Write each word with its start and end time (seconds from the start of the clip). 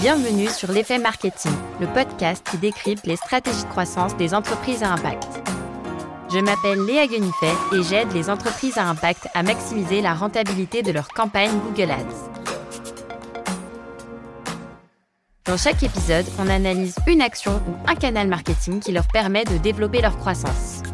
Bienvenue 0.00 0.46
sur 0.46 0.70
l'effet 0.70 0.98
marketing, 0.98 1.50
le 1.80 1.88
podcast 1.88 2.46
qui 2.48 2.56
décrypte 2.56 3.04
les 3.04 3.16
stratégies 3.16 3.64
de 3.64 3.68
croissance 3.68 4.16
des 4.16 4.32
entreprises 4.32 4.84
à 4.84 4.92
impact. 4.92 5.26
Je 6.32 6.38
m'appelle 6.38 6.86
Léa 6.86 7.08
Guenifet 7.08 7.52
et 7.74 7.82
j'aide 7.82 8.12
les 8.12 8.30
entreprises 8.30 8.78
à 8.78 8.88
impact 8.88 9.26
à 9.34 9.42
maximiser 9.42 10.00
la 10.00 10.14
rentabilité 10.14 10.82
de 10.82 10.92
leur 10.92 11.08
campagne 11.08 11.50
Google 11.64 11.90
Ads. 11.90 12.30
Dans 15.46 15.56
chaque 15.56 15.82
épisode, 15.82 16.26
on 16.38 16.48
analyse 16.48 16.94
une 17.08 17.20
action 17.20 17.60
ou 17.66 17.90
un 17.90 17.96
canal 17.96 18.28
marketing 18.28 18.78
qui 18.78 18.92
leur 18.92 19.08
permet 19.08 19.44
de 19.46 19.58
développer 19.58 20.00
leur 20.00 20.16
croissance. 20.16 20.84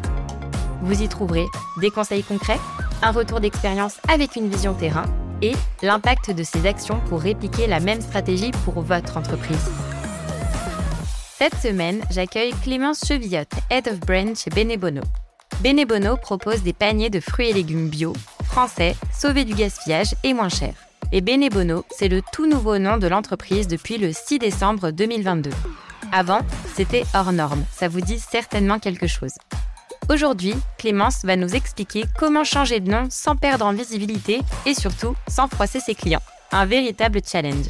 Vous 0.81 1.03
y 1.03 1.07
trouverez 1.07 1.45
des 1.79 1.91
conseils 1.91 2.23
concrets, 2.23 2.59
un 3.03 3.11
retour 3.11 3.39
d'expérience 3.39 3.99
avec 4.09 4.35
une 4.35 4.49
vision 4.49 4.73
terrain 4.73 5.05
et 5.41 5.53
l'impact 5.81 6.31
de 6.31 6.43
ces 6.43 6.65
actions 6.65 6.99
pour 7.07 7.21
répliquer 7.21 7.67
la 7.67 7.79
même 7.79 8.01
stratégie 8.01 8.51
pour 8.63 8.81
votre 8.81 9.17
entreprise. 9.17 9.69
Cette 11.37 11.55
semaine, 11.55 12.01
j'accueille 12.11 12.53
Clémence 12.63 13.03
Chevillotte, 13.05 13.51
Head 13.69 13.87
of 13.87 13.99
Brand 13.99 14.35
chez 14.35 14.49
Benebono. 14.49 15.01
Benebono 15.61 16.17
propose 16.17 16.63
des 16.63 16.73
paniers 16.73 17.09
de 17.09 17.19
fruits 17.19 17.49
et 17.49 17.53
légumes 17.53 17.89
bio, 17.89 18.13
français, 18.43 18.95
sauvés 19.13 19.45
du 19.45 19.53
gaspillage 19.53 20.15
et 20.23 20.33
moins 20.33 20.49
chers. 20.49 20.75
Et 21.11 21.21
Benebono, 21.21 21.85
c'est 21.91 22.07
le 22.07 22.21
tout 22.33 22.47
nouveau 22.47 22.77
nom 22.77 22.97
de 22.97 23.07
l'entreprise 23.07 23.67
depuis 23.67 23.97
le 23.97 24.11
6 24.13 24.39
décembre 24.39 24.91
2022. 24.91 25.49
Avant, 26.11 26.39
c'était 26.75 27.03
hors 27.13 27.31
norme, 27.31 27.65
ça 27.71 27.87
vous 27.87 28.01
dit 28.01 28.19
certainement 28.19 28.79
quelque 28.79 29.07
chose. 29.07 29.33
Aujourd'hui, 30.07 30.53
Clémence 30.77 31.25
va 31.25 31.35
nous 31.35 31.55
expliquer 31.55 32.05
comment 32.19 32.43
changer 32.43 32.79
de 32.79 32.91
nom 32.91 33.07
sans 33.09 33.35
perdre 33.35 33.65
en 33.65 33.73
visibilité 33.73 34.39
et 34.65 34.75
surtout 34.75 35.15
sans 35.27 35.47
froisser 35.47 35.79
ses 35.79 35.95
clients. 35.95 36.21
Un 36.51 36.65
véritable 36.65 37.21
challenge. 37.25 37.65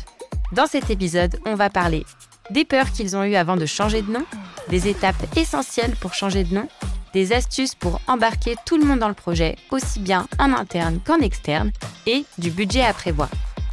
Dans 0.52 0.67
cet 0.67 0.89
épisode, 0.89 1.39
on 1.45 1.55
va 1.55 1.70
parler 1.70 2.05
des 2.52 2.66
peurs 2.66 2.91
qu'ils 2.91 3.16
ont 3.16 3.23
eues 3.23 3.36
avant 3.36 3.56
de 3.56 3.66
changer 3.66 4.02
de 4.02 4.11
nom, 4.11 4.25
des 4.69 4.88
étapes 4.88 5.16
essentielles 5.38 5.95
pour 6.00 6.13
changer 6.13 6.44
de 6.44 6.53
nom, 6.53 6.67
des 7.13 7.31
astuces 7.31 7.73
pour 7.73 8.02
embarquer 8.08 8.56
tout 8.66 8.78
le 8.78 8.86
monde 8.86 9.00
dans 9.00 9.08
le 9.08 9.13
projet, 9.13 9.56
aussi 9.72 10.00
bien 10.00 10.28
en 10.38 10.52
interne 10.52 11.00
qu'en 11.03 11.19
externe, 11.19 11.72
et 12.06 12.25
du 12.38 12.52
budget 12.52 12.83
à 12.83 12.94
prévoir. 12.94 13.30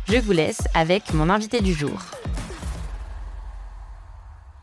Je 0.08 0.18
vous 0.18 0.32
laisse 0.32 0.62
avec 0.74 1.12
mon 1.12 1.28
invité 1.28 1.60
du 1.60 1.74
jour. 1.74 1.98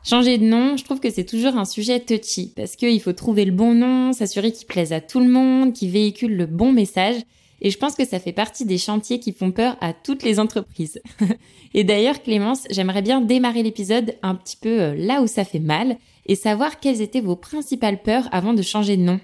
Changer 0.03 0.38
de 0.38 0.45
nom, 0.45 0.78
je 0.78 0.83
trouve 0.86 1.02
que 1.02 1.09
c'est 1.09 1.25
toujours 1.25 1.58
un 1.58 1.66
sujet 1.66 2.00
touchy 2.00 2.53
parce 2.55 2.75
qu'il 2.75 3.02
faut 3.02 3.14
trouver 3.14 3.44
le 3.44 3.52
bon 3.52 3.73
nom, 3.75 4.14
s'assurer 4.14 4.52
qu'il 4.52 4.66
plaise 4.66 4.94
à 4.94 5.02
tout 5.02 5.19
le 5.19 5.28
monde, 5.28 5.73
qu'il 5.73 5.92
véhicule 5.92 6.38
le 6.38 6.45
bon 6.45 6.72
message. 6.72 7.22
Et 7.61 7.69
je 7.69 7.78
pense 7.78 7.95
que 7.95 8.05
ça 8.05 8.20
fait 8.20 8.31
partie 8.31 8.66
des 8.66 8.77
chantiers 8.77 9.20
qui 9.20 9.33
font 9.33 9.52
peur 9.52 9.75
à 9.81 9.92
toutes 9.92 10.23
les 10.23 10.39
entreprises. 10.39 11.02
et 11.73 11.83
d'ailleurs, 11.83 12.23
Clémence, 12.23 12.64
j'aimerais 12.70 13.02
bien 13.02 13.20
démarrer 13.20 13.64
l'épisode 13.64 14.16
un 14.23 14.36
petit 14.36 14.55
peu 14.55 14.80
euh, 14.80 14.95
là 14.95 15.22
où 15.22 15.27
ça 15.27 15.44
fait 15.44 15.59
mal 15.59 15.97
et 16.25 16.36
savoir 16.36 16.80
quelles 16.80 17.02
étaient 17.02 17.20
vos 17.20 17.36
principales 17.36 18.02
peurs 18.02 18.30
avant 18.31 18.53
de 18.53 18.61
changer 18.61 18.95
de 18.95 19.02
nom. 19.02 19.20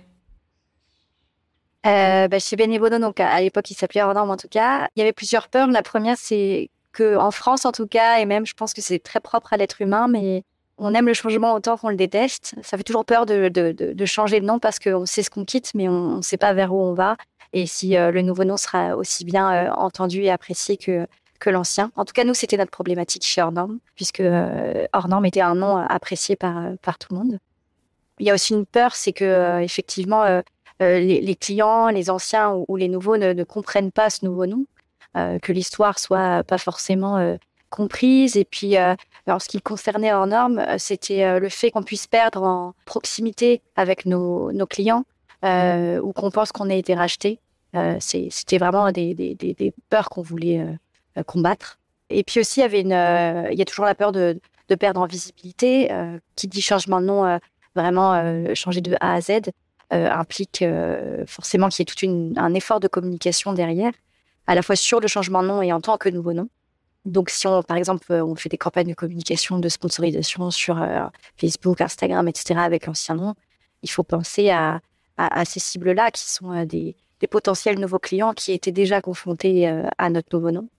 Euh, 1.85 2.27
bah, 2.27 2.39
chez 2.39 2.57
Benebono, 2.57 2.99
donc 2.99 3.19
à 3.19 3.39
l'époque 3.39 3.69
il 3.69 3.75
s'appelait 3.75 4.01
en 4.01 4.37
tout 4.37 4.47
cas, 4.49 4.89
il 4.95 4.99
y 4.99 5.03
avait 5.03 5.13
plusieurs 5.13 5.47
peurs. 5.47 5.67
La 5.67 5.83
première, 5.83 6.17
c'est 6.17 6.71
que 6.91 7.17
France 7.31 7.63
en 7.65 7.71
tout 7.71 7.87
cas, 7.87 8.19
et 8.19 8.25
même 8.25 8.45
je 8.45 8.53
pense 8.53 8.73
que 8.73 8.81
c'est 8.81 8.99
très 8.99 9.19
propre 9.19 9.53
à 9.53 9.57
l'être 9.57 9.81
humain, 9.81 10.07
mais 10.07 10.43
on 10.77 10.93
aime 10.93 11.07
le 11.07 11.13
changement 11.13 11.53
autant 11.53 11.77
qu'on 11.77 11.89
le 11.89 11.95
déteste. 11.95 12.55
Ça 12.61 12.77
fait 12.77 12.83
toujours 12.83 13.05
peur 13.05 13.25
de, 13.25 13.49
de, 13.49 14.05
changer 14.05 14.39
de 14.39 14.45
nom 14.45 14.59
parce 14.59 14.79
qu'on 14.79 15.05
sait 15.05 15.23
ce 15.23 15.29
qu'on 15.29 15.45
quitte, 15.45 15.71
mais 15.73 15.87
on 15.87 16.17
ne 16.17 16.21
sait 16.21 16.37
pas 16.37 16.53
vers 16.53 16.73
où 16.73 16.81
on 16.81 16.93
va. 16.93 17.15
Et 17.53 17.65
si 17.65 17.95
euh, 17.95 18.11
le 18.11 18.21
nouveau 18.21 18.43
nom 18.43 18.57
sera 18.57 18.97
aussi 18.97 19.23
bien 19.23 19.51
euh, 19.51 19.71
entendu 19.71 20.23
et 20.23 20.31
apprécié 20.31 20.75
que, 20.75 21.07
que 21.39 21.49
l'ancien. 21.49 21.91
En 21.95 22.03
tout 22.03 22.11
cas, 22.13 22.25
nous, 22.25 22.33
c'était 22.33 22.57
notre 22.57 22.71
problématique 22.71 23.25
chez 23.25 23.41
Hors 23.41 23.53
puisque 23.95 24.19
euh, 24.19 24.85
était 25.23 25.41
un 25.41 25.55
nom 25.55 25.77
apprécié 25.77 26.35
par, 26.35 26.73
par 26.81 26.97
tout 26.97 27.13
le 27.13 27.19
monde. 27.19 27.39
Il 28.19 28.25
y 28.25 28.31
a 28.31 28.33
aussi 28.33 28.53
une 28.53 28.65
peur, 28.65 28.95
c'est 28.95 29.13
que 29.13 29.61
effectivement, 29.61 30.41
les, 30.79 31.35
clients, 31.35 31.89
les 31.89 32.09
anciens 32.09 32.53
ou, 32.67 32.77
les 32.77 32.87
nouveaux 32.87 33.17
ne, 33.17 33.33
ne, 33.33 33.43
comprennent 33.43 33.91
pas 33.91 34.09
ce 34.09 34.23
nouveau 34.23 34.45
nom, 34.45 34.65
que 35.13 35.51
l'histoire 35.51 35.99
soit 35.99 36.43
pas 36.45 36.57
forcément 36.57 37.37
comprise. 37.75 38.37
Et 38.37 38.45
puis, 38.45 38.77
euh, 38.77 38.95
en 39.27 39.39
ce 39.39 39.49
qui 39.49 39.61
concernait 39.61 40.13
hors 40.13 40.27
norme, 40.27 40.59
euh, 40.59 40.75
c'était 40.77 41.23
euh, 41.23 41.39
le 41.39 41.49
fait 41.49 41.71
qu'on 41.71 41.83
puisse 41.83 42.07
perdre 42.07 42.43
en 42.43 42.73
proximité 42.85 43.61
avec 43.75 44.05
nos, 44.05 44.51
nos 44.51 44.65
clients 44.65 45.03
ou 45.43 46.11
qu'on 46.13 46.31
pense 46.31 46.51
qu'on 46.51 46.71
a 46.71 46.73
été 46.73 46.95
racheté. 46.95 47.39
c'était 47.99 48.57
vraiment 48.57 48.91
des, 48.91 49.13
des, 49.13 49.35
des, 49.35 49.73
peurs 49.91 50.09
qu'on 50.09 50.23
voulait 50.23 50.65
combattre. 51.27 51.77
Et 52.09 52.23
puis 52.23 52.39
aussi, 52.39 52.61
il 52.61 52.63
y 52.63 52.65
avait 52.65 52.81
une, 52.81 53.51
il 53.51 53.55
y 53.55 53.61
a 53.61 53.65
toujours 53.65 53.85
la 53.85 53.93
peur 53.93 54.11
de, 54.11 54.41
de 54.69 54.75
perdre 54.75 55.01
en 55.01 55.05
visibilité. 55.05 55.91
qui 56.35 56.47
dit 56.47 56.63
changement 56.63 56.99
de 56.99 57.05
nom, 57.05 57.39
vraiment 57.75 58.55
changer 58.55 58.81
de 58.81 58.95
A 59.01 59.13
à 59.13 59.21
Z, 59.21 59.51
implique 59.91 60.65
forcément 61.27 61.69
qu'il 61.69 61.81
y 61.81 61.83
ait 61.83 61.93
tout 61.93 62.39
un 62.39 62.53
effort 62.55 62.79
de 62.79 62.87
communication 62.87 63.53
derrière, 63.53 63.93
à 64.47 64.55
la 64.55 64.63
fois 64.63 64.75
sur 64.75 64.99
le 64.99 65.07
changement 65.07 65.43
de 65.43 65.47
nom 65.47 65.61
et 65.61 65.71
en 65.71 65.79
tant 65.79 65.97
que 65.97 66.09
nouveau 66.09 66.33
nom. 66.33 66.49
Donc, 67.05 67.29
si 67.29 67.45
on, 67.45 67.61
par 67.61 67.77
exemple, 67.77 68.11
euh, 68.11 68.25
on 68.25 68.35
fait 68.35 68.49
des 68.49 68.57
campagnes 68.57 68.89
de 68.89 68.95
communication, 68.95 69.59
de 69.59 69.69
sponsorisation 69.69 70.49
sur 70.49 70.81
euh, 70.81 71.05
Facebook, 71.37 71.79
Instagram, 71.79 72.27
etc., 72.27 72.59
avec 72.59 72.87
l'ancien 72.87 73.15
nom, 73.15 73.35
il 73.83 73.89
faut 73.89 74.03
penser 74.03 74.49
à, 74.49 74.81
ces 75.45 75.59
cibles-là 75.59 76.11
qui 76.11 76.23
sont 76.29 76.51
euh, 76.51 76.65
des, 76.65 76.95
potentiels 77.29 77.79
nouveaux 77.79 77.99
clients 77.99 78.33
qui 78.33 78.51
étaient 78.51 78.71
déjà 78.71 79.01
confrontés 79.01 79.67
à 79.97 80.11
notre 80.11 80.27
nouveau 80.37 80.51
nom 80.51 80.69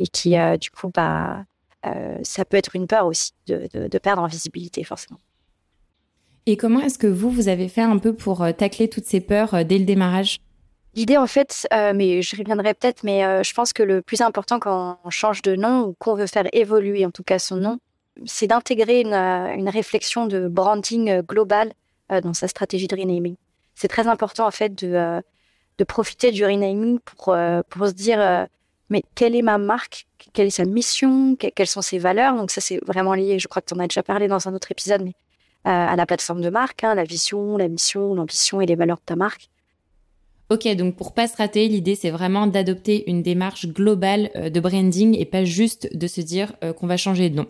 et 0.00 0.08
qui, 0.08 0.34
du 0.60 0.70
coup, 0.72 0.90
bah, 0.92 1.44
ça 2.24 2.44
peut 2.44 2.56
être 2.56 2.74
une 2.74 2.88
peur 2.88 3.06
aussi 3.06 3.30
de, 3.46 3.68
de 3.72 3.98
perdre 3.98 4.20
en 4.20 4.26
visibilité, 4.26 4.82
forcément. 4.82 5.20
Et 6.46 6.56
comment 6.56 6.80
est-ce 6.80 6.98
que 6.98 7.06
vous, 7.06 7.30
vous 7.30 7.46
avez 7.46 7.68
fait 7.68 7.82
un 7.82 7.98
peu 7.98 8.12
pour 8.12 8.44
tacler 8.58 8.90
toutes 8.90 9.04
ces 9.04 9.20
peurs 9.20 9.64
dès 9.64 9.78
le 9.78 9.84
démarrage? 9.84 10.40
L'idée, 10.96 11.16
en 11.16 11.26
fait, 11.26 11.66
euh, 11.72 11.92
mais 11.94 12.22
je 12.22 12.36
reviendrai 12.36 12.72
peut-être, 12.72 13.02
mais 13.02 13.24
euh, 13.24 13.42
je 13.42 13.52
pense 13.52 13.72
que 13.72 13.82
le 13.82 14.00
plus 14.00 14.20
important 14.20 14.60
quand 14.60 14.98
on 15.04 15.10
change 15.10 15.42
de 15.42 15.56
nom 15.56 15.88
ou 15.88 15.96
qu'on 15.98 16.14
veut 16.14 16.28
faire 16.28 16.46
évoluer 16.52 17.04
en 17.04 17.10
tout 17.10 17.24
cas 17.24 17.40
son 17.40 17.56
nom, 17.56 17.78
c'est 18.26 18.46
d'intégrer 18.46 19.00
une, 19.00 19.12
euh, 19.12 19.70
réflexion 19.70 20.26
de 20.26 20.46
branding 20.46 21.20
global 21.22 21.72
dans 22.22 22.34
sa 22.34 22.46
stratégie 22.46 22.86
de 22.86 22.94
renaming. 22.94 23.34
C'est 23.74 23.88
très 23.88 24.06
important 24.06 24.46
en 24.46 24.50
fait 24.52 24.74
de, 24.74 25.20
de 25.78 25.84
profiter 25.84 26.30
du 26.30 26.44
renaming 26.44 27.00
pour, 27.00 27.34
pour 27.70 27.86
se 27.88 27.92
dire 27.92 28.46
mais 28.90 29.02
quelle 29.14 29.34
est 29.34 29.42
ma 29.42 29.56
marque, 29.56 30.06
quelle 30.34 30.48
est 30.48 30.50
sa 30.50 30.66
mission, 30.66 31.34
quelles 31.34 31.66
sont 31.66 31.80
ses 31.80 31.98
valeurs? 31.98 32.36
Donc 32.36 32.50
ça 32.50 32.60
c'est 32.60 32.78
vraiment 32.84 33.14
lié, 33.14 33.38
je 33.38 33.48
crois 33.48 33.62
que 33.62 33.68
tu 33.68 33.74
en 33.74 33.78
as 33.78 33.88
déjà 33.88 34.02
parlé 34.02 34.28
dans 34.28 34.46
un 34.46 34.54
autre 34.54 34.70
épisode, 34.70 35.02
mais 35.02 35.14
à 35.64 35.96
la 35.96 36.06
plateforme 36.06 36.42
de 36.42 36.50
marque, 36.50 36.84
hein, 36.84 36.94
la 36.94 37.04
vision, 37.04 37.56
la 37.56 37.68
mission, 37.68 38.14
l'ambition 38.14 38.60
et 38.60 38.66
les 38.66 38.76
valeurs 38.76 38.98
de 38.98 39.04
ta 39.06 39.16
marque. 39.16 39.48
Ok, 40.54 40.68
donc 40.76 40.94
pour 40.94 41.14
pas 41.14 41.26
se 41.26 41.36
rater, 41.36 41.66
l'idée 41.66 41.96
c'est 41.96 42.10
vraiment 42.10 42.46
d'adopter 42.46 43.10
une 43.10 43.22
démarche 43.22 43.66
globale 43.66 44.30
euh, 44.36 44.50
de 44.50 44.60
branding 44.60 45.18
et 45.18 45.24
pas 45.24 45.44
juste 45.44 45.88
de 45.96 46.06
se 46.06 46.20
dire 46.20 46.52
euh, 46.62 46.72
qu'on 46.72 46.86
va 46.86 46.96
changer 46.96 47.28
de 47.28 47.34
nom. 47.34 47.48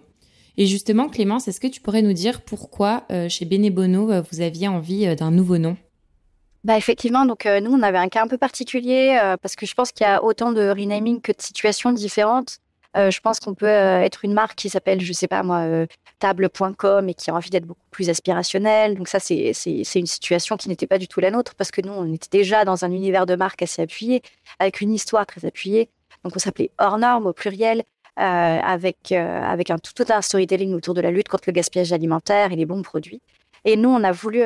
Et 0.56 0.65
justement, 0.65 1.10
Clémence, 1.10 1.47
est-ce 1.47 1.60
que 1.60 1.66
tu 1.66 1.82
pourrais 1.82 2.00
nous 2.00 2.14
dire 2.14 2.41
pourquoi 2.41 3.04
euh, 3.12 3.28
chez 3.28 3.44
Benebono 3.44 4.06
vous 4.06 4.41
aviez 4.41 4.69
envie 4.69 5.14
d'un 5.16 5.31
nouveau 5.31 5.59
nom? 5.59 5.76
Bah 6.64 6.78
effectivement, 6.78 7.26
donc 7.26 7.44
nous 7.44 7.70
on 7.70 7.82
avait 7.82 7.98
un 7.98 8.09
cas 8.09 8.22
un 8.22 8.26
peu 8.26 8.38
particulier 8.38 9.19
parce 9.43 9.54
que 9.54 9.66
je 9.66 9.75
pense 9.75 9.93
qu'il 9.93 10.06
y 10.06 10.09
a 10.09 10.25
autant 10.25 10.50
de 10.50 10.66
renaming 10.66 11.20
que 11.20 11.32
de 11.32 11.43
situations 11.43 11.93
différentes. 11.93 12.60
Euh, 12.97 13.10
je 13.10 13.21
pense 13.21 13.41
qu'on 13.41 13.55
peut 13.55 13.69
euh, 13.69 14.00
être 14.03 14.25
une 14.25 14.32
marque 14.32 14.55
qui 14.55 14.71
s'appelle, 14.71 15.00
je 15.00 15.12
sais 15.12 15.27
pas 15.27 15.43
moi, 15.43 15.60
euh, 15.60 15.87
table.com 16.21 17.09
et 17.09 17.15
qui 17.15 17.31
a 17.31 17.34
envie 17.34 17.50
d'être 17.50 17.66
beaucoup 17.66 17.87
plus 17.91 18.09
aspirationnelle. 18.09 18.97
Donc 18.97 19.09
ça, 19.09 19.19
c'est 19.19 19.53
une 19.94 20.06
situation 20.06 20.56
qui 20.56 20.69
n'était 20.69 20.87
pas 20.87 20.99
du 20.99 21.09
tout 21.09 21.21
la 21.21 21.31
nôtre 21.31 21.55
parce 21.56 21.71
que 21.71 21.81
nous, 21.81 21.93
on 21.93 22.12
était 22.12 22.28
déjà 22.31 22.65
dans 22.65 22.84
un 22.84 22.93
univers 22.93 23.27
de 23.27 23.34
marque 23.34 23.62
assez 23.62 23.82
appuyé, 23.82 24.22
avec 24.60 24.81
une 24.81 24.93
histoire 24.93 25.27
très 25.27 25.44
appuyée. 25.44 25.88
Donc 26.22 26.34
on 26.37 26.38
s'appelait 26.38 26.71
hors 26.78 26.99
norme 26.99 27.27
au 27.27 27.32
pluriel, 27.32 27.82
avec, 28.17 29.11
un 29.11 29.79
tout, 29.79 30.05
un 30.08 30.23
storytelling 30.23 30.73
autour 30.73 30.94
de 30.94 31.00
la 31.00 31.11
lutte 31.11 31.29
contre 31.29 31.44
le 31.49 31.52
gaspillage 31.52 31.93
alimentaire 31.93 32.52
et 32.52 32.56
les 32.56 32.64
bons 32.64 32.82
produits. 32.82 33.20
Et 33.64 33.76
nous, 33.76 33.88
on 33.88 34.05
a 34.05 34.12
voulu 34.12 34.43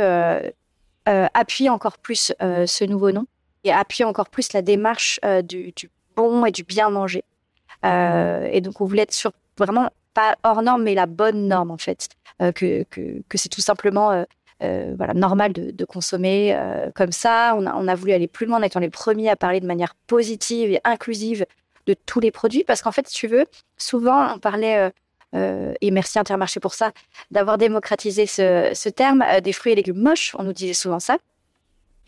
appuyer 1.04 1.68
encore 1.68 1.98
plus 1.98 2.32
ce 2.40 2.84
nouveau 2.84 3.12
nom 3.12 3.26
et 3.64 3.72
appuyer 3.72 4.06
encore 4.06 4.30
plus 4.30 4.54
la 4.54 4.62
démarche 4.62 5.20
du, 5.44 5.72
du 5.76 5.90
bon 6.16 6.46
et 6.46 6.50
du 6.50 6.64
bien 6.64 6.88
manger. 6.88 7.24
Euh, 7.84 8.48
et 8.50 8.60
donc, 8.60 8.80
on 8.80 8.84
voulait 8.84 9.02
être 9.02 9.12
sur 9.12 9.32
vraiment 9.56 9.90
pas 10.14 10.36
hors 10.42 10.62
norme, 10.62 10.82
mais 10.82 10.94
la 10.94 11.06
bonne 11.06 11.48
norme, 11.48 11.70
en 11.70 11.78
fait. 11.78 12.08
Euh, 12.40 12.52
que, 12.52 12.84
que, 12.84 13.38
c'est 13.38 13.48
tout 13.48 13.60
simplement 13.60 14.24
euh, 14.62 14.94
voilà, 14.96 15.14
normal 15.14 15.52
de, 15.52 15.70
de 15.70 15.84
consommer 15.84 16.56
comme 16.94 17.12
ça. 17.12 17.54
On 17.56 17.66
a, 17.66 17.74
on 17.74 17.88
a, 17.88 17.94
voulu 17.94 18.12
aller 18.12 18.28
plus 18.28 18.46
loin 18.46 18.58
en 18.58 18.62
étant 18.62 18.80
les 18.80 18.90
premiers 18.90 19.30
à 19.30 19.36
parler 19.36 19.60
de 19.60 19.66
manière 19.66 19.94
positive 20.06 20.72
et 20.72 20.80
inclusive 20.84 21.46
de 21.86 21.94
tous 21.94 22.20
les 22.20 22.30
produits. 22.30 22.64
Parce 22.64 22.82
qu'en 22.82 22.92
fait, 22.92 23.08
si 23.08 23.14
tu 23.14 23.26
veux, 23.26 23.44
souvent, 23.76 24.34
on 24.34 24.38
parlait, 24.38 24.92
et 25.34 25.90
merci 25.90 26.18
Intermarché 26.18 26.60
pour 26.60 26.74
ça, 26.74 26.92
d'avoir 27.30 27.58
démocratisé 27.58 28.26
ce, 28.26 28.70
ce 28.74 28.88
terme, 28.88 29.24
des 29.42 29.52
fruits 29.52 29.72
et 29.72 29.76
légumes 29.76 30.02
moches. 30.02 30.34
On 30.38 30.42
nous 30.42 30.52
disait 30.52 30.74
souvent 30.74 31.00
ça. 31.00 31.18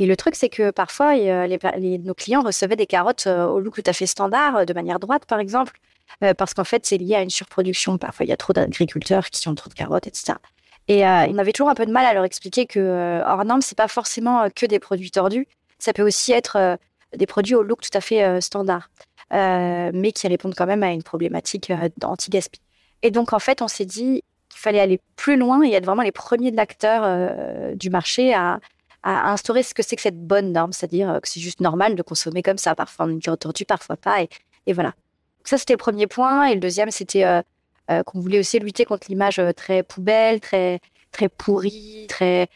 Et 0.01 0.07
le 0.07 0.17
truc, 0.17 0.35
c'est 0.35 0.49
que 0.49 0.71
parfois, 0.71 1.15
les, 1.15 1.99
nos 1.99 2.15
clients 2.15 2.43
recevaient 2.43 2.75
des 2.75 2.87
carottes 2.87 3.27
au 3.27 3.61
look 3.61 3.77
tout 3.77 3.83
à 3.87 3.93
fait 3.93 4.07
standard, 4.07 4.67
de 4.67 4.73
manière 4.73 4.99
droite, 4.99 5.27
par 5.27 5.39
exemple, 5.39 5.79
parce 6.39 6.55
qu'en 6.55 6.65
fait, 6.65 6.87
c'est 6.87 6.97
lié 6.97 7.15
à 7.15 7.23
une 7.23 7.31
surproduction. 7.31 7.99
Parfois, 7.99 8.25
il 8.25 8.31
y 8.31 8.33
a 8.33 8.37
trop 8.37 8.53
d'agriculteurs 8.53 9.29
qui 9.31 9.47
ont 9.49 9.55
trop 9.55 9.69
de 9.69 9.75
carottes, 9.75 10.07
etc. 10.07 10.39
Et 10.89 11.05
on 11.05 11.39
avait 11.39 11.53
toujours 11.53 11.69
un 11.69 11.75
peu 11.75 11.85
de 11.85 11.93
mal 11.93 12.07
à 12.07 12.15
leur 12.15 12.25
expliquer 12.25 12.65
que 12.65 13.23
hors 13.27 13.45
norme, 13.45 13.61
c'est 13.61 13.77
pas 13.77 13.89
forcément 13.89 14.49
que 14.49 14.65
des 14.65 14.79
produits 14.79 15.11
tordus. 15.11 15.47
Ça 15.79 15.93
peut 15.93 16.03
aussi 16.03 16.33
être 16.33 16.79
des 17.15 17.27
produits 17.27 17.55
au 17.55 17.63
look 17.63 17.83
tout 17.83 17.97
à 17.97 18.01
fait 18.01 18.41
standard, 18.41 18.91
mais 19.31 20.13
qui 20.13 20.27
répondent 20.29 20.55
quand 20.57 20.67
même 20.67 20.83
à 20.83 20.93
une 20.93 21.03
problématique 21.03 21.71
anti-gaspi. 22.03 22.61
Et 23.03 23.11
donc, 23.11 23.33
en 23.33 23.39
fait, 23.39 23.63
on 23.63 23.69
s'est 23.69 23.85
dit 23.85 24.23
qu'il 24.49 24.61
fallait 24.61 24.81
aller 24.81 25.01
plus 25.17 25.37
loin 25.37 25.63
et 25.63 25.73
être 25.73 25.87
vraiment 25.87 26.03
les 26.03 26.13
premiers 26.13 26.53
euh, 26.85 27.75
du 27.75 27.91
marché 27.91 28.35
à, 28.35 28.61
instaurer 29.03 29.63
ce 29.63 29.75
que 29.75 29.83
c'est 29.83 29.97
que 29.97 30.03
cette 30.03 30.27
bonne 30.27 30.53
norme, 30.53 30.73
c'est-à-dire 30.73 31.11
euh, 31.11 31.21
que 31.21 31.29
c'est 31.29 31.41
juste 31.41 31.61
normal 31.61 31.95
de 31.95 32.03
consommer 32.03 32.43
comme 32.43 32.59
ça. 32.59 32.75
Parfois, 32.75 33.07
on 33.07 33.19
est 33.19 33.29
entendu, 33.29 33.65
parfois 33.65 33.97
pas. 33.97 34.23
Et, 34.67 34.73
voilà. 34.73 34.95
ça, 35.45 35.59
c'était 35.59 35.75
le 35.75 35.79
premier 35.79 36.07
point. 36.07 36.47
Et 36.47 36.55
le 36.55 36.61
deuxième, 36.61 36.91
c'était 36.91 37.25
euh, 37.25 37.43
qu'on 38.05 38.21
voulait 38.21 38.39
aussi 38.39 38.59
lutter 38.59 38.85
contre 38.85 39.07
l'image 39.09 39.41
très 39.57 39.83
poubelle, 39.83 40.41
très, 40.41 40.81
très 41.13 41.29
pourrie, 41.29 42.07
très, 42.09 42.49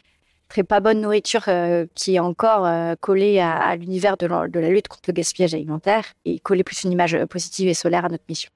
très 0.48 0.62
pas 0.62 0.80
bonne 0.80 1.00
nourriture 1.00 1.48
qui 1.94 2.14
est 2.14 2.20
encore 2.20 2.68
collée 3.00 3.40
à, 3.40 3.74
l'univers 3.74 4.16
de, 4.16 4.28
de, 4.48 4.60
la 4.60 4.68
lutte 4.68 4.86
contre 4.86 5.04
le 5.08 5.12
gaspillage 5.14 5.54
alimentaire 5.54 6.04
et 6.24 6.38
coller 6.38 6.62
plus 6.62 6.84
une 6.84 6.92
image 6.92 7.18
positive 7.26 7.68
et 7.68 7.74
solaire 7.74 8.04
à 8.04 8.08
notre 8.08 8.24
mission. 8.28 8.50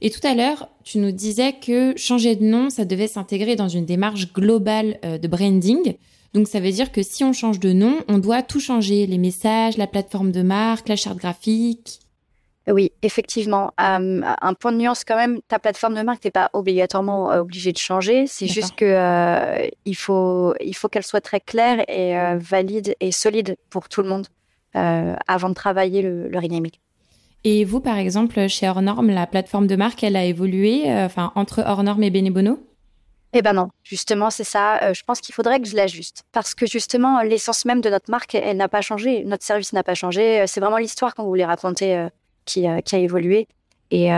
Et 0.00 0.10
tout 0.10 0.24
à 0.26 0.34
l'heure, 0.34 0.68
tu 0.84 0.98
nous 0.98 1.10
disais 1.10 1.54
que 1.54 1.96
changer 1.96 2.36
de 2.36 2.44
nom, 2.44 2.70
ça 2.70 2.84
devait 2.84 3.08
s'intégrer 3.08 3.56
dans 3.56 3.68
une 3.68 3.84
démarche 3.84 4.32
globale 4.32 4.98
euh, 5.04 5.18
de 5.18 5.28
branding. 5.28 5.96
Donc 6.34 6.46
ça 6.48 6.60
veut 6.60 6.70
dire 6.70 6.92
que 6.92 7.02
si 7.02 7.24
on 7.24 7.32
change 7.32 7.58
de 7.58 7.72
nom, 7.72 7.98
on 8.08 8.18
doit 8.18 8.42
tout 8.42 8.60
changer, 8.60 9.06
les 9.06 9.18
messages, 9.18 9.76
la 9.76 9.86
plateforme 9.86 10.30
de 10.30 10.42
marque, 10.42 10.88
la 10.88 10.96
charte 10.96 11.18
graphique. 11.18 12.00
Oui, 12.70 12.92
effectivement. 13.00 13.72
Euh, 13.80 14.20
un 14.22 14.54
point 14.54 14.72
de 14.72 14.76
nuance 14.76 15.02
quand 15.04 15.16
même, 15.16 15.40
ta 15.48 15.58
plateforme 15.58 15.94
de 15.94 16.02
marque, 16.02 16.22
n'est 16.24 16.30
pas 16.30 16.50
obligatoirement 16.52 17.30
euh, 17.30 17.40
obligé 17.40 17.72
de 17.72 17.78
changer. 17.78 18.26
C'est 18.26 18.46
juste 18.46 18.76
que 18.76 19.70
il 19.86 19.96
faut, 19.96 20.54
il 20.60 20.76
faut 20.76 20.88
qu'elle 20.88 21.04
soit 21.04 21.22
très 21.22 21.40
claire 21.40 21.82
et 21.88 22.14
valide 22.36 22.94
et 23.00 23.10
solide 23.10 23.56
pour 23.70 23.88
tout 23.88 24.02
le 24.02 24.08
monde 24.08 24.26
avant 24.74 25.48
de 25.48 25.54
travailler 25.54 26.02
le, 26.02 26.28
le 26.28 26.38
renaming. 26.38 26.72
Et 27.44 27.64
vous, 27.64 27.80
par 27.80 27.98
exemple, 27.98 28.48
chez 28.48 28.68
Hors 28.68 28.82
la 28.82 29.26
plateforme 29.26 29.66
de 29.66 29.76
marque, 29.76 30.02
elle 30.02 30.16
a 30.16 30.24
évolué 30.24 30.90
euh, 30.90 31.06
enfin, 31.06 31.32
entre 31.34 31.62
Hors 31.66 31.82
et 32.02 32.10
Benebono? 32.10 32.58
Eh 33.32 33.42
ben 33.42 33.52
non, 33.52 33.68
justement, 33.84 34.30
c'est 34.30 34.44
ça. 34.44 34.82
Euh, 34.82 34.94
je 34.94 35.04
pense 35.04 35.20
qu'il 35.20 35.34
faudrait 35.34 35.60
que 35.60 35.66
je 35.66 35.76
l'ajuste. 35.76 36.24
Parce 36.32 36.54
que 36.54 36.66
justement, 36.66 37.22
l'essence 37.22 37.64
même 37.64 37.80
de 37.80 37.90
notre 37.90 38.10
marque, 38.10 38.34
elle, 38.34 38.56
n'a 38.56 38.68
pas 38.68 38.80
changé. 38.80 39.24
Notre 39.24 39.44
service 39.44 39.72
n'a 39.72 39.82
pas 39.82 39.94
changé. 39.94 40.40
Euh, 40.40 40.44
c'est 40.46 40.60
vraiment 40.60 40.78
l'histoire 40.78 41.14
qu'on 41.14 41.24
voulait 41.24 41.44
raconter 41.44 42.08
qui, 42.44 42.66
qui, 42.84 42.96
a 42.96 42.98
évolué. 42.98 43.46
Et, 43.90 44.10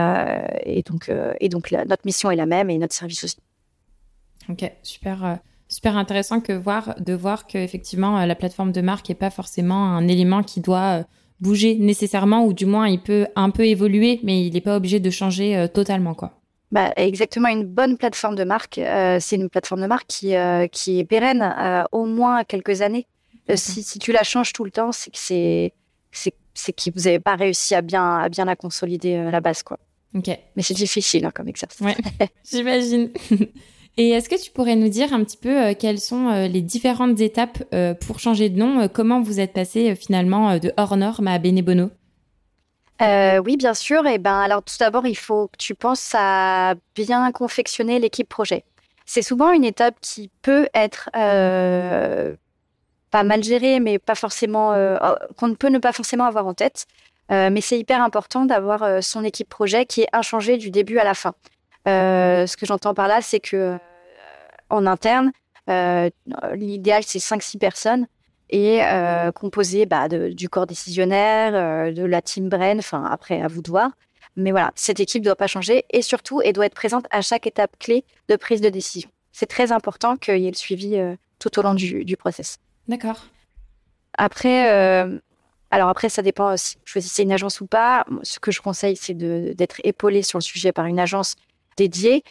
donc, 0.84 1.08
notre 1.08 2.04
mission 2.04 2.30
est 2.30 2.36
la 2.36 2.46
même 2.46 2.70
et 2.70 2.78
notre 2.78 2.94
service 2.94 3.24
aussi. 3.24 3.38
Ok, 4.48 4.70
super. 4.82 5.38
Super 5.68 5.96
intéressant 5.96 6.40
que 6.40 6.52
voir, 6.52 6.96
de 6.98 7.12
voir 7.12 7.46
qu'effectivement, 7.46 8.24
la 8.24 8.34
plateforme 8.34 8.72
de 8.72 8.80
marque 8.80 9.08
n'est 9.08 9.14
pas 9.14 9.30
forcément 9.30 9.94
un 9.94 10.08
élément 10.08 10.42
qui 10.42 10.60
doit 10.60 11.04
bouger 11.40 11.76
nécessairement, 11.76 12.44
ou 12.44 12.52
du 12.52 12.66
moins 12.66 12.88
il 12.88 13.00
peut 13.00 13.26
un 13.34 13.50
peu 13.50 13.66
évoluer, 13.66 14.20
mais 14.22 14.46
il 14.46 14.52
n'est 14.52 14.60
pas 14.60 14.76
obligé 14.76 15.00
de 15.00 15.10
changer 15.10 15.56
euh, 15.56 15.68
totalement, 15.68 16.14
quoi. 16.14 16.39
Bah, 16.70 16.92
exactement, 16.96 17.48
une 17.48 17.64
bonne 17.64 17.96
plateforme 17.96 18.36
de 18.36 18.44
marque, 18.44 18.78
euh, 18.78 19.18
c'est 19.20 19.36
une 19.36 19.48
plateforme 19.48 19.80
de 19.82 19.86
marque 19.86 20.06
qui, 20.06 20.36
euh, 20.36 20.68
qui 20.68 21.00
est 21.00 21.04
pérenne 21.04 21.54
au 21.90 22.04
moins 22.06 22.44
quelques 22.44 22.82
années. 22.82 23.06
Si, 23.56 23.82
si, 23.82 23.98
tu 23.98 24.12
la 24.12 24.22
changes 24.22 24.52
tout 24.52 24.64
le 24.64 24.70
temps, 24.70 24.92
c'est 24.92 25.10
que 25.10 25.18
c'est 25.18 25.72
c'est 26.52 26.72
que 26.72 26.90
vous 26.94 27.04
n'avez 27.04 27.20
pas 27.20 27.36
réussi 27.36 27.74
à 27.74 27.80
bien 27.80 28.18
à 28.18 28.28
bien 28.28 28.44
la 28.44 28.54
consolider 28.54 29.16
à 29.16 29.30
la 29.30 29.40
base, 29.40 29.62
quoi. 29.62 29.78
Ok. 30.14 30.28
Mais 30.56 30.62
c'est 30.62 30.74
difficile 30.74 31.24
hein, 31.24 31.30
comme 31.34 31.48
exercice. 31.48 31.80
Ouais, 31.80 31.96
j'imagine. 32.50 33.10
Et 33.96 34.10
est-ce 34.10 34.28
que 34.28 34.42
tu 34.42 34.50
pourrais 34.50 34.76
nous 34.76 34.88
dire 34.88 35.12
un 35.12 35.22
petit 35.24 35.36
peu 35.36 35.62
euh, 35.62 35.74
quelles 35.78 36.00
sont 36.00 36.28
euh, 36.28 36.46
les 36.46 36.62
différentes 36.62 37.20
étapes 37.20 37.62
euh, 37.74 37.92
pour 37.94 38.18
changer 38.18 38.48
de 38.48 38.58
nom? 38.58 38.88
Comment 38.88 39.20
vous 39.20 39.40
êtes 39.40 39.52
passé 39.52 39.94
finalement 39.94 40.58
de 40.58 40.72
hors 40.76 40.96
norme 40.96 41.28
à 41.28 41.38
Benebono? 41.38 41.90
Oui, 43.00 43.56
bien 43.56 43.74
sûr. 43.74 44.06
Et 44.06 44.18
ben, 44.18 44.38
alors 44.40 44.62
tout 44.62 44.76
d'abord, 44.78 45.06
il 45.06 45.16
faut 45.16 45.48
que 45.48 45.56
tu 45.56 45.74
penses 45.74 46.14
à 46.14 46.74
bien 46.94 47.30
confectionner 47.32 47.98
l'équipe 47.98 48.28
projet. 48.28 48.64
C'est 49.06 49.22
souvent 49.22 49.52
une 49.52 49.64
étape 49.64 49.96
qui 50.00 50.30
peut 50.42 50.68
être 50.74 51.10
pas 53.10 53.24
mal 53.24 53.42
gérée, 53.42 53.80
mais 53.80 53.98
pas 53.98 54.14
forcément 54.14 54.70
oh, 54.70 55.14
qu'on 55.36 55.48
ne 55.48 55.54
peut 55.54 55.68
ne 55.68 55.78
pas 55.78 55.92
forcément 55.92 56.24
avoir 56.24 56.46
en 56.46 56.54
tête. 56.54 56.86
mais 57.30 57.60
c'est 57.60 57.78
hyper 57.78 58.02
important 58.02 58.44
d'avoir 58.44 59.02
son 59.02 59.24
équipe 59.24 59.48
projet 59.48 59.86
qui 59.86 60.02
est 60.02 60.08
inchangée 60.12 60.58
du 60.58 60.70
début 60.70 60.98
à 60.98 61.04
la 61.04 61.14
fin. 61.14 61.34
Euh, 61.88 62.46
ce 62.46 62.56
que 62.56 62.66
j'entends 62.66 62.94
par 62.94 63.08
là, 63.08 63.22
c'est 63.22 63.40
que 63.40 63.56
euh, 63.56 63.78
en 64.68 64.86
interne, 64.86 65.32
euh, 65.68 66.10
l'idéal 66.54 67.02
c'est 67.04 67.18
5-6 67.18 67.58
personnes 67.58 68.06
et 68.50 68.82
composé 69.34 69.86
bah, 69.86 70.08
du 70.08 70.48
corps 70.48 70.66
décisionnaire, 70.66 71.92
de 71.92 72.04
la 72.04 72.22
team 72.22 72.48
brain, 72.48 72.78
enfin 72.78 73.04
après 73.04 73.40
à 73.42 73.48
vous 73.48 73.62
de 73.62 73.70
voir. 73.70 73.90
Mais 74.36 74.50
voilà, 74.50 74.70
cette 74.74 75.00
équipe 75.00 75.22
ne 75.22 75.26
doit 75.26 75.36
pas 75.36 75.46
changer 75.46 75.84
et 75.90 76.02
surtout, 76.02 76.40
elle 76.42 76.52
doit 76.52 76.66
être 76.66 76.74
présente 76.74 77.06
à 77.10 77.20
chaque 77.20 77.46
étape 77.46 77.78
clé 77.78 78.04
de 78.28 78.36
prise 78.36 78.60
de 78.60 78.68
décision. 78.68 79.10
C'est 79.32 79.46
très 79.46 79.72
important 79.72 80.16
qu'il 80.16 80.38
y 80.38 80.46
ait 80.46 80.50
le 80.50 80.56
suivi 80.56 80.98
tout 81.38 81.58
au 81.58 81.62
long 81.62 81.74
du, 81.74 82.04
du 82.04 82.16
process. 82.16 82.58
D'accord. 82.88 83.26
Après, 84.16 84.68
alors 85.70 85.88
après, 85.88 86.08
ça 86.08 86.22
dépend 86.22 86.56
si 86.56 86.76
vous 86.76 86.82
choisissez 86.84 87.22
une 87.22 87.32
agence 87.32 87.60
ou 87.60 87.66
pas. 87.66 88.04
Ce 88.22 88.40
que 88.40 88.50
je 88.50 88.60
conseille, 88.60 88.96
c'est 88.96 89.14
d'être 89.14 89.80
épaulé 89.84 90.22
sur 90.22 90.38
le 90.38 90.42
sujet 90.42 90.72
par 90.72 90.86
une 90.86 90.98
agence 90.98 91.36
dédié. 91.76 92.24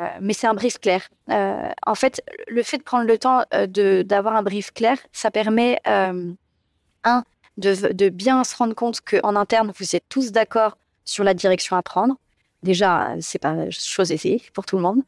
Euh, 0.00 0.06
mais 0.20 0.32
c'est 0.32 0.46
un 0.46 0.54
brief 0.54 0.78
clair. 0.78 1.02
Euh, 1.30 1.68
en 1.86 1.94
fait, 1.94 2.22
le 2.48 2.62
fait 2.62 2.78
de 2.78 2.82
prendre 2.82 3.06
le 3.06 3.18
temps 3.18 3.44
euh, 3.54 4.02
d'avoir 4.02 4.34
un 4.34 4.42
brief 4.42 4.72
clair, 4.72 4.96
ça 5.12 5.30
permet, 5.30 5.78
un, 5.84 7.24
de, 7.56 7.92
de, 7.92 8.08
bien 8.08 8.44
se 8.44 8.56
rendre 8.56 8.74
compte 8.74 9.00
qu'en 9.00 9.36
interne, 9.36 9.72
vous 9.78 9.96
êtes 9.96 10.04
tous 10.08 10.32
d'accord 10.32 10.76
sur 11.04 11.24
la 11.24 11.34
direction 11.34 11.76
à 11.76 11.82
prendre. 11.82 12.16
Déjà, 12.62 13.14
c'est 13.20 13.38
pas 13.38 13.70
chose 13.70 14.12
aisée 14.12 14.42
pour 14.52 14.66
tout 14.66 14.76
le 14.76 14.82
monde. 14.82 15.02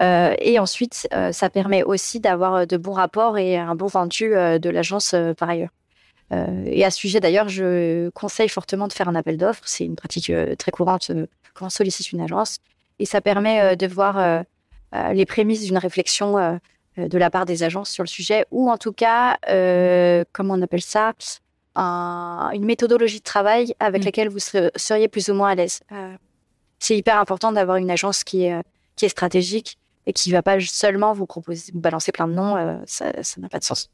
et 0.00 0.58
ensuite, 0.58 1.08
ça 1.32 1.50
permet 1.50 1.84
aussi 1.84 2.18
d'avoir 2.18 2.66
de 2.66 2.76
bons 2.76 2.92
rapports 2.92 3.38
et 3.38 3.56
un 3.56 3.76
bon 3.76 3.86
rendu 3.86 4.30
de 4.30 4.70
l'agence 4.70 5.14
par 5.38 5.50
ailleurs. 5.50 5.70
et 6.32 6.84
à 6.84 6.90
ce 6.90 6.98
sujet, 6.98 7.20
d'ailleurs, 7.20 7.48
je 7.48 8.08
conseille 8.10 8.48
fortement 8.48 8.88
de 8.88 8.92
faire 8.92 9.08
un 9.08 9.14
appel 9.14 9.36
d'offres. 9.36 9.62
C'est 9.66 9.84
une 9.84 9.94
pratique 9.94 10.32
très 10.58 10.72
courante 10.72 11.12
quand 11.54 11.66
on 11.66 11.70
sollicite 11.70 12.10
une 12.10 12.20
agence. 12.20 12.58
Et 12.98 13.06
ça 13.06 13.20
permet 13.20 13.60
euh, 13.60 13.76
de 13.76 13.86
voir 13.86 14.18
euh, 14.18 14.42
euh, 14.94 15.12
les 15.12 15.26
prémices 15.26 15.64
d'une 15.64 15.78
réflexion 15.78 16.58
de 16.96 17.18
la 17.18 17.28
part 17.28 17.44
des 17.44 17.62
agences 17.62 17.90
sur 17.90 18.02
le 18.02 18.08
sujet, 18.08 18.46
ou 18.50 18.70
en 18.70 18.78
tout 18.78 18.92
cas, 18.92 19.36
comment 20.32 20.54
on 20.54 20.62
appelle 20.62 20.80
ça, 20.80 21.12
une 21.76 22.64
méthodologie 22.64 23.18
de 23.18 23.24
travail 23.24 23.74
avec 23.80 24.00
mmh. 24.00 24.04
laquelle 24.06 24.28
vous 24.30 24.38
seriez 24.38 25.08
plus 25.08 25.28
ou 25.28 25.34
moins 25.34 25.50
à 25.50 25.54
l'aise. 25.54 25.80
c'est 26.78 26.96
hyper 26.96 27.18
important 27.18 27.52
d'avoir 27.52 27.76
une 27.76 27.90
agence 27.90 28.24
qui 28.24 28.44
est, 28.44 28.58
qui 28.94 29.04
est 29.04 29.10
stratégique 29.10 29.76
et 30.06 30.14
qui 30.14 30.30
ne 30.30 30.34
va 30.36 30.42
pas 30.42 30.58
seulement 30.60 31.12
vous 31.12 31.26
proposer, 31.26 31.70
vous 31.74 31.80
balancer 31.80 32.12
plein 32.12 32.28
de 32.28 32.32
noms, 32.32 32.80
ça 32.86 33.12
n'a 33.36 33.48
pas 33.50 33.58
de 33.58 33.64
sens. 33.64 33.90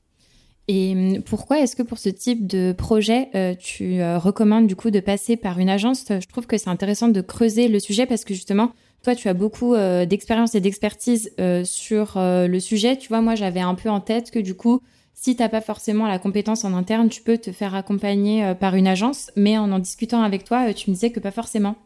Et 0.68 0.92
hum, 0.92 1.22
pourquoi 1.24 1.58
est-ce 1.58 1.74
que 1.74 1.82
pour 1.82 1.98
ce 1.98 2.08
type 2.08 2.46
de 2.46 2.72
projet, 2.72 3.56
tu 3.58 4.00
recommandes 4.00 4.68
du 4.68 4.76
coup 4.76 4.92
de 4.92 5.00
passer 5.00 5.36
par 5.36 5.58
une 5.58 5.70
agence? 5.70 6.04
Je 6.08 6.26
trouve 6.28 6.46
que 6.46 6.56
c'est 6.56 6.70
intéressant 6.70 7.08
de 7.08 7.20
creuser 7.20 7.66
le 7.66 7.80
sujet 7.80 8.06
parce 8.06 8.24
que 8.24 8.32
justement, 8.32 8.72
toi, 9.02 9.16
tu 9.16 9.28
as 9.28 9.34
beaucoup 9.34 9.74
euh, 9.74 10.06
d'expérience 10.06 10.54
et 10.54 10.60
d'expertise 10.60 11.32
euh, 11.40 11.64
sur 11.64 12.16
euh, 12.16 12.46
le 12.46 12.60
sujet. 12.60 12.96
Tu 12.96 13.08
vois, 13.08 13.20
moi, 13.20 13.34
j'avais 13.34 13.60
un 13.60 13.74
peu 13.74 13.88
en 13.88 14.00
tête 14.00 14.30
que 14.30 14.38
du 14.38 14.54
coup, 14.54 14.80
si 15.14 15.34
tu 15.34 15.42
n'as 15.42 15.48
pas 15.48 15.60
forcément 15.60 16.06
la 16.06 16.18
compétence 16.18 16.64
en 16.64 16.72
interne, 16.72 17.08
tu 17.08 17.22
peux 17.22 17.36
te 17.36 17.52
faire 17.52 17.74
accompagner 17.74 18.54
par 18.54 18.74
une 18.74 18.86
agence. 18.86 19.30
Mais 19.36 19.58
en 19.58 19.70
en 19.72 19.78
discutant 19.78 20.22
avec 20.22 20.44
toi, 20.44 20.72
tu 20.72 20.90
me 20.90 20.94
disais 20.94 21.10
que 21.10 21.20
pas 21.20 21.30
forcément. 21.30 21.76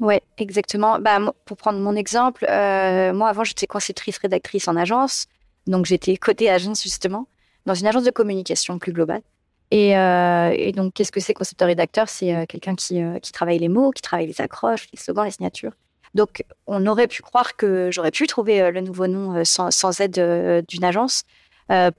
Oui, 0.00 0.14
exactement. 0.38 0.98
Bah, 0.98 1.20
pour 1.44 1.56
prendre 1.56 1.78
mon 1.78 1.94
exemple, 1.94 2.44
moi, 2.48 3.28
avant, 3.28 3.44
j'étais 3.44 3.66
conceptrice 3.66 4.18
rédactrice 4.18 4.66
en 4.68 4.76
agence. 4.76 5.26
Donc, 5.66 5.86
j'étais 5.86 6.16
côté 6.16 6.50
agence, 6.50 6.82
justement, 6.82 7.28
dans 7.66 7.74
une 7.74 7.86
agence 7.86 8.04
de 8.04 8.10
communication 8.10 8.78
plus 8.78 8.92
globale. 8.92 9.22
Et, 9.70 9.90
et 9.90 10.72
donc, 10.72 10.94
qu'est-ce 10.94 11.12
que 11.12 11.20
c'est 11.20 11.34
concepteur-rédacteur? 11.34 12.08
C'est 12.08 12.46
quelqu'un 12.48 12.74
qui, 12.74 13.00
qui 13.20 13.32
travaille 13.32 13.58
les 13.58 13.68
mots, 13.68 13.90
qui 13.90 14.02
travaille 14.02 14.26
les 14.26 14.40
accroches, 14.40 14.88
les 14.92 14.98
slogans, 14.98 15.24
les 15.24 15.30
signatures. 15.30 15.72
Donc, 16.14 16.44
on 16.66 16.86
aurait 16.86 17.08
pu 17.08 17.22
croire 17.22 17.56
que 17.56 17.90
j'aurais 17.90 18.10
pu 18.10 18.26
trouver 18.26 18.60
euh, 18.60 18.70
le 18.70 18.80
nouveau 18.80 19.06
nom 19.06 19.36
euh, 19.36 19.44
sans, 19.44 20.00
aide 20.00 20.18
euh, 20.18 20.62
d'une 20.68 20.84
agence. 20.84 21.22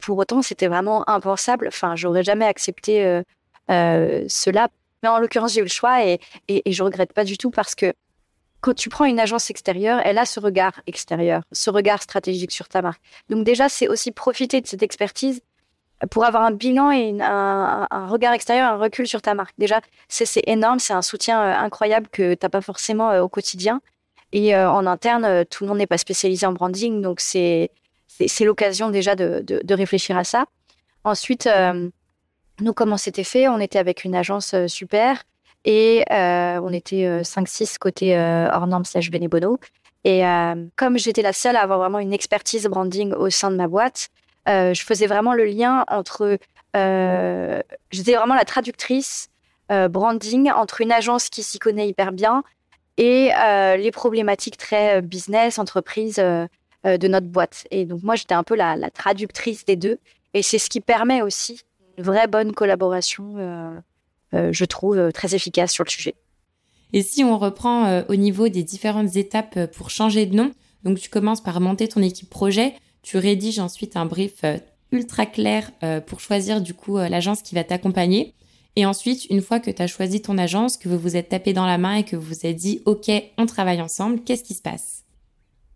pour 0.01 0.17
autant, 0.19 0.41
c'était 0.41 0.67
vraiment 0.67 1.07
impensable. 1.09 1.67
Enfin, 1.67 1.95
j'aurais 1.95 2.23
jamais 2.23 2.45
accepté 2.45 3.23
cela. 3.67 4.67
Mais 5.01 5.09
en 5.09 5.17
l'occurrence, 5.19 5.53
j'ai 5.53 5.61
eu 5.61 5.63
le 5.63 5.69
choix 5.69 6.05
et, 6.05 6.19
je 6.49 6.83
regrette 6.83 7.13
pas 7.13 7.23
du 7.23 7.37
tout 7.37 7.49
parce 7.49 7.73
que 7.73 7.93
quand 8.61 8.75
tu 8.75 8.89
prends 8.89 9.05
une 9.05 9.19
agence 9.19 9.49
extérieure, 9.49 9.99
elle 10.05 10.17
a 10.19 10.25
ce 10.25 10.39
regard 10.39 10.79
extérieur, 10.85 11.41
ce 11.51 11.69
regard 11.71 12.01
stratégique 12.01 12.51
sur 12.51 12.69
ta 12.69 12.81
marque. 12.81 13.01
Donc 13.29 13.43
déjà, 13.45 13.67
c'est 13.67 13.87
aussi 13.87 14.11
profiter 14.11 14.61
de 14.61 14.67
cette 14.67 14.83
expertise 14.83 15.41
pour 16.11 16.23
avoir 16.23 16.43
un 16.43 16.51
bilan 16.51 16.91
et 16.91 17.17
un, 17.19 18.07
regard 18.07 18.33
extérieur, 18.33 18.73
un 18.73 18.77
recul 18.77 19.07
sur 19.07 19.21
ta 19.21 19.33
marque. 19.33 19.55
Déjà, 19.57 19.81
c'est 20.07 20.43
énorme, 20.45 20.79
c'est 20.79 20.93
un 20.93 21.01
soutien 21.01 21.41
incroyable 21.41 22.07
que 22.09 22.35
tu 22.35 22.39
n'as 22.43 22.49
pas 22.49 22.61
forcément 22.61 23.17
au 23.19 23.27
quotidien. 23.27 23.81
Et 24.33 24.57
en 24.57 24.87
interne, 24.87 25.45
tout 25.45 25.63
le 25.63 25.69
monde 25.69 25.77
n'est 25.77 25.87
pas 25.87 25.99
spécialisé 25.99 26.47
en 26.47 26.53
branding, 26.53 27.01
donc 27.01 27.19
c'est 27.21 27.69
l'occasion 28.41 28.89
déjà 28.89 29.15
de, 29.15 29.41
de, 29.45 29.73
réfléchir 29.75 30.17
à 30.17 30.23
ça. 30.23 30.45
Ensuite, 31.03 31.47
nous, 32.59 32.73
comment 32.73 32.97
c'était 32.97 33.23
fait? 33.23 33.47
On 33.47 33.59
était 33.59 33.77
avec 33.77 34.03
une 34.03 34.15
agence 34.15 34.55
super 34.65 35.23
et 35.65 36.03
on 36.09 36.73
était 36.73 37.21
5-6 37.21 37.77
côté 37.77 38.17
hors 38.17 38.65
norme 38.65 38.85
slash 38.85 39.11
Benebono. 39.11 39.59
Et 40.03 40.23
comme 40.77 40.97
j'étais 40.97 41.21
la 41.21 41.31
seule 41.33 41.55
à 41.55 41.61
avoir 41.61 41.77
vraiment 41.77 41.99
une 41.99 42.11
expertise 42.11 42.65
branding 42.65 43.13
au 43.13 43.29
sein 43.29 43.51
de 43.51 43.55
ma 43.55 43.67
boîte, 43.67 44.09
je 44.47 44.81
faisais 44.83 45.05
vraiment 45.05 45.35
le 45.35 45.45
lien 45.45 45.85
entre. 45.89 46.39
j'étais 46.73 48.15
vraiment 48.15 48.35
la 48.35 48.45
traductrice 48.45 49.29
branding 49.69 50.51
entre 50.51 50.81
une 50.81 50.91
agence 50.91 51.29
qui 51.29 51.43
s'y 51.43 51.59
connaît 51.59 51.87
hyper 51.87 52.11
bien 52.11 52.43
et 52.97 53.31
les 53.77 53.91
problématiques 53.91 54.57
très 54.57 55.01
business, 55.01 55.59
entreprise 55.59 56.15
de 56.17 57.07
notre 57.07 57.27
boîte. 57.27 57.65
Et 57.71 57.85
donc, 57.85 58.03
moi, 58.03 58.15
j'étais 58.15 58.35
un 58.35 58.43
peu 58.43 58.55
la, 58.55 58.75
la, 58.75 58.89
traductrice 58.89 59.65
des 59.65 59.75
deux. 59.75 59.99
Et 60.33 60.41
c'est 60.41 60.59
ce 60.59 60.69
qui 60.69 60.81
permet 60.81 61.21
aussi 61.21 61.61
une 61.97 62.03
vraie 62.03 62.27
bonne 62.27 62.53
collaboration, 62.53 63.81
je 64.31 64.65
trouve, 64.65 65.11
très 65.11 65.35
efficace 65.35 65.71
sur 65.71 65.83
le 65.83 65.89
sujet. 65.89 66.15
Et 66.93 67.01
si 67.01 67.23
on 67.23 67.37
reprend 67.37 67.85
euh, 67.85 68.03
au 68.07 68.15
niveau 68.15 68.47
des 68.47 68.63
différentes 68.63 69.15
étapes 69.15 69.57
euh, 69.57 69.67
pour 69.67 69.89
changer 69.89 70.27
de 70.27 70.35
nom, 70.35 70.51
donc 70.83 70.99
tu 70.99 71.09
commences 71.09 71.41
par 71.41 71.59
monter 71.59 71.87
ton 71.87 72.01
équipe 72.01 72.29
projet, 72.29 72.75
tu 73.01 73.17
rédiges 73.17 73.59
ensuite 73.59 73.97
un 73.97 74.05
brief 74.05 74.43
euh, 74.43 74.57
ultra 74.91 75.25
clair 75.25 75.71
pour 76.05 76.19
choisir 76.19 76.61
du 76.61 76.75
coup 76.75 76.99
l'agence 76.99 77.41
qui 77.41 77.55
va 77.55 77.63
t'accompagner. 77.63 78.35
Et 78.75 78.85
ensuite, 78.85 79.25
une 79.25 79.41
fois 79.41 79.59
que 79.59 79.69
tu 79.69 79.81
as 79.81 79.87
choisi 79.87 80.21
ton 80.21 80.37
agence, 80.37 80.77
que 80.77 80.89
vous 80.89 80.97
vous 80.97 81.15
êtes 81.15 81.29
tapé 81.29 81.53
dans 81.53 81.65
la 81.65 81.77
main 81.77 81.95
et 81.95 82.03
que 82.03 82.15
vous 82.15 82.27
vous 82.27 82.45
êtes 82.45 82.55
dit 82.55 82.81
OK, 82.85 83.11
on 83.37 83.45
travaille 83.45 83.81
ensemble, 83.81 84.21
qu'est-ce 84.23 84.43
qui 84.43 84.55
se 84.55 84.61
passe? 84.61 85.03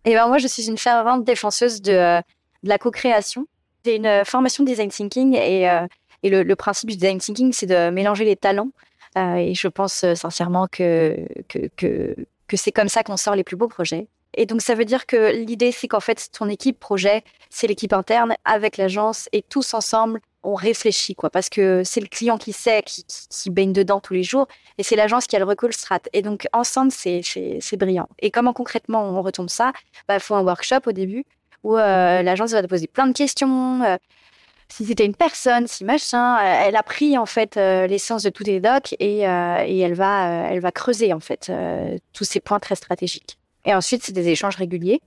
Eh 0.06 0.14
ben 0.14 0.28
moi, 0.28 0.38
je 0.38 0.48
suis 0.48 0.68
une 0.68 0.78
fervente 0.78 1.24
défenseuse 1.24 1.82
de, 1.82 2.22
la 2.64 2.78
co-création. 2.80 3.46
C'est 3.86 3.98
une 3.98 4.24
formation 4.26 4.64
de 4.64 4.70
design 4.70 4.90
thinking 4.90 5.36
et, 5.36 5.70
et 6.24 6.30
le, 6.30 6.56
principe 6.56 6.90
du 6.90 6.96
design 6.96 7.20
thinking, 7.20 7.54
c'est 7.54 7.68
de 7.68 7.90
mélanger 7.90 8.26
les 8.26 8.36
talents 8.36 8.72
euh, 9.18 9.36
et 9.36 9.54
je 9.54 9.68
pense 9.68 10.04
euh, 10.04 10.16
sincèrement 10.16 10.68
que, 10.68 11.18
que, 11.48 11.70
que 11.78 12.58
c'est 12.58 12.72
comme 12.72 12.90
ça 12.90 13.04
qu'on 13.04 13.18
sort 13.18 13.36
les 13.36 13.44
plus 13.44 13.56
beaux 13.56 13.68
projets. 13.68 14.08
Et 14.38 14.46
donc, 14.46 14.62
ça 14.62 14.76
veut 14.76 14.86
dire 14.86 15.06
que 15.06 15.32
l'idée, 15.34 15.72
c'est 15.72 15.88
qu'en 15.88 16.00
fait, 16.00 16.30
ton 16.32 16.48
équipe 16.48 16.80
projet, 16.80 17.24
c'est 17.50 17.68
l'équipe 17.68 17.92
interne 17.92 18.36
avec 18.46 18.78
l'agence 18.78 19.28
et 19.34 19.42
tous 19.42 19.74
ensemble, 19.74 20.22
on 20.44 20.56
réfléchit, 20.56 21.16
quoi, 21.16 21.30
parce 21.30 21.50
que 21.50 21.82
c'est 21.84 22.00
le 22.00 22.08
client 22.08 22.38
qui 22.38 22.54
sait, 22.54 22.82
qui, 22.84 23.04
qui, 23.04 23.50
baigne 23.50 23.74
dedans 23.74 24.00
tous 24.00 24.14
les 24.14 24.24
jours, 24.24 24.48
et 24.78 24.84
c'est 24.84 24.96
l'agence 24.96 25.28
qui 25.28 25.36
a 25.36 25.40
le 25.40 25.46
recul 25.46 25.74
strat. 25.74 26.00
Et 26.14 26.22
donc, 26.22 26.48
ensemble, 26.54 26.92
c'est, 26.92 27.22
c'est, 27.24 27.78
brillant. 27.78 28.08
Et 28.20 28.32
comment 28.32 28.54
concrètement 28.54 29.04
on 29.04 29.22
retombe 29.22 29.50
ça? 29.50 29.74
Il 29.76 30.04
bah, 30.08 30.20
faut 30.20 30.36
un 30.36 30.44
workshop 30.44 30.82
au 30.86 30.92
début 30.94 31.26
où 31.64 31.76
euh, 31.76 32.22
l'agence 32.22 32.52
va 32.52 32.62
te 32.62 32.68
poser 32.68 32.88
plein 32.88 33.08
de 33.08 33.14
questions 33.14 33.98
si 34.70 34.86
c'était 34.86 35.06
une 35.06 35.16
personne, 35.16 35.68
si 35.68 35.84
machin. 35.84 36.38
Euh, 36.38 36.64
elle 36.68 36.76
a 36.76 36.84
pris 36.84 37.18
en 37.18 37.26
fait 37.26 37.58
euh, 37.58 37.88
l'essence 37.88 38.24
de 38.24 38.30
tous 38.30 38.44
les 38.44 38.60
docs 38.60 38.96
et, 39.00 39.28
euh, 39.28 39.64
et 39.66 39.80
elle 39.80 39.94
va 39.94 40.50
elle 40.50 40.60
va 40.60 40.72
creuser 40.72 41.14
en 41.14 41.20
fait 41.20 41.52
tous 42.14 42.24
ces 42.24 42.40
points 42.40 42.60
très 42.60 42.76
stratégiques. 42.76 43.38
Et 43.68 43.76
ensuite, 43.76 44.04
c'est 44.04 44.14
des 44.14 44.30
échanges 44.30 44.56
réguliers. 44.56 45.02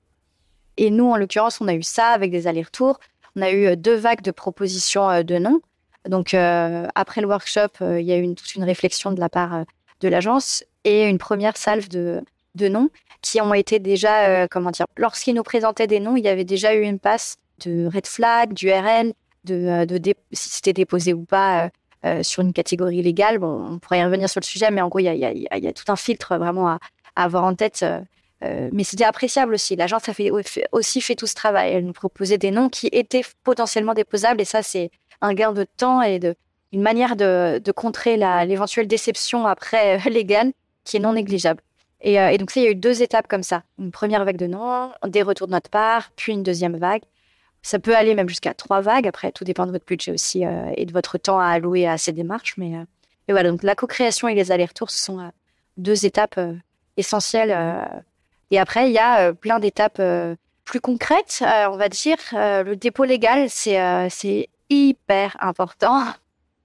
Et 0.76 0.90
nous, 0.90 1.10
en 1.10 1.16
l'occurrence, 1.16 1.60
on 1.60 1.66
a 1.66 1.74
eu 1.74 1.82
ça 1.82 2.10
avec 2.10 2.30
des 2.30 2.46
allers-retours. 2.46 3.00
On 3.34 3.42
a 3.42 3.50
eu 3.50 3.76
deux 3.76 3.96
vagues 3.96 4.22
de 4.22 4.30
propositions 4.30 5.24
de 5.24 5.38
noms. 5.38 5.60
Donc 6.08 6.32
après 6.32 7.20
le 7.20 7.26
workshop, 7.26 7.80
il 7.80 8.02
y 8.02 8.12
a 8.12 8.18
eu 8.18 8.34
toute 8.34 8.54
une 8.54 8.64
réflexion 8.64 9.12
de 9.12 9.20
la 9.20 9.28
part 9.28 9.64
de 10.00 10.08
l'agence 10.08 10.64
et 10.84 11.08
une 11.08 11.18
première 11.18 11.56
salve 11.56 11.88
de 11.88 12.22
noms 12.56 12.88
qui 13.20 13.40
ont 13.40 13.52
été 13.52 13.78
déjà 13.78 14.48
comment 14.48 14.70
dire. 14.70 14.86
Lorsqu'ils 14.96 15.34
nous 15.34 15.42
présentaient 15.42 15.86
des 15.86 16.00
noms, 16.00 16.16
il 16.16 16.24
y 16.24 16.28
avait 16.28 16.44
déjà 16.44 16.74
eu 16.74 16.82
une 16.82 16.98
passe 16.98 17.36
de 17.64 17.86
red 17.92 18.06
flag, 18.06 18.52
du 18.52 18.70
RN, 18.70 19.12
de, 19.44 19.54
euh, 19.54 20.12
si 20.32 20.48
c'était 20.50 20.72
déposé 20.72 21.12
ou 21.12 21.24
pas 21.24 21.64
euh, 21.64 21.68
euh, 22.04 22.22
sur 22.22 22.42
une 22.42 22.52
catégorie 22.52 23.02
légale. 23.02 23.38
Bon, 23.38 23.74
on 23.74 23.78
pourrait 23.78 24.00
y 24.00 24.04
revenir 24.04 24.28
sur 24.28 24.40
le 24.40 24.46
sujet, 24.46 24.70
mais 24.70 24.80
en 24.80 24.88
gros, 24.88 24.98
il 24.98 25.04
y 25.04 25.68
a, 25.68 25.72
tout 25.72 25.84
un 25.88 25.96
filtre 25.96 26.36
vraiment 26.36 26.68
à, 26.68 26.78
avoir 27.16 27.44
en 27.44 27.54
tête. 27.54 27.84
Mais 28.42 28.84
c'était 28.84 29.04
appréciable 29.04 29.54
aussi. 29.54 29.76
L'agence 29.76 30.08
a 30.08 30.14
fait, 30.14 30.30
aussi 30.72 31.00
fait 31.00 31.14
tout 31.14 31.26
ce 31.26 31.34
travail. 31.34 31.72
Elle 31.72 31.84
nous 31.84 31.92
proposait 31.92 32.38
des 32.38 32.50
noms 32.50 32.68
qui 32.68 32.88
étaient 32.92 33.24
potentiellement 33.44 33.94
déposables, 33.94 34.40
et 34.40 34.44
ça, 34.44 34.62
c'est 34.62 34.90
un 35.20 35.34
gain 35.34 35.52
de 35.52 35.64
temps 35.64 36.00
et 36.00 36.18
de, 36.18 36.34
une 36.72 36.82
manière 36.82 37.16
de, 37.16 37.60
contrer 37.72 38.16
l'éventuelle 38.46 38.86
déception 38.86 39.46
après 39.46 39.98
légale 40.10 40.52
qui 40.84 40.96
est 40.96 41.00
non 41.00 41.12
négligeable. 41.12 41.62
Et, 42.00 42.14
et 42.14 42.38
donc, 42.38 42.50
ça, 42.50 42.60
il 42.60 42.64
y 42.64 42.66
a 42.66 42.70
eu 42.70 42.74
deux 42.74 43.02
étapes 43.02 43.28
comme 43.28 43.42
ça. 43.42 43.62
Une 43.78 43.90
première 43.90 44.24
vague 44.24 44.38
de 44.38 44.46
noms, 44.46 44.90
des 45.06 45.22
retours 45.22 45.46
de 45.46 45.52
notre 45.52 45.68
part, 45.68 46.10
puis 46.16 46.32
une 46.32 46.42
deuxième 46.42 46.76
vague. 46.76 47.02
Ça 47.62 47.78
peut 47.78 47.94
aller 47.94 48.14
même 48.14 48.28
jusqu'à 48.28 48.54
trois 48.54 48.80
vagues. 48.80 49.06
Après, 49.06 49.32
tout 49.32 49.44
dépend 49.44 49.66
de 49.66 49.72
votre 49.72 49.84
budget 49.84 50.12
aussi 50.12 50.46
euh, 50.46 50.72
et 50.76 50.86
de 50.86 50.92
votre 50.92 51.18
temps 51.18 51.38
à 51.38 51.46
allouer 51.46 51.86
à 51.86 51.98
ces 51.98 52.12
démarches. 52.12 52.54
Mais, 52.56 52.74
euh, 52.76 52.84
voilà, 53.28 53.50
donc 53.50 53.62
la 53.62 53.74
co-création 53.74 54.28
et 54.28 54.34
les 54.34 54.50
allers-retours, 54.50 54.90
ce 54.90 54.98
sont 54.98 55.20
euh, 55.20 55.28
deux 55.76 56.06
étapes 56.06 56.40
essentielles. 56.96 57.52
Et 58.50 58.58
après, 58.58 58.90
il 58.90 58.92
y 58.92 58.98
a 58.98 59.32
plein 59.32 59.58
d'étapes 59.58 60.02
plus 60.64 60.80
concrètes, 60.80 61.42
on 61.42 61.76
va 61.76 61.88
dire. 61.88 62.16
le 62.32 62.74
dépôt 62.74 63.04
légal, 63.04 63.48
c'est 63.48 64.48
hyper 64.68 65.36
important. 65.40 66.02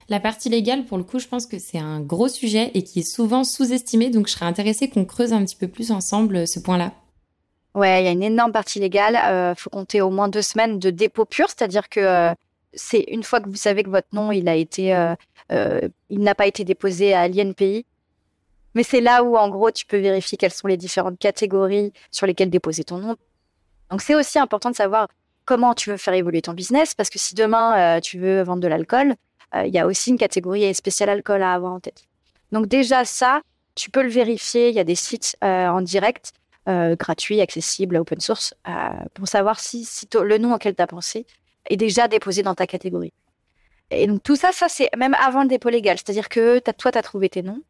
La 0.08 0.20
partie 0.20 0.48
légale, 0.48 0.84
pour 0.84 0.98
le 0.98 1.04
coup, 1.04 1.18
je 1.18 1.26
pense 1.26 1.46
que 1.46 1.58
c'est 1.58 1.78
un 1.78 2.00
gros 2.00 2.28
sujet 2.28 2.70
et 2.74 2.84
qui 2.84 3.00
est 3.00 3.10
souvent 3.10 3.42
sous-estimé. 3.42 4.10
Donc, 4.10 4.28
je 4.28 4.32
serais 4.32 4.46
intéressée 4.46 4.88
qu'on 4.88 5.04
creuse 5.04 5.32
un 5.32 5.44
petit 5.44 5.56
peu 5.56 5.66
plus 5.66 5.90
ensemble 5.90 6.46
ce 6.46 6.60
point-là. 6.60 6.92
Ouais, 7.74 8.02
il 8.02 8.06
y 8.06 8.08
a 8.08 8.12
une 8.12 8.22
énorme 8.22 8.52
partie 8.52 8.78
légale. 8.78 9.14
Il 9.14 9.30
euh, 9.30 9.54
faut 9.54 9.68
compter 9.68 10.00
au 10.00 10.10
moins 10.10 10.28
deux 10.28 10.42
semaines 10.42 10.78
de 10.78 10.90
dépôt 10.90 11.26
pur, 11.26 11.48
c'est-à-dire 11.48 11.88
que 11.88 12.00
euh, 12.00 12.34
c'est 12.72 13.04
une 13.08 13.22
fois 13.22 13.40
que 13.40 13.50
vous 13.50 13.56
savez 13.56 13.82
que 13.82 13.90
votre 13.90 14.08
nom 14.12 14.32
il 14.32 14.48
a 14.48 14.54
été, 14.54 14.94
euh, 14.94 15.80
il 16.08 16.20
n'a 16.20 16.34
pas 16.34 16.46
été 16.46 16.64
déposé 16.64 17.12
à 17.12 17.28
l'INPI. 17.28 17.84
Mais 18.76 18.84
c'est 18.84 19.00
là 19.00 19.24
où, 19.24 19.36
en 19.36 19.48
gros, 19.48 19.72
tu 19.72 19.86
peux 19.86 19.96
vérifier 19.96 20.38
quelles 20.38 20.52
sont 20.52 20.68
les 20.68 20.76
différentes 20.76 21.18
catégories 21.18 21.92
sur 22.12 22.26
lesquelles 22.26 22.50
déposer 22.50 22.84
ton 22.84 22.98
nom. 22.98 23.16
Donc, 23.90 24.02
c'est 24.02 24.14
aussi 24.14 24.38
important 24.38 24.70
de 24.70 24.76
savoir 24.76 25.08
comment 25.44 25.74
tu 25.74 25.90
veux 25.90 25.96
faire 25.96 26.14
évoluer 26.14 26.42
ton 26.42 26.52
business, 26.52 26.94
parce 26.94 27.10
que 27.10 27.18
si 27.18 27.34
demain 27.34 28.00
tu 28.00 28.18
veux 28.18 28.42
vendre 28.42 28.60
de 28.60 28.68
l'alcool, 28.68 29.14
il 29.54 29.72
y 29.72 29.78
a 29.78 29.86
aussi 29.86 30.10
une 30.10 30.18
catégorie 30.18 30.74
spéciale 30.74 31.08
alcool 31.08 31.42
à 31.42 31.54
avoir 31.54 31.72
en 31.72 31.80
tête. 31.80 32.04
Donc 32.52 32.66
déjà 32.66 33.04
ça, 33.04 33.40
tu 33.76 33.90
peux 33.90 34.02
le 34.02 34.08
vérifier. 34.08 34.70
Il 34.70 34.74
y 34.74 34.80
a 34.80 34.84
des 34.84 34.96
sites 34.96 35.36
en 35.42 35.80
direct 35.80 36.32
euh, 36.68 36.96
gratuit, 36.96 37.40
accessible, 37.40 37.96
open 37.96 38.18
source, 38.18 38.52
euh, 38.66 38.72
pour 39.14 39.28
savoir 39.28 39.60
si, 39.60 39.88
le 40.20 40.36
nom 40.36 40.52
auquel 40.52 40.74
tu 40.74 40.82
as 40.82 40.88
pensé 40.88 41.24
est 41.70 41.76
déjà 41.76 42.08
déposé 42.08 42.42
dans 42.42 42.56
ta 42.56 42.66
catégorie. 42.66 43.12
Et 43.92 44.08
donc 44.08 44.24
tout 44.24 44.34
ça, 44.34 44.50
ça 44.50 44.68
c'est 44.68 44.90
même 44.96 45.14
avant 45.14 45.42
le 45.42 45.48
dépôt 45.48 45.68
légal. 45.68 45.96
C'est-à-dire 45.96 46.28
que 46.28 46.58
toi, 46.72 46.90
tu 46.90 46.98
as 46.98 47.02
trouvé 47.02 47.28
tes 47.28 47.42
noms, 47.42 47.62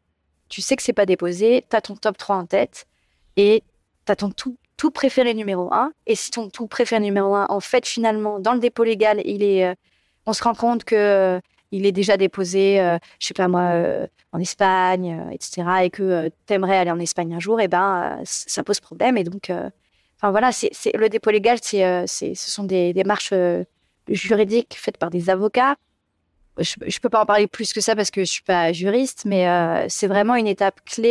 tu 0.49 0.61
sais 0.61 0.75
que 0.75 0.83
c'est 0.83 0.93
pas 0.93 1.05
déposé, 1.05 1.65
tu 1.69 1.75
as 1.75 1.81
ton 1.81 1.95
top 1.95 2.17
3 2.17 2.35
en 2.35 2.45
tête 2.45 2.87
et 3.35 3.63
tu 4.05 4.11
as 4.11 4.15
ton 4.15 4.31
tout, 4.31 4.57
tout, 4.77 4.91
préféré 4.91 5.33
numéro 5.33 5.73
1. 5.73 5.91
Et 6.05 6.15
si 6.15 6.31
ton 6.31 6.49
tout 6.49 6.67
préféré 6.67 7.01
numéro 7.01 7.35
1, 7.35 7.47
en 7.49 7.59
fait, 7.59 7.87
finalement, 7.87 8.39
dans 8.39 8.53
le 8.53 8.59
dépôt 8.59 8.83
légal, 8.83 9.21
il 9.25 9.43
est, 9.43 9.65
euh, 9.65 9.75
on 10.25 10.33
se 10.33 10.43
rend 10.43 10.53
compte 10.53 10.83
que 10.83 11.41
il 11.71 11.85
est 11.85 11.91
déjà 11.91 12.17
déposé, 12.17 12.79
euh, 12.79 12.97
je 13.19 13.27
sais 13.27 13.33
pas 13.33 13.47
moi, 13.47 13.71
euh, 13.73 14.07
en 14.31 14.39
Espagne, 14.39 15.19
euh, 15.27 15.31
etc., 15.31 15.63
et 15.83 15.89
que 15.89 16.29
tu 16.45 16.53
aimerais 16.53 16.77
aller 16.77 16.91
en 16.91 16.99
Espagne 16.99 17.33
un 17.33 17.39
jour, 17.39 17.59
et 17.59 17.67
ben 17.67 18.19
ça 18.23 18.63
pose 18.63 18.79
problème. 18.79 19.17
Et 19.17 19.23
donc, 19.23 19.51
enfin 20.17 20.31
voilà, 20.31 20.51
c'est 20.51 20.95
le 20.95 21.09
dépôt 21.09 21.31
légal, 21.31 21.59
c'est, 21.61 22.07
ce 22.07 22.35
sont 22.35 22.63
des 22.63 22.93
démarches 22.93 23.33
juridiques 24.07 24.75
faites 24.79 24.97
par 24.97 25.09
des 25.09 25.29
avocats. 25.29 25.75
Je, 26.59 26.75
ne 26.79 26.99
peux 27.01 27.09
pas 27.09 27.21
en 27.21 27.25
parler 27.25 27.47
plus 27.47 27.73
que 27.73 27.81
ça 27.81 27.95
parce 27.95 28.11
que 28.11 28.21
je 28.21 28.31
suis 28.31 28.43
pas 28.43 28.73
juriste, 28.73 29.23
mais 29.25 29.45
c'est 29.89 30.07
vraiment 30.07 30.35
une 30.35 30.47
étape 30.47 30.81
clé 30.85 31.09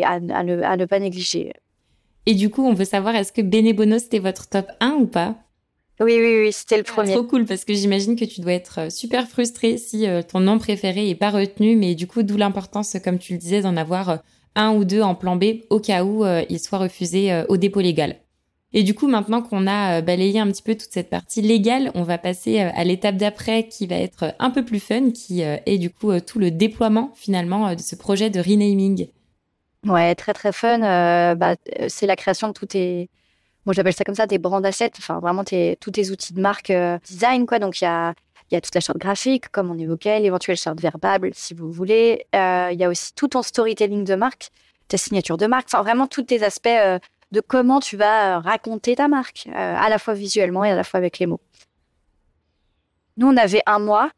et 0.00 0.04
à, 0.04 0.12
à, 0.12 0.20
ne, 0.20 0.62
à, 0.62 0.76
ne, 0.76 0.84
pas 0.84 0.98
négliger. 0.98 1.52
Et 2.26 2.34
du 2.34 2.50
coup, 2.50 2.66
on 2.66 2.74
veut 2.74 2.84
savoir 2.84 3.14
est-ce 3.14 3.32
que 3.32 3.40
Benebono 3.40 3.98
c'était 3.98 4.18
votre 4.18 4.48
top 4.48 4.66
1 4.80 4.90
ou 4.92 5.06
pas? 5.06 5.36
Oui, 6.00 6.16
oui, 6.20 6.42
oui, 6.42 6.52
c'était 6.52 6.76
le 6.76 6.84
premier. 6.84 7.12
trop 7.12 7.24
cool 7.24 7.44
parce 7.44 7.64
que 7.64 7.74
j'imagine 7.74 8.14
que 8.14 8.24
tu 8.24 8.40
dois 8.40 8.52
être 8.52 8.80
euh, 8.82 8.90
super 8.90 9.26
frustré 9.26 9.78
si 9.78 10.06
euh, 10.06 10.22
ton 10.22 10.38
nom 10.38 10.58
préféré 10.58 11.10
est 11.10 11.16
pas 11.16 11.30
retenu, 11.30 11.74
mais 11.74 11.96
du 11.96 12.06
coup, 12.06 12.22
d'où 12.22 12.36
l'importance, 12.36 12.96
comme 13.02 13.18
tu 13.18 13.32
le 13.32 13.38
disais, 13.38 13.62
d'en 13.62 13.76
avoir 13.76 14.08
euh, 14.10 14.16
un 14.54 14.72
ou 14.74 14.84
deux 14.84 15.02
en 15.02 15.16
plan 15.16 15.34
B 15.34 15.62
au 15.70 15.80
cas 15.80 16.04
où 16.04 16.24
il 16.48 16.58
soit 16.58 16.78
refusé 16.78 17.44
au 17.48 17.56
dépôt 17.56 17.80
légal. 17.80 18.16
Et 18.72 18.82
du 18.82 18.94
coup, 18.94 19.08
maintenant 19.08 19.40
qu'on 19.40 19.66
a 19.66 20.02
balayé 20.02 20.40
un 20.40 20.46
petit 20.46 20.62
peu 20.62 20.74
toute 20.74 20.92
cette 20.92 21.08
partie 21.08 21.40
légale, 21.40 21.90
on 21.94 22.02
va 22.02 22.18
passer 22.18 22.60
à 22.60 22.84
l'étape 22.84 23.16
d'après 23.16 23.66
qui 23.66 23.86
va 23.86 23.96
être 23.96 24.34
un 24.38 24.50
peu 24.50 24.64
plus 24.64 24.80
fun, 24.80 25.10
qui 25.10 25.40
est 25.40 25.78
du 25.78 25.88
coup 25.88 26.20
tout 26.20 26.38
le 26.38 26.50
déploiement 26.50 27.12
finalement 27.14 27.74
de 27.74 27.80
ce 27.80 27.96
projet 27.96 28.28
de 28.28 28.40
renaming. 28.40 29.08
Ouais, 29.86 30.14
très 30.14 30.34
très 30.34 30.52
fun. 30.52 30.80
bah, 31.34 31.56
c'est 31.88 32.06
la 32.06 32.16
création 32.16 32.48
de 32.48 32.52
tout 32.52 32.66
tes 32.66 33.08
moi 33.68 33.74
j'appelle 33.74 33.92
ça 33.92 34.02
comme 34.02 34.14
ça 34.14 34.26
des 34.26 34.38
brand 34.38 34.64
assets, 34.64 34.92
enfin 34.96 35.20
vraiment 35.20 35.44
tes, 35.44 35.76
tous 35.78 35.90
tes 35.90 36.10
outils 36.10 36.32
de 36.32 36.40
marque 36.40 36.70
euh, 36.70 36.98
design 37.04 37.44
quoi. 37.44 37.58
Donc 37.58 37.82
il 37.82 37.84
y 37.84 37.86
a 37.86 38.14
Il 38.50 38.54
y 38.54 38.56
a 38.56 38.62
toute 38.62 38.74
la 38.74 38.80
charte 38.80 38.96
graphique, 38.96 39.50
comme 39.50 39.70
on 39.70 39.78
évoquait, 39.78 40.20
l'éventuelle 40.20 40.56
charte 40.56 40.80
verbale, 40.80 41.20
si 41.34 41.52
vous 41.52 41.70
voulez. 41.70 42.24
il 42.32 42.78
y 42.78 42.84
a 42.84 42.88
aussi 42.88 43.12
tout 43.14 43.28
ton 43.28 43.42
storytelling 43.42 44.04
de 44.04 44.14
marque, 44.14 44.48
ta 44.88 44.96
signature 44.96 45.36
de 45.36 45.46
marque, 45.46 45.66
enfin 45.70 45.82
vraiment 45.82 46.06
tous 46.06 46.22
tes 46.22 46.42
aspects 46.42 46.80
de 47.32 47.40
comment 47.40 47.80
tu 47.80 47.96
vas 47.96 48.40
raconter 48.40 48.96
ta 48.96 49.08
marque, 49.08 49.48
à 49.54 49.88
la 49.88 49.98
fois 49.98 50.14
visuellement 50.14 50.64
et 50.64 50.70
à 50.70 50.76
la 50.76 50.84
fois 50.84 50.98
avec 50.98 51.18
les 51.18 51.26
mots. 51.26 51.40
Nous, 53.18 53.26
on 53.26 53.36
avait 53.36 53.62
un 53.66 53.80
mois. 53.80 54.10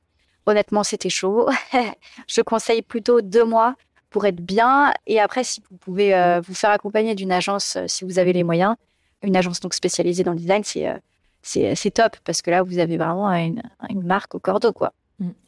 Honnêtement, 0.46 0.84
c'était 0.84 1.08
chaud. 1.08 1.48
je 2.28 2.40
conseille 2.42 2.82
plutôt 2.82 3.20
deux 3.22 3.44
mois 3.44 3.74
pour 4.10 4.26
être 4.26 4.40
bien. 4.40 4.92
Et 5.06 5.18
après, 5.18 5.42
si 5.42 5.62
vous 5.70 5.76
pouvez 5.78 6.14
euh, 6.14 6.40
vous 6.40 6.54
faire 6.54 6.70
accompagner 6.70 7.14
d'une 7.14 7.32
agence, 7.32 7.76
euh, 7.76 7.84
si 7.88 8.04
vous 8.04 8.18
avez 8.18 8.32
les 8.32 8.44
moyens, 8.44 8.76
une 9.22 9.36
agence 9.36 9.60
donc 9.60 9.74
spécialisée 9.74 10.22
dans 10.22 10.32
le 10.32 10.38
design, 10.38 10.62
c'est 10.64 10.88
euh, 10.88 10.98
c'est 11.42 11.90
top 11.90 12.16
parce 12.24 12.42
que 12.42 12.50
là, 12.50 12.62
vous 12.62 12.78
avez 12.78 12.98
vraiment 12.98 13.32
une, 13.32 13.62
marque 14.02 14.34
au 14.34 14.38
cordeau, 14.38 14.74
quoi. 14.74 14.92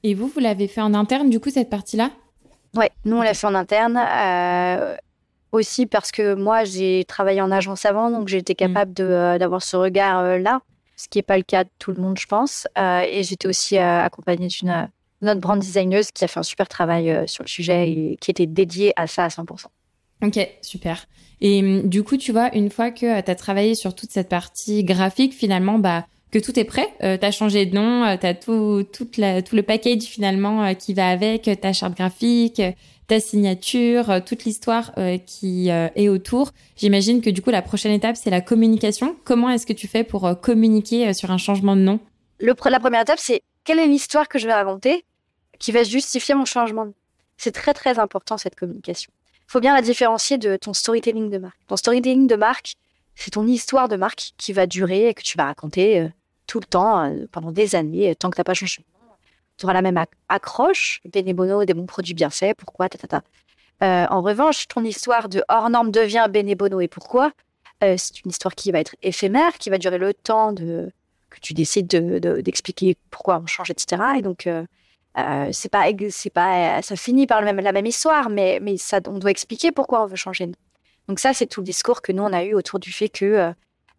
Et 0.02 0.14
vous, 0.14 0.26
vous 0.26 0.40
l'avez 0.40 0.66
fait 0.66 0.81
en 0.81 0.95
interne, 0.95 1.28
du 1.28 1.38
coup, 1.38 1.50
cette 1.50 1.69
partie-là? 1.69 2.11
Ouais, 2.75 2.90
nous, 3.04 3.19
on 3.19 3.23
l'a 3.23 3.35
fait 3.35 3.47
en 3.47 3.54
interne. 3.54 3.99
Aussi 5.53 5.87
parce 5.87 6.11
que 6.11 6.35
moi, 6.35 6.65
j'ai 6.65 7.05
travaillé 7.07 7.41
en 7.41 7.51
agence 7.51 7.85
avant, 7.85 8.11
donc 8.11 8.29
j'ai 8.29 8.39
été 8.39 8.55
mm. 8.55 8.57
capable 8.57 8.93
d'avoir 8.93 9.63
ce 9.63 9.77
regard-là 9.77 10.61
ce 11.03 11.09
qui 11.09 11.19
n'est 11.19 11.23
pas 11.23 11.37
le 11.37 11.43
cas 11.43 11.65
de 11.65 11.71
tout 11.79 11.93
le 11.93 12.01
monde, 12.01 12.19
je 12.19 12.27
pense. 12.27 12.67
Euh, 12.79 13.01
et 13.01 13.23
j'étais 13.23 13.49
aussi 13.49 13.77
euh, 13.77 14.03
accompagnée 14.03 14.47
d'une 14.49 14.71
euh, 14.71 14.87
notre 15.21 15.41
brand 15.41 15.59
designeuse 15.59 16.11
qui 16.11 16.25
a 16.25 16.29
fait 16.29 16.41
un 16.41 16.45
super 16.45 16.69
travail 16.69 17.29
sur 17.29 17.45
le 17.45 17.49
sujet 17.49 17.89
et 17.89 18.19
qui 18.21 18.31
était 18.33 18.47
dédiée 18.47 18.93
à 18.97 19.07
ça 19.07 19.25
à 19.25 19.29
100%. 19.29 19.67
Ok, 20.25 20.49
super. 20.63 21.07
Et 21.41 21.61
hum, 21.61 21.89
du 21.89 22.03
coup, 22.03 22.17
tu 22.17 22.33
vois, 22.33 22.53
une 22.57 22.71
fois 22.71 22.91
que 22.91 23.21
tu 23.21 23.31
as 23.31 23.35
travaillé 23.37 23.77
sur 23.77 23.95
toute 23.95 24.11
cette 24.11 24.29
partie 24.29 24.83
graphique, 24.83 25.33
finalement, 25.33 25.79
bah, 25.79 26.07
que 26.33 26.39
tout 26.39 26.59
est 26.59 26.65
prêt, 26.65 26.89
tu 27.01 27.07
as 27.25 27.31
changé 27.31 27.67
de 27.67 27.77
nom, 27.77 28.17
tu 28.19 28.27
as 28.27 28.35
tout, 28.35 28.85
tout 28.93 29.07
le 29.15 29.61
package 29.61 30.03
finalement 30.03 30.75
qui 30.75 30.95
va 30.95 31.09
avec, 31.09 31.49
ta 31.61 31.73
charte 31.73 31.97
graphique, 31.97 32.61
ta 33.07 33.21
signature, 33.21 34.11
euh, 34.11 34.21
toute 34.25 34.45
l'histoire 34.45 34.93
euh, 34.97 35.19
qui 35.19 35.71
euh, 35.71 35.89
est 35.97 36.09
autour. 36.09 36.53
J'imagine 36.77 37.21
que 37.21 37.31
du 37.31 37.43
coup, 37.43 37.51
la 37.51 37.61
prochaine 37.61 37.93
étape, 37.93 38.17
c'est 38.17 38.31
la 38.31 38.41
communication. 38.41 39.17
Comment 39.25 39.51
est-ce 39.51 39.67
que 39.67 39.75
tu 39.75 39.87
fais 39.87 40.03
pour 40.03 40.41
communiquer 40.41 41.12
sur 41.12 41.31
un 41.31 41.37
changement 41.37 41.77
de 41.77 41.83
nom? 41.83 42.01
La 42.41 42.55
première 42.55 43.03
étape, 43.03 43.19
c'est 43.19 43.43
quelle 43.65 43.79
est 43.79 43.87
l'histoire 43.87 44.29
que 44.29 44.39
je 44.39 44.47
vais 44.47 44.55
raconter 44.55 45.05
qui 45.59 45.73
va 45.73 45.83
justifier 45.85 46.35
mon 46.35 46.47
changement 46.47 46.85
de 46.85 46.89
nom? 46.89 46.95
C'est 47.37 47.53
très, 47.53 47.75
très 47.75 47.99
important, 47.99 48.39
cette 48.39 48.57
communication. 48.57 49.12
Il 49.49 49.53
faut 49.53 49.61
bien 49.61 49.75
la 49.75 49.83
différencier 49.83 50.39
de 50.39 50.57
ton 50.57 50.73
storytelling 50.73 51.29
de 51.29 51.39
marque. 51.39 51.59
Ton 51.67 51.77
storytelling 51.77 52.27
de 52.27 52.37
marque, 52.37 52.75
c'est 53.15 53.33
ton 53.33 53.47
histoire 53.47 53.89
de 53.89 53.97
marque 53.97 54.33
qui 54.39 54.53
va 54.53 54.67
durer 54.67 55.09
et 55.09 55.15
que 55.15 55.23
tu 55.23 55.37
vas 55.37 55.45
raconter 55.45 56.09
tout 56.53 56.61
le 56.61 56.67
temps, 56.67 57.11
pendant 57.31 57.51
des 57.51 57.75
années, 57.75 58.15
tant 58.15 58.29
que 58.29 58.37
tu 58.37 58.41
n'as 58.41 58.45
pas 58.45 58.53
changé 58.53 58.85
tu 59.57 59.67
auras 59.67 59.75
la 59.75 59.83
même 59.83 60.03
accroche, 60.29 61.01
Benebono, 61.13 61.65
des 61.65 61.75
bons 61.75 61.87
produits 61.87 62.15
bien 62.15 62.31
faits, 62.31 62.57
pourquoi, 62.57 62.89
ta, 62.89 63.23
euh, 63.83 64.07
en 64.11 64.23
revanche, 64.23 64.67
ton 64.69 64.85
histoire 64.85 65.29
de 65.29 65.45
hors 65.49 65.71
norme 65.71 65.91
devient 65.91 66.27
Benebono 66.29 66.81
et 66.81 66.89
pourquoi, 66.89 67.33
euh, 67.85 67.95
c'est 67.97 68.25
une 68.25 68.31
histoire 68.31 68.55
qui 68.55 68.73
va 68.73 68.81
être 68.81 68.97
éphémère, 69.03 69.59
qui 69.59 69.71
va 69.71 69.79
durer 69.79 69.99
le 69.99 70.15
temps 70.15 70.53
de, 70.53 70.91
que 71.31 71.41
tu 71.41 71.55
décides 71.55 71.87
d'expliquer 71.87 72.97
pourquoi 73.11 73.41
on 73.43 73.47
change, 73.47 73.71
etc. 73.71 74.03
Et 74.19 74.23
donc, 74.23 74.47
euh, 74.47 74.65
c'est 75.53 75.71
pas, 75.71 75.85
c'est 76.11 76.31
pas, 76.31 76.83
ça 76.83 76.97
finit 76.97 77.27
par 77.27 77.41
le 77.41 77.47
même, 77.47 77.61
la 77.61 77.73
même 77.73 77.87
histoire, 77.87 78.31
mais, 78.31 78.59
mais 78.61 78.77
ça, 78.79 79.01
on 79.07 79.19
doit 79.19 79.31
expliquer 79.31 79.71
pourquoi 79.71 80.03
on 80.03 80.07
veut 80.07 80.17
changer. 80.17 80.51
Donc 81.09 81.19
ça, 81.21 81.35
c'est 81.35 81.47
tout 81.47 81.61
le 81.61 81.67
discours 81.67 82.03
que 82.03 82.13
nous, 82.13 82.23
on 82.23 82.33
a 82.33 82.45
eu 82.45 82.55
autour 82.55 82.79
du 82.79 82.93
fait 82.93 83.09
que, 83.09 83.53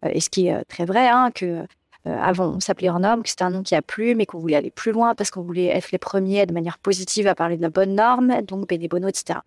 et 0.06 0.20
ce 0.20 0.28
qui 0.28 0.48
est 0.48 0.64
très 0.64 0.84
vrai, 0.84 1.08
hein, 1.08 1.30
que 1.34 1.66
euh, 2.06 2.16
avant, 2.20 2.56
on 2.56 2.60
s'appelait 2.60 2.88
Norme, 2.88 3.22
que 3.22 3.30
c'était 3.30 3.44
un 3.44 3.50
nom 3.50 3.62
qui 3.62 3.74
a 3.74 3.80
plu, 3.80 4.14
mais 4.14 4.26
qu'on 4.26 4.38
voulait 4.38 4.56
aller 4.56 4.70
plus 4.70 4.92
loin 4.92 5.14
parce 5.14 5.30
qu'on 5.30 5.42
voulait 5.42 5.66
être 5.66 5.90
les 5.90 5.98
premiers 5.98 6.44
de 6.44 6.52
manière 6.52 6.78
positive 6.78 7.26
à 7.26 7.34
parler 7.34 7.56
de 7.56 7.62
la 7.62 7.70
bonne 7.70 7.94
norme, 7.94 8.42
donc 8.42 8.68
Bénébono, 8.68 9.08
etc. 9.08 9.38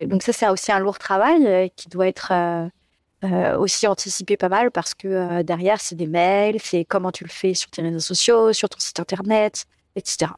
donc 0.00 0.22
ça, 0.22 0.32
c'est 0.32 0.48
aussi 0.48 0.72
un 0.72 0.78
lourd 0.78 0.98
travail 0.98 1.46
euh, 1.46 1.68
qui 1.76 1.88
doit 1.88 2.08
être 2.08 2.32
euh, 3.24 3.58
aussi 3.58 3.86
anticipé 3.86 4.36
pas 4.36 4.48
mal 4.48 4.70
parce 4.70 4.94
que 4.94 5.42
derrière, 5.42 5.80
c'est 5.80 5.94
des 5.94 6.06
mails, 6.06 6.56
c'est 6.62 6.84
comment 6.84 7.12
tu 7.12 7.24
le 7.24 7.30
fais 7.30 7.52
sur 7.52 7.70
tes 7.70 7.82
réseaux 7.82 8.00
sociaux, 8.00 8.52
sur 8.52 8.68
ton 8.68 8.78
site 8.78 9.00
internet, 9.00 9.66
etc. 9.94 10.32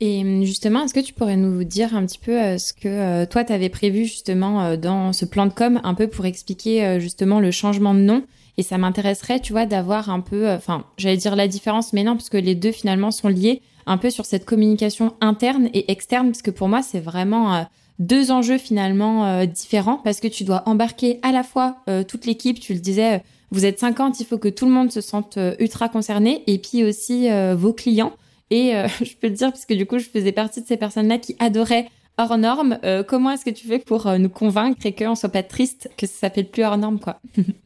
Et 0.00 0.22
hum, 0.22 0.42
justement, 0.42 0.84
est-ce 0.84 0.94
que 0.94 1.00
tu 1.00 1.12
pourrais 1.12 1.36
nous 1.36 1.64
dire 1.64 1.94
un 1.94 2.04
petit 2.06 2.18
peu 2.18 2.56
ce 2.56 2.72
que 2.72 3.26
toi, 3.26 3.44
tu 3.44 3.52
avais 3.52 3.68
prévu 3.68 4.04
justement 4.04 4.76
dans 4.76 5.12
ce 5.12 5.26
plan 5.26 5.44
de 5.44 5.52
com, 5.52 5.80
un 5.84 5.94
peu 5.94 6.08
pour 6.08 6.24
expliquer 6.24 6.98
justement 6.98 7.40
le 7.40 7.50
changement 7.50 7.94
de 7.94 8.00
nom 8.00 8.24
et 8.56 8.62
ça 8.62 8.78
m'intéresserait, 8.78 9.40
tu 9.40 9.52
vois, 9.52 9.66
d'avoir 9.66 10.10
un 10.10 10.20
peu, 10.20 10.48
euh, 10.48 10.56
enfin, 10.56 10.84
j'allais 10.96 11.16
dire 11.16 11.36
la 11.36 11.48
différence, 11.48 11.92
mais 11.92 12.04
non, 12.04 12.16
parce 12.16 12.28
que 12.28 12.36
les 12.36 12.54
deux 12.54 12.72
finalement 12.72 13.10
sont 13.10 13.28
liés 13.28 13.62
un 13.86 13.98
peu 13.98 14.10
sur 14.10 14.24
cette 14.24 14.44
communication 14.44 15.14
interne 15.20 15.68
et 15.74 15.90
externe, 15.90 16.28
parce 16.28 16.42
que 16.42 16.50
pour 16.50 16.68
moi, 16.68 16.82
c'est 16.82 17.00
vraiment 17.00 17.54
euh, 17.54 17.62
deux 17.98 18.30
enjeux 18.30 18.58
finalement 18.58 19.26
euh, 19.26 19.46
différents, 19.46 19.98
parce 19.98 20.20
que 20.20 20.28
tu 20.28 20.44
dois 20.44 20.62
embarquer 20.66 21.18
à 21.22 21.32
la 21.32 21.42
fois 21.42 21.78
toute 22.08 22.26
l'équipe, 22.26 22.60
tu 22.60 22.74
le 22.74 22.80
disais, 22.80 23.22
vous 23.50 23.64
êtes 23.64 23.78
50, 23.78 24.20
il 24.20 24.26
faut 24.26 24.38
que 24.38 24.48
tout 24.48 24.66
le 24.66 24.72
monde 24.72 24.90
se 24.90 25.00
sente 25.00 25.38
ultra 25.58 25.88
concerné, 25.88 26.42
et 26.46 26.58
puis 26.58 26.84
aussi 26.84 27.28
vos 27.54 27.72
clients. 27.72 28.12
Et 28.50 28.72
je 29.00 29.14
peux 29.20 29.28
te 29.28 29.34
dire, 29.34 29.50
parce 29.50 29.66
que 29.66 29.74
du 29.74 29.86
coup, 29.86 29.98
je 29.98 30.06
faisais 30.06 30.32
partie 30.32 30.62
de 30.62 30.66
ces 30.66 30.76
personnes-là 30.76 31.18
qui 31.18 31.36
adoraient 31.38 31.88
hors 32.16 32.38
norme. 32.38 32.78
comment 33.06 33.30
est-ce 33.32 33.44
que 33.44 33.50
tu 33.50 33.66
fais 33.66 33.78
pour 33.78 34.10
nous 34.18 34.30
convaincre 34.30 34.86
et 34.86 34.94
qu'on 34.94 35.14
soit 35.14 35.28
pas 35.28 35.42
triste 35.42 35.90
que 35.96 36.06
ça 36.06 36.20
s'appelle 36.20 36.48
plus 36.48 36.64
hors 36.64 36.78
norme, 36.78 36.98
quoi? 36.98 37.20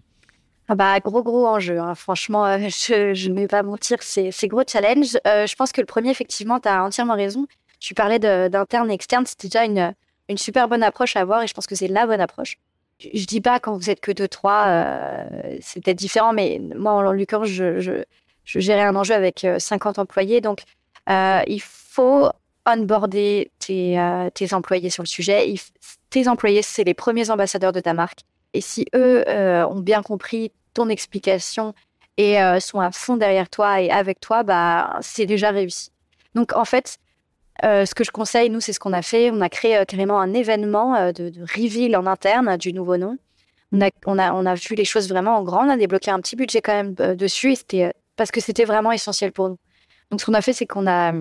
Ah 0.71 0.75
bah, 0.75 1.01
gros, 1.01 1.23
gros 1.23 1.47
enjeu. 1.47 1.79
Hein. 1.81 1.95
Franchement, 1.95 2.45
euh, 2.45 2.59
je 2.69 3.29
ne 3.31 3.35
vais 3.35 3.49
pas 3.49 3.63
mentir, 3.63 3.99
c'est 4.03 4.49
gros 4.49 4.63
challenge. 4.69 5.19
Euh, 5.27 5.47
je 5.47 5.57
pense 5.57 5.73
que 5.73 5.81
le 5.81 5.87
premier, 5.87 6.11
effectivement, 6.11 6.61
tu 6.61 6.69
as 6.69 6.85
entièrement 6.85 7.15
raison. 7.15 7.47
Tu 7.81 7.95
parlais 7.95 8.19
d'interne 8.19 8.91
et 8.91 8.95
externe. 8.95 9.25
C'était 9.25 9.49
déjà 9.49 9.65
une, 9.65 9.95
une 10.29 10.37
super 10.37 10.69
bonne 10.69 10.83
approche 10.83 11.17
à 11.17 11.21
avoir 11.21 11.43
et 11.43 11.47
je 11.47 11.55
pense 11.55 11.67
que 11.67 11.75
c'est 11.75 11.89
la 11.89 12.07
bonne 12.07 12.21
approche. 12.21 12.59
Je, 12.99 13.25
dis 13.25 13.41
pas 13.41 13.61
quand 13.61 13.77
vous 13.77 13.91
êtes 13.91 14.01
que 14.01 14.11
deux, 14.11 14.29
trois, 14.29 14.65
euh, 14.67 15.57
c'est 15.61 15.83
peut-être 15.83 15.97
différent, 15.97 16.33
mais 16.33 16.61
moi, 16.77 16.93
en 16.93 17.13
l'occurrence, 17.13 17.47
je, 17.47 17.79
je, 17.79 17.93
je, 18.45 18.59
gérais 18.59 18.83
un 18.83 18.97
enjeu 18.97 19.15
avec 19.15 19.47
50 19.57 20.01
employés. 20.01 20.41
Donc, 20.41 20.63
il 21.09 21.63
faut 21.63 22.29
onboarder 22.67 23.53
tes, 23.61 23.97
tes 24.35 24.53
employés 24.53 24.91
sur 24.91 25.05
le 25.05 25.09
sujet. 25.09 25.55
tes 26.11 26.27
employés, 26.27 26.63
c'est 26.63 26.83
les 26.83 26.95
premiers 26.95 27.31
ambassadeurs 27.31 27.73
de 27.73 27.81
ta 27.81 27.95
marque. 27.95 28.23
Et 28.53 28.61
si 28.61 28.87
eux 28.97 29.25
ont 29.29 29.79
bien 29.79 30.03
compris 30.03 30.51
ton 30.79 30.89
explication 30.89 31.75
et 32.19 32.41
euh, 32.41 32.61
sont 32.61 32.79
à 32.79 32.93
fond 32.93 33.17
derrière 33.17 33.51
toi 33.51 33.81
et 33.81 33.91
avec 33.91 34.21
toi, 34.21 34.45
bah, 34.45 34.97
c'est 35.01 35.27
déjà 35.27 35.51
réussi. 35.51 35.91
Donc, 36.37 36.55
en 36.55 36.65
fait, 36.65 36.99
euh, 37.65 37.85
ce 37.85 37.95
que 37.97 38.05
je 38.05 38.13
conseille, 38.13 38.49
nous, 38.49 38.61
c'est 38.61 38.73
ce 38.73 38.79
qu'on 38.79 38.93
a 38.93 39.03
fait. 39.03 39.33
On 39.33 39.41
a 39.41 39.49
créé 39.49 39.77
euh, 39.77 39.85
carrément 39.85 40.21
un 40.21 40.33
événement 40.35 41.13
de, 41.13 41.31
de, 41.31 41.43
reveal 41.43 41.97
en 41.97 42.07
interne 42.07 42.57
du 42.57 42.73
nouveau 42.73 42.97
nom. 42.97 43.19
On 43.73 43.81
a, 43.81 43.91
on, 44.07 44.19
a, 44.19 44.33
on 44.33 44.47
a 44.47 44.55
vu 44.55 44.77
les 44.77 44.85
choses 44.85 45.09
vraiment 45.09 45.37
en 45.37 45.43
grand. 45.43 45.67
On 45.67 45.69
a 45.69 45.77
débloqué 45.77 46.13
un 46.13 46.21
petit 46.21 46.37
budget 46.37 46.61
quand 46.61 46.75
même 46.75 46.95
dessus 46.95 47.57
et 47.73 47.91
parce 48.17 48.31
que 48.31 48.41
c'était 48.41 48.65
vraiment 48.65 48.93
essentiel 48.93 49.33
pour 49.33 49.49
nous. 49.49 49.59
Donc, 50.11 50.21
ce 50.21 50.27
qu'on 50.27 50.35
a 50.35 50.43
fait, 50.43 50.53
c'est 50.53 50.67
qu'on 50.67 50.87
a 50.87 51.13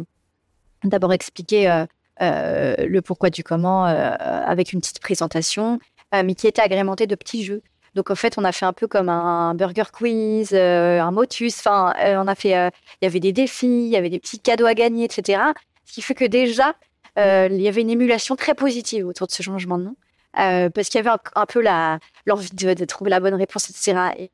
d'abord 0.84 1.14
expliqué 1.14 1.84
le 2.20 3.00
pourquoi 3.02 3.30
du 3.30 3.44
comment 3.44 3.84
avec 3.84 4.72
une 4.72 4.80
petite 4.80 5.02
présentation, 5.02 5.80
mais 6.14 6.36
qui 6.36 6.48
était 6.48 6.62
agrémentée 6.62 7.06
de 7.06 7.16
petits 7.16 7.44
jeux. 7.44 7.62
Donc 7.98 8.12
en 8.12 8.16
fait, 8.16 8.38
on 8.38 8.44
a 8.44 8.52
fait 8.52 8.66
un 8.66 8.74
peu 8.74 8.88
comme 8.88 9.10
un 9.10 9.56
burger 9.56 9.86
quiz, 9.92 10.52
euh, 10.54 11.02
un 11.02 11.10
motus. 11.10 11.58
Enfin, 11.58 11.96
euh, 12.00 12.22
on 12.24 12.28
a 12.28 12.36
fait, 12.36 12.56
euh, 12.56 12.70
il 13.02 13.06
y 13.06 13.08
avait 13.08 13.20
des 13.20 13.34
défis, 13.34 13.66
il 13.66 13.90
y 13.90 13.98
avait 13.98 14.12
des 14.12 14.20
petits 14.20 14.40
cadeaux 14.40 14.68
à 14.68 14.76
gagner, 14.76 15.06
etc. 15.06 15.42
Ce 15.84 15.94
qui 15.94 16.04
fait 16.04 16.14
que 16.14 16.24
déjà, 16.24 16.76
il 17.18 17.60
y 17.60 17.68
avait 17.68 17.82
une 17.82 17.90
émulation 17.90 18.36
très 18.36 18.54
positive 18.54 19.08
autour 19.08 19.26
de 19.26 19.32
ce 19.32 19.42
changement 19.42 19.80
de 19.80 19.86
nom, 19.86 19.96
parce 20.34 20.90
qu'il 20.90 21.04
y 21.04 21.08
avait 21.08 21.18
un, 21.34 21.46
peu 21.48 21.64
l'envie 21.64 22.52
de, 22.52 22.86
trouver 22.86 23.10
la 23.10 23.20
bonne 23.20 23.34
réponse, 23.34 23.72
etc. 23.72 24.12
Et 24.20 24.30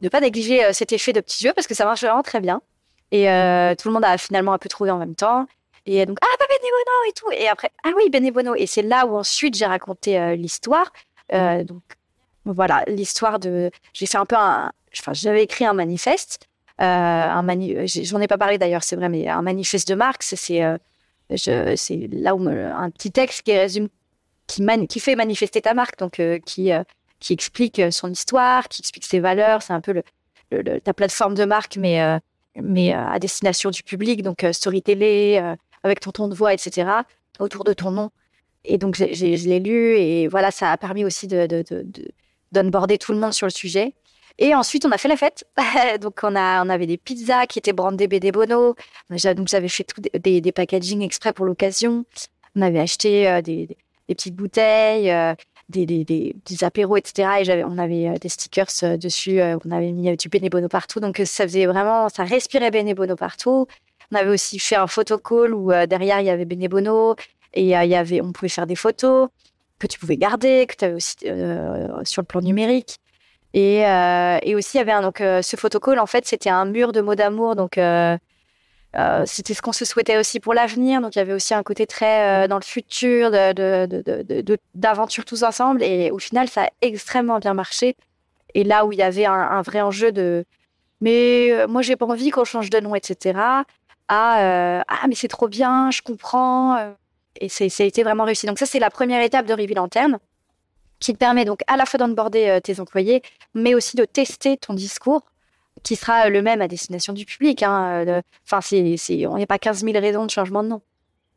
ne 0.00 0.08
pas 0.08 0.20
négliger 0.20 0.72
cet 0.72 0.92
effet 0.92 1.12
de 1.12 1.20
petit 1.20 1.42
jeu 1.42 1.52
parce 1.52 1.66
que 1.66 1.74
ça 1.74 1.84
marche 1.84 2.02
vraiment 2.02 2.22
très 2.22 2.38
bien. 2.38 2.62
Et 3.10 3.24
tout 3.76 3.88
le 3.88 3.92
monde 3.92 4.04
a 4.04 4.16
finalement 4.16 4.52
un 4.52 4.58
peu 4.58 4.68
trouvé 4.68 4.92
en 4.92 4.98
même 4.98 5.16
temps. 5.16 5.48
Et 5.86 6.06
donc, 6.06 6.18
ah, 6.22 6.36
bah, 6.38 6.46
Benebono 6.48 7.08
et 7.08 7.12
tout. 7.14 7.30
Et 7.32 7.48
après, 7.48 7.72
ah 7.82 7.90
oui, 7.96 8.10
Benebono. 8.10 8.54
Et 8.54 8.66
c'est 8.66 8.82
là 8.82 9.06
où 9.06 9.16
ensuite 9.16 9.56
j'ai 9.56 9.66
raconté 9.66 10.36
l'histoire. 10.36 10.92
donc, 11.32 11.82
voilà, 12.52 12.84
l'histoire 12.86 13.38
de. 13.38 13.70
J'ai 13.92 14.06
fait 14.06 14.18
un 14.18 14.26
peu 14.26 14.36
un. 14.36 14.72
Enfin, 14.98 15.12
j'avais 15.12 15.42
écrit 15.42 15.64
un 15.64 15.74
manifeste. 15.74 16.48
Euh, 16.80 16.84
un 16.84 17.42
mani... 17.42 17.86
J'en 17.86 18.20
ai 18.20 18.28
pas 18.28 18.38
parlé 18.38 18.56
d'ailleurs, 18.56 18.84
c'est 18.84 18.96
vrai, 18.96 19.08
mais 19.08 19.28
un 19.28 19.42
manifeste 19.42 19.88
de 19.88 19.94
Marx, 19.94 20.34
c'est 20.36 20.62
euh, 20.62 20.78
c'est 21.76 22.08
là 22.12 22.34
où 22.34 22.48
un 22.48 22.90
petit 22.90 23.10
texte 23.10 23.42
qui 23.42 23.56
résume, 23.56 23.88
qui, 24.46 24.64
qui 24.86 25.00
fait 25.00 25.16
manifester 25.16 25.60
ta 25.60 25.74
marque, 25.74 25.98
donc 25.98 26.20
euh, 26.20 26.38
qui 26.38 26.70
qui 27.20 27.32
explique 27.32 27.82
son 27.90 28.10
histoire, 28.12 28.68
qui 28.68 28.82
explique 28.82 29.04
ses 29.04 29.20
valeurs. 29.20 29.62
C'est 29.62 29.72
un 29.72 29.80
peu 29.80 30.02
le, 30.50 30.80
ta 30.80 30.94
plateforme 30.94 31.34
de 31.34 31.44
marque, 31.44 31.76
mais 31.76 32.20
mais 32.54 32.92
à 32.92 33.18
destination 33.18 33.70
du 33.70 33.82
public, 33.82 34.22
donc 34.22 34.46
story 34.52 34.82
télé, 34.82 35.42
avec 35.82 36.00
ton 36.00 36.12
ton 36.12 36.28
de 36.28 36.34
voix, 36.34 36.54
etc. 36.54 36.90
Autour 37.40 37.64
de 37.64 37.72
ton 37.72 37.90
nom. 37.90 38.10
Et 38.64 38.78
donc, 38.78 38.96
je 38.96 39.48
l'ai 39.48 39.60
lu 39.60 39.96
et 39.98 40.28
voilà, 40.28 40.50
ça 40.50 40.72
a 40.72 40.76
permis 40.76 41.04
aussi 41.04 41.26
de 41.26 41.46
d'onboarder 42.52 42.98
tout 42.98 43.12
le 43.12 43.18
monde 43.18 43.32
sur 43.32 43.46
le 43.46 43.52
sujet. 43.52 43.94
Et 44.38 44.54
ensuite, 44.54 44.86
on 44.86 44.92
a 44.92 44.98
fait 44.98 45.08
la 45.08 45.16
fête. 45.16 45.44
donc, 46.00 46.20
on, 46.22 46.36
a, 46.36 46.64
on 46.64 46.68
avait 46.68 46.86
des 46.86 46.96
pizzas 46.96 47.46
qui 47.46 47.58
étaient 47.58 47.72
brandées 47.72 48.06
BD 48.06 48.30
Bono. 48.30 48.76
Donc, 49.10 49.48
j'avais 49.48 49.68
fait 49.68 49.86
des, 50.14 50.40
des, 50.40 50.52
packaging 50.52 51.02
exprès 51.02 51.32
pour 51.32 51.44
l'occasion. 51.44 52.04
On 52.54 52.62
avait 52.62 52.78
acheté 52.78 53.28
euh, 53.28 53.42
des, 53.42 53.76
petites 54.06 54.36
bouteilles, 54.36 55.10
euh, 55.10 55.34
des, 55.68 56.34
apéros, 56.62 56.96
etc. 56.96 57.42
Et 57.44 57.64
on 57.64 57.78
avait 57.78 58.08
euh, 58.08 58.14
des 58.14 58.28
stickers 58.28 58.96
dessus. 58.96 59.40
on 59.42 59.70
avait 59.72 59.90
mis 59.90 60.16
du 60.16 60.28
BD 60.28 60.48
Bono 60.48 60.68
partout. 60.68 61.00
Donc, 61.00 61.20
ça 61.24 61.44
faisait 61.44 61.66
vraiment, 61.66 62.08
ça 62.08 62.22
respirait 62.22 62.70
BD 62.70 62.94
Bono 62.94 63.16
partout. 63.16 63.66
On 64.12 64.16
avait 64.16 64.30
aussi 64.30 64.60
fait 64.60 64.76
un 64.76 64.86
photocall 64.86 65.52
où 65.52 65.72
derrière, 65.86 66.20
il 66.20 66.26
y 66.26 66.30
avait 66.30 66.44
BD 66.44 66.68
Bono. 66.68 67.16
Et 67.54 67.74
on 68.22 68.32
pouvait 68.32 68.48
faire 68.48 68.68
des 68.68 68.76
photos 68.76 69.30
que 69.78 69.86
tu 69.86 69.98
pouvais 69.98 70.16
garder, 70.16 70.66
que 70.66 70.76
tu 70.76 70.84
avais 70.84 70.94
aussi 70.94 71.16
sur 72.04 72.22
le 72.22 72.26
plan 72.26 72.40
numérique. 72.40 72.98
Et, 73.54 73.86
euh, 73.86 74.38
et 74.42 74.54
aussi, 74.54 74.76
il 74.76 74.78
y 74.78 74.80
avait 74.80 74.92
un, 74.92 75.02
donc, 75.02 75.20
euh, 75.20 75.42
ce 75.42 75.56
photocall, 75.56 75.98
en 75.98 76.06
fait, 76.06 76.26
c'était 76.26 76.50
un 76.50 76.64
mur 76.64 76.92
de 76.92 77.00
mots 77.00 77.14
d'amour. 77.14 77.56
Donc, 77.56 77.78
euh, 77.78 78.16
euh, 78.96 79.22
c'était 79.26 79.54
ce 79.54 79.62
qu'on 79.62 79.72
se 79.72 79.84
souhaitait 79.84 80.18
aussi 80.18 80.40
pour 80.40 80.54
l'avenir. 80.54 81.00
Donc, 81.00 81.16
il 81.16 81.18
y 81.18 81.22
avait 81.22 81.32
aussi 81.32 81.54
un 81.54 81.62
côté 81.62 81.86
très 81.86 82.46
dans 82.48 82.58
le 82.58 82.62
futur, 82.62 83.30
d'aventure 84.74 85.24
tous 85.24 85.42
ensemble. 85.42 85.82
Et 85.82 86.10
au 86.10 86.18
final, 86.18 86.48
ça 86.48 86.64
a 86.64 86.68
extrêmement 86.82 87.38
bien 87.38 87.54
marché. 87.54 87.96
Et 88.54 88.64
là 88.64 88.86
où 88.86 88.92
il 88.92 88.98
y 88.98 89.02
avait 89.02 89.26
un, 89.26 89.32
un 89.32 89.62
vrai 89.62 89.80
enjeu 89.80 90.12
de 90.12 90.44
mais 91.00 91.66
moi, 91.68 91.82
j'ai 91.82 91.94
pas 91.94 92.06
envie 92.06 92.30
qu'on 92.30 92.44
change 92.44 92.70
de 92.70 92.80
nom, 92.80 92.94
etc. 92.96 93.38
À 94.08 94.82
ah, 94.88 95.06
mais 95.08 95.14
c'est 95.14 95.28
trop 95.28 95.48
bien, 95.48 95.90
je 95.90 96.02
comprends. 96.02 96.94
Et 97.40 97.48
ça 97.48 97.64
a 97.64 97.86
été 97.86 98.02
vraiment 98.02 98.24
réussi. 98.24 98.46
Donc, 98.46 98.58
ça, 98.58 98.66
c'est 98.66 98.78
la 98.78 98.90
première 98.90 99.22
étape 99.22 99.46
de 99.46 99.52
Reveal 99.52 99.74
Lanterne 99.76 100.18
qui 101.00 101.12
te 101.12 101.18
permet 101.18 101.44
donc 101.44 101.60
à 101.68 101.76
la 101.76 101.86
fois 101.86 101.98
d'onboarder 101.98 102.48
euh, 102.48 102.60
tes 102.60 102.80
employés, 102.80 103.22
mais 103.54 103.74
aussi 103.74 103.96
de 103.96 104.04
tester 104.04 104.56
ton 104.56 104.74
discours 104.74 105.22
qui 105.84 105.94
sera 105.94 106.28
le 106.28 106.42
même 106.42 106.60
à 106.60 106.66
destination 106.66 107.12
du 107.12 107.24
public. 107.24 107.62
Hein, 107.62 108.04
euh, 108.06 108.22
enfin, 108.44 108.60
c'est, 108.60 108.96
c'est, 108.96 109.26
on 109.26 109.36
n'y 109.36 109.44
a 109.44 109.46
pas 109.46 109.58
15 109.58 109.84
000 109.84 109.98
raisons 110.00 110.26
de 110.26 110.30
changement 110.30 110.64
de 110.64 110.68
nom. 110.68 110.82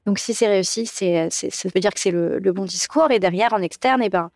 Donc, 0.07 0.17
si 0.17 0.33
c'est 0.33 0.47
réussi, 0.47 0.87
c'est, 0.87 1.27
c'est, 1.29 1.51
ça 1.51 1.69
veut 1.73 1.79
dire 1.79 1.93
que 1.93 1.99
c'est 1.99 2.09
le, 2.09 2.39
bon 2.39 2.65
discours. 2.65 3.11
Et 3.11 3.19
derrière, 3.19 3.53
en 3.53 3.61
externe, 3.61 4.01
eh 4.03 4.09
ben, 4.09 4.31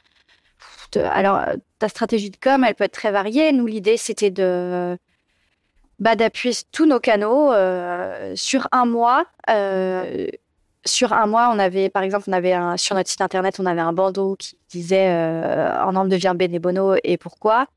alors, 0.95 1.41
ta 1.79 1.89
stratégie 1.89 2.29
de 2.29 2.37
com, 2.37 2.63
elle 2.63 2.75
peut 2.75 2.83
être 2.83 2.93
très 2.93 3.11
variée. 3.11 3.51
Nous, 3.51 3.65
l'idée, 3.65 3.97
c'était 3.97 4.29
de, 4.29 4.95
bah, 5.99 6.15
d'appuyer 6.15 6.55
tous 6.71 6.85
nos 6.85 6.99
canaux 6.99 7.53
euh, 7.53 8.33
sur 8.35 8.67
un 8.71 8.85
mois. 8.85 9.25
Euh, 9.49 10.27
sur 10.85 11.13
un 11.13 11.25
mois, 11.25 11.49
on 11.53 11.59
avait, 11.59 11.89
par 11.89 12.03
exemple, 12.03 12.25
on 12.27 12.33
avait 12.33 12.53
un, 12.53 12.77
sur 12.77 12.95
notre 12.95 13.09
site 13.09 13.21
internet, 13.21 13.59
on 13.59 13.65
avait 13.65 13.81
un 13.81 13.93
bandeau 13.93 14.35
qui 14.37 14.57
disait 14.69 15.09
euh, 15.09 15.83
en 15.83 15.91
nombre 15.91 16.09
devient 16.09 16.33
Benebono 16.35 16.95
et 17.03 17.17
pourquoi, 17.17 17.67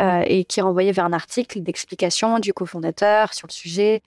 euh, 0.00 0.22
et 0.26 0.44
qui 0.44 0.60
renvoyait 0.60 0.92
vers 0.92 1.06
un 1.06 1.12
article 1.12 1.60
d'explication 1.60 2.38
du 2.38 2.52
cofondateur 2.52 3.34
sur 3.34 3.48
le 3.48 3.52
sujet. 3.52 4.02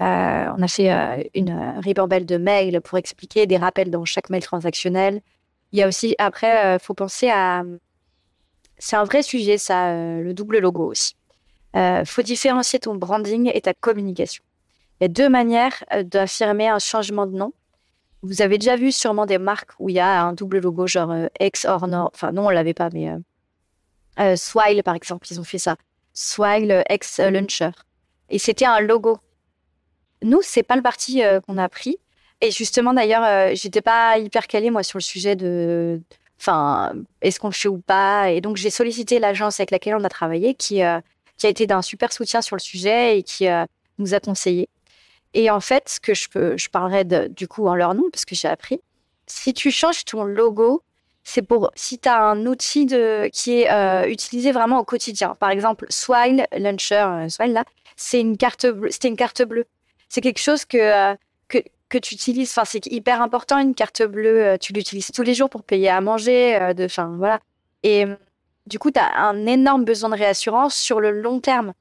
Euh, 0.00 0.46
on 0.56 0.62
a 0.62 0.68
fait 0.68 0.92
euh, 0.92 1.22
une 1.34 1.74
ribambelle 1.78 2.26
de 2.26 2.36
mails 2.36 2.80
pour 2.80 2.98
expliquer 2.98 3.46
des 3.46 3.56
rappels 3.56 3.90
dans 3.90 4.04
chaque 4.04 4.30
mail 4.30 4.42
transactionnel. 4.42 5.20
Il 5.72 5.78
y 5.78 5.82
a 5.82 5.88
aussi, 5.88 6.14
après, 6.18 6.78
faut 6.78 6.94
penser 6.94 7.28
à. 7.28 7.64
C'est 8.78 8.96
un 8.96 9.04
vrai 9.04 9.22
sujet, 9.22 9.58
ça, 9.58 9.92
le 9.94 10.32
double 10.32 10.58
logo 10.58 10.90
aussi. 10.90 11.16
faut 12.04 12.22
différencier 12.22 12.78
ton 12.78 12.94
branding 12.94 13.50
et 13.52 13.60
ta 13.60 13.74
communication. 13.74 14.44
Il 15.00 15.04
y 15.04 15.06
a 15.06 15.08
deux 15.08 15.28
manières 15.28 15.84
d'affirmer 16.04 16.68
un 16.68 16.78
changement 16.78 17.26
de 17.26 17.36
nom. 17.36 17.52
Vous 18.26 18.42
avez 18.42 18.58
déjà 18.58 18.74
vu 18.74 18.90
sûrement 18.90 19.24
des 19.24 19.38
marques 19.38 19.70
où 19.78 19.88
il 19.88 19.94
y 19.94 20.00
a 20.00 20.22
un 20.22 20.32
double 20.32 20.58
logo, 20.58 20.86
genre 20.88 21.12
euh, 21.12 21.26
X 21.38 21.64
or 21.64 21.86
Nord. 21.86 22.10
Enfin, 22.12 22.32
non, 22.32 22.46
on 22.46 22.50
l'avait 22.50 22.74
pas, 22.74 22.88
mais 22.92 23.08
euh, 23.08 23.18
euh, 24.18 24.36
Swile, 24.36 24.82
par 24.82 24.96
exemple, 24.96 25.28
ils 25.30 25.38
ont 25.38 25.44
fait 25.44 25.58
ça. 25.58 25.76
Swile 26.12 26.82
X 26.90 27.20
Launcher. 27.20 27.70
Et 28.28 28.40
c'était 28.40 28.64
un 28.64 28.80
logo. 28.80 29.18
Nous, 30.22 30.40
c'est 30.42 30.64
pas 30.64 30.74
le 30.74 30.82
parti 30.82 31.22
qu'on 31.46 31.58
a 31.58 31.68
pris. 31.68 31.98
Et 32.40 32.50
justement, 32.50 32.94
d'ailleurs, 32.94 33.54
j'étais 33.54 33.82
pas 33.82 34.18
hyper 34.18 34.46
calée, 34.46 34.70
moi, 34.70 34.82
sur 34.82 34.98
le 34.98 35.02
sujet 35.02 35.36
de. 35.36 36.00
Enfin, 36.40 36.94
est-ce 37.20 37.38
qu'on 37.38 37.48
le 37.48 37.52
fait 37.52 37.68
ou 37.68 37.78
pas 37.78 38.30
Et 38.30 38.40
donc, 38.40 38.56
j'ai 38.56 38.70
sollicité 38.70 39.18
l'agence 39.18 39.60
avec 39.60 39.70
laquelle 39.70 39.94
on 39.94 40.04
a 40.04 40.08
travaillé, 40.08 40.54
qui, 40.54 40.80
qui 41.36 41.46
a 41.46 41.48
été 41.50 41.66
d'un 41.66 41.82
super 41.82 42.12
soutien 42.12 42.40
sur 42.40 42.56
le 42.56 42.60
sujet 42.60 43.18
et 43.18 43.22
qui 43.22 43.46
nous 43.98 44.14
a 44.14 44.20
conseillé. 44.20 44.68
Et 45.36 45.50
en 45.50 45.60
fait, 45.60 45.90
ce 45.90 46.00
que 46.00 46.14
je 46.14 46.30
peux, 46.30 46.56
je 46.56 46.70
parlerai 46.70 47.04
du 47.04 47.46
coup 47.46 47.68
en 47.68 47.74
leur 47.74 47.94
nom 47.94 48.04
parce 48.10 48.24
que 48.24 48.34
j'ai 48.34 48.48
appris. 48.48 48.80
Si 49.26 49.52
tu 49.52 49.70
changes 49.70 50.06
ton 50.06 50.24
logo, 50.24 50.82
c'est 51.24 51.42
pour 51.42 51.70
si 51.74 51.98
tu 51.98 52.08
as 52.08 52.22
un 52.22 52.46
outil 52.46 52.86
qui 52.86 53.60
est 53.60 53.70
euh, 53.70 54.08
utilisé 54.08 54.50
vraiment 54.50 54.78
au 54.78 54.84
quotidien. 54.84 55.34
Par 55.38 55.50
exemple, 55.50 55.84
Swile 55.90 56.46
Launcher, 56.56 57.28
euh, 57.38 57.46
là, 57.48 57.64
c'est 57.96 58.18
une 58.18 58.38
carte. 58.38 58.64
C'était 58.88 59.08
une 59.08 59.16
carte 59.16 59.42
bleue. 59.42 59.66
C'est 60.08 60.22
quelque 60.22 60.40
chose 60.40 60.64
que, 60.64 60.78
euh, 60.78 61.14
que, 61.48 61.58
que 61.90 61.98
tu 61.98 62.14
utilises. 62.14 62.50
Enfin, 62.52 62.64
c'est 62.64 62.86
hyper 62.86 63.20
important 63.20 63.58
une 63.58 63.74
carte 63.74 64.02
bleue. 64.04 64.56
tu 64.58 64.72
l'utilises 64.72 65.10
tous 65.12 65.22
les 65.22 65.34
jours 65.34 65.50
pour 65.50 65.64
payer 65.64 65.90
à 65.90 66.00
manger. 66.00 66.72
de, 66.74 66.86
enfin 66.86 67.14
voilà. 67.18 67.40
Et 67.82 68.06
du 68.66 68.78
coup, 68.78 68.90
tu 68.90 69.00
as 69.00 69.18
un 69.18 69.44
énorme 69.44 69.84
besoin 69.84 70.08
de 70.08 70.16
réassurance 70.16 70.74
sur 70.74 70.98
le 70.98 71.10
long 71.10 71.40
terme 71.40 71.74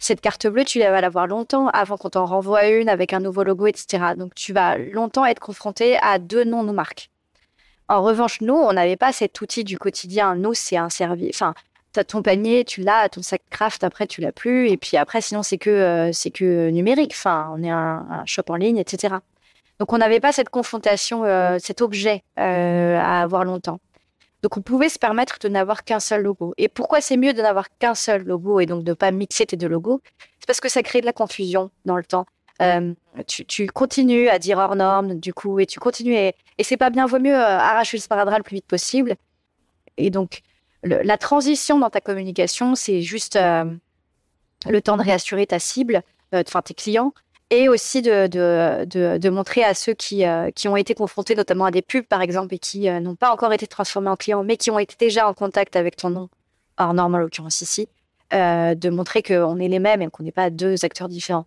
cette 0.00 0.22
carte 0.22 0.46
bleue, 0.46 0.64
tu 0.64 0.80
vas 0.80 1.00
l'avoir 1.00 1.26
longtemps 1.26 1.68
avant 1.68 1.98
qu'on 1.98 2.08
t'en 2.08 2.24
renvoie 2.24 2.66
une 2.68 2.88
avec 2.88 3.12
un 3.12 3.20
nouveau 3.20 3.44
logo, 3.44 3.66
etc. 3.66 4.14
Donc, 4.16 4.34
tu 4.34 4.54
vas 4.54 4.78
longtemps 4.78 5.26
être 5.26 5.40
confronté 5.40 5.98
à 5.98 6.18
deux 6.18 6.42
noms 6.42 6.64
de. 6.64 6.74
En 7.88 8.02
revanche, 8.02 8.40
nous, 8.40 8.54
on 8.54 8.72
n'avait 8.72 8.96
pas 8.96 9.12
cet 9.12 9.40
outil 9.40 9.62
du 9.62 9.78
quotidien. 9.78 10.36
Nous, 10.36 10.54
c'est 10.54 10.78
un 10.78 10.88
service. 10.88 11.36
Enfin, 11.36 11.54
tu 11.92 12.00
as 12.00 12.04
ton 12.04 12.22
panier, 12.22 12.64
tu 12.64 12.80
l'as, 12.80 13.08
ton 13.10 13.20
sac 13.20 13.42
craft, 13.50 13.84
après, 13.84 14.06
tu 14.06 14.22
l'as 14.22 14.32
plus. 14.32 14.70
Et 14.70 14.78
puis 14.78 14.96
après, 14.96 15.20
sinon, 15.20 15.42
c'est 15.42 15.58
que, 15.58 15.70
euh, 15.70 16.12
c'est 16.12 16.30
que 16.30 16.70
numérique. 16.70 17.12
Enfin, 17.12 17.52
on 17.54 17.62
est 17.62 17.70
un, 17.70 18.22
shop 18.24 18.44
en 18.48 18.56
ligne, 18.56 18.78
etc. 18.78 19.16
Donc, 19.78 19.92
on 19.92 19.98
n'avait 19.98 20.20
pas 20.20 20.32
cette 20.32 20.48
confrontation, 20.48 21.24
euh, 21.24 21.58
cet 21.58 21.82
objet 21.82 22.22
euh, 22.38 22.98
à 22.98 23.20
avoir 23.22 23.44
longtemps. 23.44 23.80
Donc, 24.42 24.56
on 24.56 24.62
pouvait 24.62 24.88
se 24.88 24.98
permettre 24.98 25.38
de 25.40 25.48
n'avoir 25.48 25.84
qu'un 25.84 26.00
seul 26.00 26.22
logo. 26.22 26.54
Et 26.56 26.68
pourquoi 26.68 27.00
c'est 27.00 27.16
mieux 27.16 27.32
de 27.32 27.42
n'avoir 27.42 27.66
qu'un 27.78 27.94
seul 27.94 28.24
logo 28.24 28.60
et 28.60 28.66
donc 28.66 28.84
de 28.84 28.90
ne 28.90 28.94
pas 28.94 29.10
mixer 29.10 29.46
tes 29.46 29.56
deux 29.56 29.68
logos? 29.68 30.00
C'est 30.38 30.46
parce 30.46 30.60
que 30.60 30.68
ça 30.68 30.82
crée 30.82 31.00
de 31.00 31.06
la 31.06 31.12
confusion 31.12 31.70
dans 31.84 31.96
le 31.96 32.04
temps. 32.04 32.26
Euh, 32.62 32.94
tu, 33.26 33.66
continues 33.66 34.28
à 34.28 34.38
dire 34.38 34.58
hors 34.58 34.76
norme, 34.76 35.18
du 35.18 35.32
coup, 35.32 35.60
et 35.60 35.66
tu 35.66 35.80
continues. 35.80 36.14
Et, 36.14 36.34
et 36.58 36.64
c'est 36.64 36.76
pas 36.76 36.90
bien, 36.90 37.06
vaut 37.06 37.18
mieux 37.18 37.34
euh, 37.34 37.58
arracher 37.58 37.96
le 37.96 38.02
sparadrap 38.02 38.38
le 38.38 38.44
plus 38.44 38.56
vite 38.56 38.66
possible. 38.66 39.16
Et 39.96 40.10
donc, 40.10 40.40
la 40.82 41.18
transition 41.18 41.78
dans 41.78 41.90
ta 41.90 42.00
communication, 42.00 42.74
c'est 42.74 43.02
juste 43.02 43.36
euh, 43.36 43.64
le 44.66 44.80
temps 44.80 44.96
de 44.96 45.02
réassurer 45.02 45.46
ta 45.46 45.58
cible, 45.58 46.02
enfin 46.32 46.62
tes 46.62 46.72
clients, 46.72 47.12
et 47.50 47.68
aussi 47.68 48.00
de, 48.00 48.28
de, 48.28 49.18
de, 49.18 49.28
montrer 49.28 49.64
à 49.64 49.74
ceux 49.74 49.92
qui, 49.92 50.24
euh, 50.24 50.50
qui 50.52 50.68
ont 50.68 50.76
été 50.76 50.94
confrontés 50.94 51.34
notamment 51.34 51.64
à 51.64 51.70
des 51.72 51.82
pubs, 51.82 52.04
par 52.04 52.22
exemple, 52.22 52.54
et 52.54 52.58
qui 52.58 52.88
euh, 52.88 53.00
n'ont 53.00 53.16
pas 53.16 53.32
encore 53.32 53.52
été 53.52 53.66
transformés 53.66 54.08
en 54.08 54.16
clients, 54.16 54.44
mais 54.44 54.56
qui 54.56 54.70
ont 54.70 54.78
été 54.78 54.94
déjà 54.98 55.28
en 55.28 55.34
contact 55.34 55.74
avec 55.74 55.96
ton 55.96 56.10
nom, 56.10 56.28
hors 56.78 56.94
norme 56.94 57.16
en 57.16 57.18
l'occurrence 57.18 57.60
ici, 57.60 57.88
euh, 58.32 58.76
de 58.76 58.88
montrer 58.88 59.22
qu'on 59.22 59.58
est 59.58 59.68
les 59.68 59.80
mêmes 59.80 60.00
et 60.00 60.08
qu'on 60.08 60.22
n'est 60.22 60.32
pas 60.32 60.50
deux 60.50 60.84
acteurs 60.84 61.08
différents. 61.08 61.46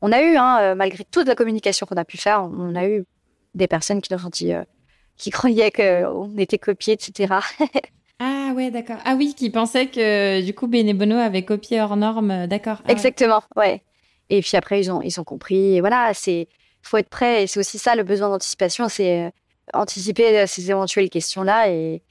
On 0.00 0.10
a 0.10 0.22
eu, 0.22 0.36
hein, 0.36 0.74
malgré 0.74 1.04
toute 1.04 1.28
la 1.28 1.34
communication 1.34 1.86
qu'on 1.86 1.96
a 1.96 2.04
pu 2.04 2.16
faire, 2.16 2.42
on 2.42 2.74
a 2.74 2.88
eu 2.88 3.04
des 3.54 3.68
personnes 3.68 4.00
qui 4.00 4.12
nous 4.12 4.26
ont 4.26 4.30
dit, 4.30 4.52
qui 5.16 5.30
croyaient 5.30 5.70
qu'on 5.70 6.36
était 6.38 6.58
copiés, 6.58 6.94
etc. 6.94 7.34
Ah 8.24 8.52
ouais, 8.54 8.70
d'accord. 8.70 8.98
Ah 9.04 9.16
oui, 9.16 9.34
qui 9.34 9.50
pensaient 9.50 9.88
que 9.88 10.42
du 10.42 10.54
coup 10.54 10.68
Benebono 10.68 11.16
avait 11.16 11.44
copié 11.44 11.80
hors 11.80 11.96
norme, 11.96 12.46
d'accord. 12.46 12.80
Ah 12.86 12.92
Exactement, 12.92 13.42
ouais. 13.56 13.82
Et 14.32 14.40
puis 14.40 14.56
après, 14.56 14.80
ils 14.80 14.90
ont, 14.90 15.02
ils 15.02 15.20
ont 15.20 15.24
compris. 15.24 15.76
Et 15.76 15.80
voilà, 15.80 16.12
c'est 16.14 16.48
faut 16.80 16.96
être 16.96 17.10
prêt. 17.10 17.42
Et 17.42 17.46
c'est 17.46 17.60
aussi 17.60 17.78
ça 17.78 17.94
le 17.94 18.02
besoin 18.02 18.30
d'anticipation, 18.30 18.88
c'est 18.88 19.26
euh, 19.26 19.30
anticiper 19.74 20.46
ces 20.46 20.70
éventuelles 20.70 21.10
questions-là. 21.10 21.68
Et, 21.68 22.02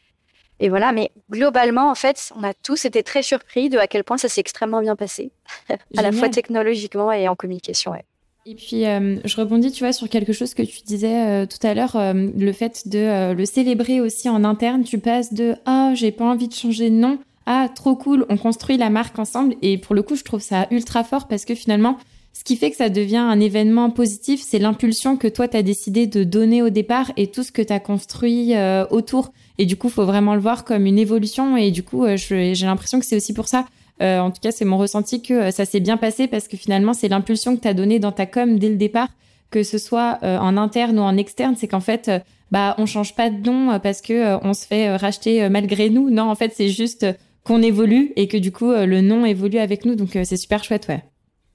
et 0.59 0.69
voilà. 0.69 0.91
Mais 0.91 1.09
globalement, 1.31 1.89
en 1.89 1.95
fait, 1.95 2.31
on 2.35 2.43
a 2.43 2.53
tous 2.53 2.85
été 2.85 3.01
très 3.01 3.23
surpris 3.23 3.69
de 3.69 3.79
à 3.79 3.87
quel 3.87 4.03
point 4.03 4.17
ça 4.17 4.29
s'est 4.29 4.39
extrêmement 4.39 4.81
bien 4.81 4.95
passé, 4.95 5.31
à 5.97 6.01
la 6.03 6.11
fois 6.11 6.29
technologiquement 6.29 7.11
et 7.11 7.27
en 7.27 7.35
communication. 7.35 7.91
Ouais. 7.91 8.05
Et 8.45 8.53
puis, 8.53 8.85
euh, 8.85 9.17
je 9.25 9.35
rebondis, 9.35 9.71
tu 9.71 9.83
vois, 9.83 9.91
sur 9.91 10.07
quelque 10.07 10.31
chose 10.31 10.53
que 10.53 10.61
tu 10.61 10.83
disais 10.83 11.27
euh, 11.27 11.45
tout 11.47 11.65
à 11.65 11.73
l'heure, 11.73 11.97
le 12.13 12.51
fait 12.51 12.87
de 12.87 13.33
le 13.33 13.45
célébrer 13.45 13.99
aussi 13.99 14.29
en 14.29 14.43
interne. 14.43 14.83
Tu 14.83 14.99
passes 14.99 15.33
de 15.33 15.55
ah, 15.65 15.93
j'ai 15.95 16.11
pas 16.11 16.25
envie 16.25 16.47
de 16.47 16.53
changer 16.53 16.91
de 16.91 16.95
nom 16.95 17.17
ah 17.45 17.69
trop 17.73 17.95
cool, 17.95 18.25
on 18.29 18.37
construit 18.37 18.77
la 18.77 18.89
marque 18.89 19.17
ensemble. 19.17 19.55
Et 19.61 19.77
pour 19.77 19.95
le 19.95 20.03
coup, 20.03 20.15
je 20.15 20.23
trouve 20.23 20.41
ça 20.41 20.67
ultra 20.71 21.03
fort 21.03 21.27
parce 21.27 21.45
que 21.45 21.55
finalement, 21.55 21.97
ce 22.33 22.43
qui 22.43 22.55
fait 22.55 22.71
que 22.71 22.77
ça 22.77 22.89
devient 22.89 23.17
un 23.17 23.39
événement 23.39 23.89
positif, 23.89 24.41
c'est 24.41 24.59
l'impulsion 24.59 25.17
que 25.17 25.27
toi, 25.27 25.47
tu 25.47 25.57
as 25.57 25.63
décidé 25.63 26.07
de 26.07 26.23
donner 26.23 26.61
au 26.61 26.69
départ 26.69 27.11
et 27.17 27.27
tout 27.27 27.43
ce 27.43 27.51
que 27.51 27.61
tu 27.61 27.73
as 27.73 27.79
construit 27.79 28.55
euh, 28.55 28.85
autour. 28.89 29.33
Et 29.57 29.65
du 29.65 29.75
coup, 29.75 29.89
faut 29.89 30.05
vraiment 30.05 30.33
le 30.33 30.41
voir 30.41 30.63
comme 30.63 30.85
une 30.85 30.97
évolution. 30.97 31.57
Et 31.57 31.71
du 31.71 31.83
coup, 31.83 32.05
euh, 32.05 32.15
j'ai 32.17 32.65
l'impression 32.65 32.99
que 32.99 33.05
c'est 33.05 33.17
aussi 33.17 33.33
pour 33.33 33.47
ça, 33.47 33.65
euh, 34.01 34.19
en 34.19 34.31
tout 34.31 34.39
cas, 34.41 34.51
c'est 34.51 34.65
mon 34.65 34.77
ressenti, 34.77 35.21
que 35.21 35.51
ça 35.51 35.65
s'est 35.65 35.81
bien 35.81 35.97
passé 35.97 36.27
parce 36.27 36.47
que 36.47 36.55
finalement, 36.55 36.93
c'est 36.93 37.09
l'impulsion 37.09 37.55
que 37.55 37.61
tu 37.61 37.67
as 37.67 37.73
donnée 37.73 37.99
dans 37.99 38.13
ta 38.13 38.25
com 38.25 38.57
dès 38.57 38.69
le 38.69 38.77
départ, 38.77 39.09
que 39.49 39.63
ce 39.63 39.77
soit 39.77 40.17
en 40.23 40.55
interne 40.55 40.97
ou 40.97 41.01
en 41.01 41.17
externe. 41.17 41.55
C'est 41.57 41.67
qu'en 41.67 41.81
fait, 41.81 42.09
bah, 42.49 42.75
on 42.77 42.85
change 42.85 43.13
pas 43.13 43.29
de 43.29 43.45
nom 43.45 43.77
parce 43.79 44.01
que 44.01 44.37
on 44.43 44.53
se 44.53 44.65
fait 44.65 44.95
racheter 44.95 45.49
malgré 45.49 45.89
nous. 45.89 46.09
Non, 46.09 46.31
en 46.31 46.35
fait, 46.35 46.53
c'est 46.55 46.69
juste 46.69 47.05
qu'on 47.43 47.61
évolue 47.61 48.13
et 48.15 48.27
que 48.27 48.37
du 48.37 48.51
coup 48.51 48.71
le 48.71 49.01
nom 49.01 49.25
évolue 49.25 49.59
avec 49.59 49.85
nous. 49.85 49.95
Donc 49.95 50.09
c'est 50.13 50.37
super 50.37 50.63
chouette, 50.63 50.87
ouais. 50.87 51.03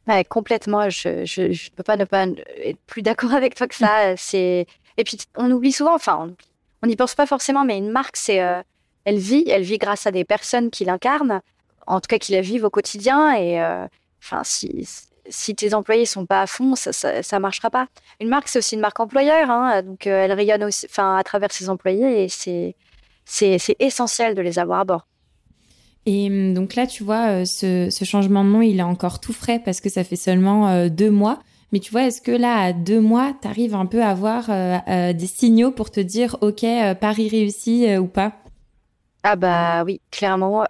Ouais, 0.08 0.24
complètement. 0.24 0.88
Je, 0.88 1.24
je, 1.24 1.52
je 1.52 1.70
peux 1.70 1.82
pas 1.82 1.96
ne 1.96 2.04
pas 2.04 2.26
être 2.64 2.78
plus 2.86 3.02
d'accord 3.02 3.32
avec 3.32 3.54
toi 3.54 3.66
que 3.66 3.74
ça. 3.74 4.16
C'est 4.16 4.66
et 4.96 5.04
puis 5.04 5.18
on 5.36 5.50
oublie 5.50 5.72
souvent. 5.72 5.94
Enfin, 5.94 6.30
on 6.82 6.86
n'y 6.86 6.96
pense 6.96 7.14
pas 7.14 7.26
forcément, 7.26 7.64
mais 7.64 7.78
une 7.78 7.90
marque, 7.90 8.16
c'est 8.16 8.40
elle 9.04 9.18
vit, 9.18 9.44
elle 9.48 9.62
vit 9.62 9.78
grâce 9.78 10.06
à 10.06 10.10
des 10.10 10.24
personnes 10.24 10.70
qui 10.70 10.84
l'incarnent, 10.84 11.40
en 11.86 12.00
tout 12.00 12.08
cas 12.08 12.18
qui 12.18 12.32
la 12.32 12.40
vivent 12.40 12.64
au 12.64 12.70
quotidien. 12.70 13.36
Et 13.36 13.60
enfin, 14.20 14.42
si 14.44 14.86
si 15.30 15.54
tes 15.54 15.74
employés 15.74 16.06
sont 16.06 16.26
pas 16.26 16.42
à 16.42 16.46
fond, 16.46 16.74
ça, 16.74 16.92
ça, 16.92 17.38
marchera 17.38 17.70
pas. 17.70 17.86
Une 18.20 18.28
marque, 18.28 18.48
c'est 18.48 18.58
aussi 18.58 18.74
une 18.74 18.80
marque 18.80 19.00
employeur, 19.00 19.50
hein, 19.50 19.82
donc 19.82 20.06
euh, 20.06 20.24
elle 20.24 20.32
rayonne 20.32 20.64
aussi, 20.64 20.86
enfin, 20.88 21.16
à 21.16 21.24
travers 21.24 21.52
ses 21.52 21.68
employés 21.68 22.24
et 22.24 22.28
c'est, 22.28 22.74
c'est, 23.24 23.58
essentiel 23.78 24.34
de 24.34 24.42
les 24.42 24.58
avoir 24.58 24.80
à 24.80 24.84
bord. 24.84 25.06
Et 26.06 26.28
hum, 26.28 26.54
donc 26.54 26.74
là, 26.74 26.86
tu 26.86 27.04
vois, 27.04 27.42
euh, 27.42 27.44
ce, 27.44 28.04
changement 28.04 28.44
de 28.44 28.50
nom, 28.50 28.62
il 28.62 28.78
est 28.78 28.82
encore 28.82 29.20
tout 29.20 29.32
frais 29.32 29.60
parce 29.64 29.80
que 29.80 29.88
ça 29.88 30.04
fait 30.04 30.16
seulement 30.16 30.68
euh, 30.68 30.88
deux 30.88 31.10
mois. 31.10 31.40
Mais 31.72 31.80
tu 31.80 31.90
vois, 31.90 32.04
est-ce 32.04 32.22
que 32.22 32.30
là, 32.30 32.56
à 32.58 32.72
deux 32.72 33.00
mois, 33.00 33.34
tu 33.42 33.48
arrives 33.48 33.74
un 33.74 33.86
peu 33.86 34.00
à 34.00 34.10
avoir 34.10 34.46
des 34.86 35.26
signaux 35.26 35.72
pour 35.72 35.90
te 35.90 35.98
dire, 35.98 36.36
OK, 36.40 36.64
Paris 37.00 37.28
réussi 37.28 37.98
ou 37.98 38.06
pas? 38.06 38.34
Ah 39.24 39.34
bah 39.34 39.82
oui, 39.82 40.00
clairement. 40.12 40.64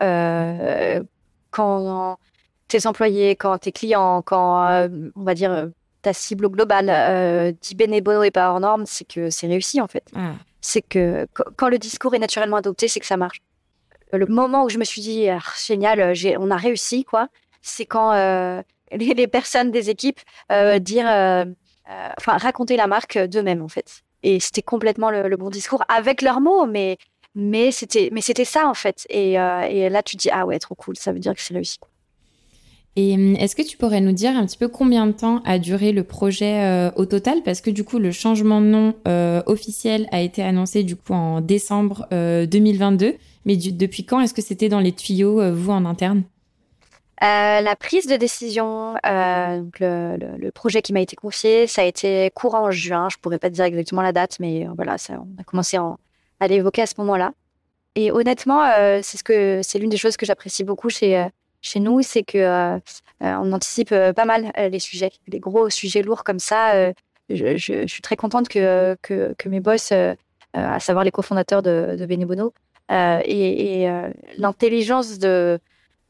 quand 1.51 2.17
tes 2.69 2.87
employés, 2.87 3.37
quand 3.37 3.59
tes 3.59 3.73
clients, 3.73 4.23
quand, 4.23 4.67
euh, 4.69 4.89
on 5.15 5.23
va 5.23 5.35
dire, 5.35 5.51
euh, 5.51 5.67
ta 6.03 6.13
cible 6.13 6.49
globale 6.49 6.89
euh, 6.91 7.53
dit 7.61 7.75
bénévole 7.75 8.27
et 8.27 8.31
pas 8.31 8.51
hors 8.51 8.61
norme, 8.61 8.85
c'est 8.87 9.07
que 9.07 9.31
c'est 9.31 9.47
réussi 9.47 9.81
en 9.81 9.87
fait. 9.87 10.05
Ah. 10.15 10.33
C'est 10.61 10.83
que 10.83 11.27
quand 11.57 11.69
le 11.69 11.79
discours 11.79 12.15
est 12.15 12.19
naturellement 12.19 12.57
adopté, 12.57 12.89
c'est 12.89 13.01
que 13.01 13.07
ça 13.07 13.17
marche. 13.17 13.41
Le 14.13 14.27
moment 14.27 14.65
où 14.65 14.69
je 14.69 14.79
me 14.79 14.85
suis 14.85 15.03
dit, 15.03 15.29
ah, 15.29 15.41
génial, 15.65 16.15
on 16.39 16.51
a 16.51 16.57
réussi, 16.57 17.05
quoi, 17.05 17.29
c'est 17.63 17.87
quand 17.87 18.13
les, 18.93 19.27
personnes 19.27 19.71
des 19.71 19.91
équipes 19.91 20.21
dire, 20.81 21.07
enfin, 21.07 22.37
raconter 22.39 22.77
la 22.77 22.87
marque 22.87 23.19
d'eux-mêmes 23.19 23.63
en 23.63 23.69
fait. 23.69 24.03
Et 24.23 24.41
c'était 24.41 24.63
complètement 24.63 25.11
le, 25.11 25.37
bon 25.37 25.51
discours 25.51 25.85
avec 25.89 26.23
leurs 26.23 26.41
mots, 26.41 26.67
mais 26.67 26.99
mais 27.35 27.71
c'était 27.71 28.09
mais 28.13 28.23
c'était 28.23 28.45
ça 28.45 28.69
en 28.69 28.75
fait. 28.75 29.07
Et, 29.11 29.35
là, 29.35 30.03
tu 30.05 30.17
dis 30.17 30.31
ah 30.31 30.47
ouais, 30.47 30.59
trop 30.59 30.75
cool, 30.75 30.97
ça 30.97 31.13
veut 31.13 31.19
dire 31.19 31.35
que 31.35 31.41
c'est 31.41 31.55
réussi. 31.55 31.79
Et 32.97 33.15
hum, 33.15 33.37
est-ce 33.37 33.55
que 33.55 33.63
tu 33.63 33.77
pourrais 33.77 34.01
nous 34.01 34.13
dire 34.13 34.35
un 34.37 34.47
petit 34.47 34.57
peu 34.57 34.69
combien 34.69 35.07
de 35.07 35.13
temps 35.13 35.43
a 35.45 35.59
duré 35.59 35.93
le 35.93 36.03
projet 36.03 36.65
euh, 36.65 36.91
au 36.97 37.05
total? 37.05 37.43
Parce 37.45 37.61
que 37.61 37.71
du 37.71 37.85
coup, 37.85 37.99
le 37.99 38.11
changement 38.11 38.61
de 38.63 38.67
nom 38.67 38.95
euh, 39.07 39.43
officiel 39.47 40.09
a 40.13 40.23
été 40.23 40.43
annoncé 40.43 40.83
du 40.83 40.97
coup 40.97 41.13
en 41.13 41.43
décembre 41.43 42.09
2022. 42.11 43.15
Euh, 43.47 43.53
Mais 43.53 43.57
depuis 43.57 44.05
quand 44.05 44.21
est-ce 44.21 44.35
que 44.35 44.43
c'était 44.43 44.69
dans 44.69 44.81
les 44.81 44.93
tuyaux, 44.93 45.53
vous, 45.53 45.71
en 45.71 45.85
interne? 45.85 46.25
La 47.21 47.77
prise 47.79 48.07
de 48.07 48.17
décision, 48.17 48.93
donc 48.95 49.81
le, 49.81 50.51
projet 50.51 50.83
qui 50.83 50.93
m'a 50.93 51.01
été 51.01 51.17
confié, 51.17 51.67
ça 51.67 51.83
a 51.83 51.85
été 51.85 52.31
courant 52.35 52.67
en 52.67 52.71
juin. 52.71 53.09
Je 53.11 53.17
pourrais 53.17 53.39
pas 53.39 53.51
dire 53.51 53.65
exactement 53.65 54.03
la 54.03 54.13
date, 54.13 54.37
mais 54.41 54.67
voilà, 54.77 54.99
ça, 54.99 55.15
on 55.15 55.41
a 55.41 55.45
commencé 55.45 55.79
à 56.41 56.49
l'évoquer 56.49 56.83
à 56.83 56.87
ce 56.87 56.95
moment-là. 56.99 57.33
Et 57.95 58.13
honnêtement, 58.13 58.63
c'est 59.03 59.17
ce 59.17 59.25
que 59.25 59.61
c'est 59.63 59.79
l'une 59.79 59.89
des 59.89 59.97
choses 59.97 60.19
que 60.19 60.27
j'apprécie 60.27 60.65
beaucoup 60.65 60.91
chez 60.91 61.27
chez 61.67 61.81
nous, 61.81 62.03
c'est 62.03 62.23
que 62.23 62.39
euh, 62.39 62.77
euh, 62.77 62.81
on 63.21 63.53
anticipe 63.53 63.93
euh, 63.93 64.13
pas 64.13 64.25
mal 64.25 64.53
les 64.57 64.79
sujets, 64.79 65.11
les 65.27 65.41
gros 65.41 65.69
sujets 65.71 66.03
lourds 66.03 66.25
comme 66.25 66.39
ça. 66.39 66.93
Je, 67.29 67.87
suis 67.87 68.03
très 68.03 68.17
contente 68.17 68.49
que, 68.49 68.97
que, 69.03 69.49
mes 69.49 69.61
boss, 69.61 69.93
à 70.53 70.81
savoir 70.81 71.05
les 71.05 71.11
cofondateurs 71.11 71.63
de, 71.63 71.97
de 71.99 72.07
Benebono, 72.07 72.53
et, 72.91 73.89
l'intelligence 74.39 75.19
de, 75.19 75.59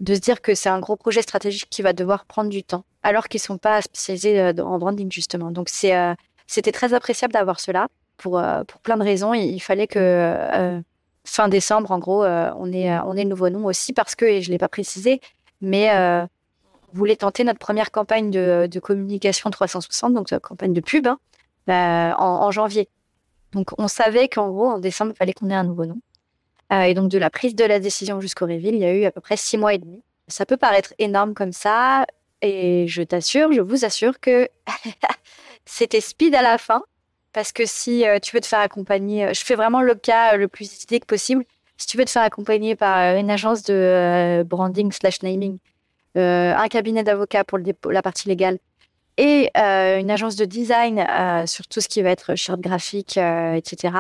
de 0.01 0.15
se 0.15 0.21
dire 0.21 0.43
que 0.43 0.55
c'est 0.55 0.69
un 0.69 0.81
gros 0.81 0.97
projet 0.97 1.23
stratégique 1.23 1.69
qui 1.71 1.83
va 1.83 1.93
devoir 1.93 2.25
prendre 2.27 2.51
du 2.51 2.63
temps, 2.63 2.85
alors 3.03 3.29
qu'ils 3.29 3.41
ne 3.41 3.47
sont 3.47 3.59
pas 3.59 3.83
spécialisés 3.83 4.53
en 4.61 4.79
branding, 4.79 5.11
justement. 5.11 5.51
Donc, 5.51 5.69
c'était 5.69 6.73
très 6.73 6.95
appréciable 6.95 7.33
d'avoir 7.33 7.61
cela 7.61 7.89
pour, 8.17 8.43
pour 8.69 8.81
plein 8.81 8.97
de 8.97 9.03
raisons. 9.03 9.35
Il, 9.35 9.61
fallait 9.61 9.87
que 9.87 10.81
fin 11.25 11.49
décembre, 11.49 11.91
en 11.91 11.99
gros, 11.99 12.25
on, 12.25 12.73
ait, 12.73 12.99
on 13.01 13.17
ait 13.17 13.25
le 13.25 13.31
nouveau 13.31 13.49
nom 13.51 13.65
aussi 13.65 13.93
parce 13.93 14.15
que, 14.15 14.25
et 14.25 14.43
je 14.43 14.49
ne 14.49 14.53
l'ai 14.53 14.59
pas 14.59 14.69
précisé, 14.69 15.21
mais 15.61 15.91
euh, 15.95 16.25
on 16.93 16.99
voulait 16.99 17.17
tenter 17.17 17.45
notre 17.45 17.59
première 17.59 17.91
campagne 17.91 18.31
de, 18.31 18.81
communication 18.81 19.51
360, 19.51 20.15
donc 20.15 20.39
campagne 20.41 20.73
de 20.73 20.81
pub, 20.81 21.07
hein, 21.07 21.19
euh, 21.69 22.13
en, 22.17 22.51
janvier. 22.51 22.89
Donc 23.53 23.71
on 23.79 23.89
savait 23.89 24.29
qu'en 24.29 24.51
gros, 24.51 24.67
en 24.67 24.79
décembre, 24.79 25.13
il 25.15 25.17
fallait 25.17 25.33
qu'on 25.33 25.51
ait 25.51 25.55
un 25.55 25.65
nouveau 25.65 25.87
nom. 25.87 25.99
Euh, 26.73 26.83
et 26.83 26.95
donc 26.95 27.11
de 27.11 27.19
la 27.19 27.31
prise 27.31 27.55
de 27.55 27.65
la 27.65 27.79
décision 27.79 28.21
jusqu'au 28.21 28.47
reveal, 28.47 28.75
il 28.75 28.81
y 28.81 28.85
a 28.85 28.93
eu 28.93 29.05
à 29.05 29.11
peu 29.11 29.21
près 29.21 29.37
six 29.37 29.57
mois 29.57 29.75
et 29.75 29.79
demi. 29.79 30.03
Ça 30.29 30.47
peut 30.47 30.57
paraître 30.57 30.93
énorme 30.99 31.35
comme 31.35 31.53
ça, 31.53 32.07
et 32.43 32.87
je 32.89 33.03
t'assure, 33.03 33.53
je 33.53 33.61
vous 33.61 33.85
assure 33.85 34.19
que 34.19 34.49
c'était 35.65 36.01
speed 36.01 36.35
à 36.35 36.43
la 36.43 36.59
fin. 36.59 36.83
Parce 37.33 37.53
que 37.53 37.67
si 37.67 38.03
tu 38.23 38.35
veux 38.35 38.41
te 38.41 38.47
faire 38.47 38.61
accompagner, 38.61 39.35
je 39.35 39.45
fais 39.45 39.57
vraiment 39.57 39.83
le 39.83 39.95
cas 39.95 40.37
le 40.37 40.49
plus 40.49 40.83
idéal 40.83 41.03
possible 41.03 41.45
si 41.77 41.87
tu 41.87 41.97
veux 41.97 42.05
te 42.05 42.11
faire 42.11 42.23
accompagner 42.23 42.77
par 42.77 42.99
euh, 42.99 43.19
une 43.19 43.31
agence 43.31 43.63
de 43.63 43.75
euh, 43.75 44.45
branding 44.45 44.93
slash 44.93 45.23
naming, 45.23 45.59
euh, 46.17 46.55
un 46.55 46.69
cabinet 46.69 47.03
d'avocats 47.03 47.45
pour 47.45 47.59
la 47.59 48.03
partie 48.03 48.29
légale 48.29 48.59
et 49.19 49.51
une 49.55 50.11
agence 50.11 50.37
de 50.37 50.45
design 50.45 51.03
sur 51.47 51.67
tout 51.69 51.81
ce 51.81 51.89
qui 51.89 52.03
va 52.03 52.11
être 52.11 52.35
charte 52.35 52.61
graphique, 52.61 53.17
etc. 53.17 53.95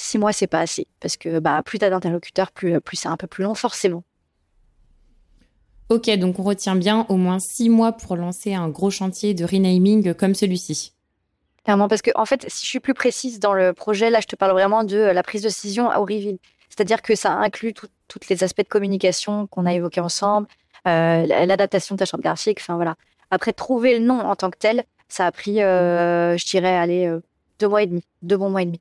Six 0.00 0.16
mois, 0.16 0.32
c'est 0.32 0.46
pas 0.46 0.60
assez 0.60 0.86
parce 0.98 1.16
que 1.16 1.40
bah, 1.40 1.62
plus 1.62 1.78
tu 1.78 1.84
as 1.84 1.90
d'interlocuteurs, 1.90 2.52
plus, 2.52 2.80
plus 2.80 2.96
c'est 2.96 3.08
un 3.08 3.18
peu 3.18 3.26
plus 3.26 3.44
long 3.44 3.54
forcément. 3.54 4.02
Ok, 5.90 6.08
donc 6.16 6.38
on 6.38 6.42
retient 6.42 6.76
bien 6.76 7.04
au 7.08 7.16
moins 7.16 7.38
six 7.38 7.68
mois 7.68 7.92
pour 7.92 8.16
lancer 8.16 8.54
un 8.54 8.68
gros 8.68 8.90
chantier 8.90 9.34
de 9.34 9.44
renaming 9.44 10.14
comme 10.14 10.34
celui-ci. 10.34 10.94
Clairement, 11.64 11.88
parce 11.88 12.00
que 12.00 12.10
en 12.14 12.24
fait, 12.24 12.46
si 12.48 12.64
je 12.64 12.70
suis 12.70 12.80
plus 12.80 12.94
précise 12.94 13.40
dans 13.40 13.52
le 13.52 13.72
projet, 13.74 14.08
là, 14.08 14.20
je 14.20 14.26
te 14.26 14.36
parle 14.36 14.52
vraiment 14.52 14.84
de 14.84 14.96
la 14.96 15.22
prise 15.22 15.42
de 15.42 15.48
décision 15.48 15.88
au 15.88 16.02
reveal. 16.02 16.38
C'est-à-dire 16.70 17.02
que 17.02 17.14
ça 17.14 17.32
inclut 17.32 17.74
tous 17.74 18.20
les 18.30 18.42
aspects 18.42 18.62
de 18.62 18.68
communication 18.68 19.46
qu'on 19.48 19.66
a 19.66 19.74
évoqués 19.74 20.00
ensemble, 20.00 20.46
euh, 20.86 21.26
l'adaptation 21.26 21.96
de 21.96 21.98
ta 21.98 22.04
charte 22.06 22.22
graphique. 22.22 22.58
Enfin 22.60 22.76
voilà. 22.76 22.94
Après, 23.30 23.52
trouver 23.52 23.98
le 23.98 24.04
nom 24.04 24.20
en 24.20 24.36
tant 24.36 24.50
que 24.50 24.58
tel, 24.58 24.84
ça 25.08 25.26
a 25.26 25.32
pris, 25.32 25.62
euh, 25.62 26.38
je 26.38 26.46
dirais, 26.46 26.76
allez, 26.76 27.06
euh, 27.06 27.20
deux 27.58 27.68
mois 27.68 27.82
et 27.82 27.86
demi, 27.86 28.04
deux 28.22 28.36
bons 28.38 28.48
mois 28.48 28.62
et 28.62 28.66
demi. 28.66 28.80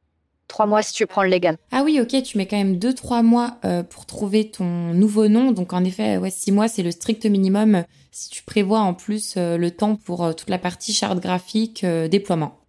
Trois 0.50 0.66
mois 0.66 0.82
si 0.82 0.92
tu 0.94 1.08
prends 1.08 1.24
le 1.24 1.30
légal. 1.30 1.58
Ah 1.72 1.84
oui, 1.86 2.02
ok, 2.02 2.22
tu 2.24 2.38
mets 2.38 2.46
quand 2.46 2.58
même 2.58 2.78
deux, 2.78 2.94
trois 2.94 3.24
mois 3.24 3.58
pour 3.90 4.06
trouver 4.06 4.52
ton 4.52 4.66
nouveau 4.66 5.30
nom. 5.30 5.54
Donc 5.54 5.72
en 5.72 5.86
effet, 5.86 6.18
ouais, 6.18 6.32
six 6.32 6.52
mois, 6.52 6.68
c'est 6.68 6.84
le 6.84 6.92
strict 6.92 7.26
minimum 7.26 7.86
si 8.12 8.30
tu 8.30 8.44
prévois 8.44 8.80
en 8.80 8.94
plus 8.94 9.36
le 9.38 9.70
temps 9.70 9.96
pour 9.96 10.36
toute 10.36 10.50
la 10.50 10.58
partie 10.58 10.92
charte 10.92 11.20
graphique, 11.20 11.86
déploiement. 11.86 12.60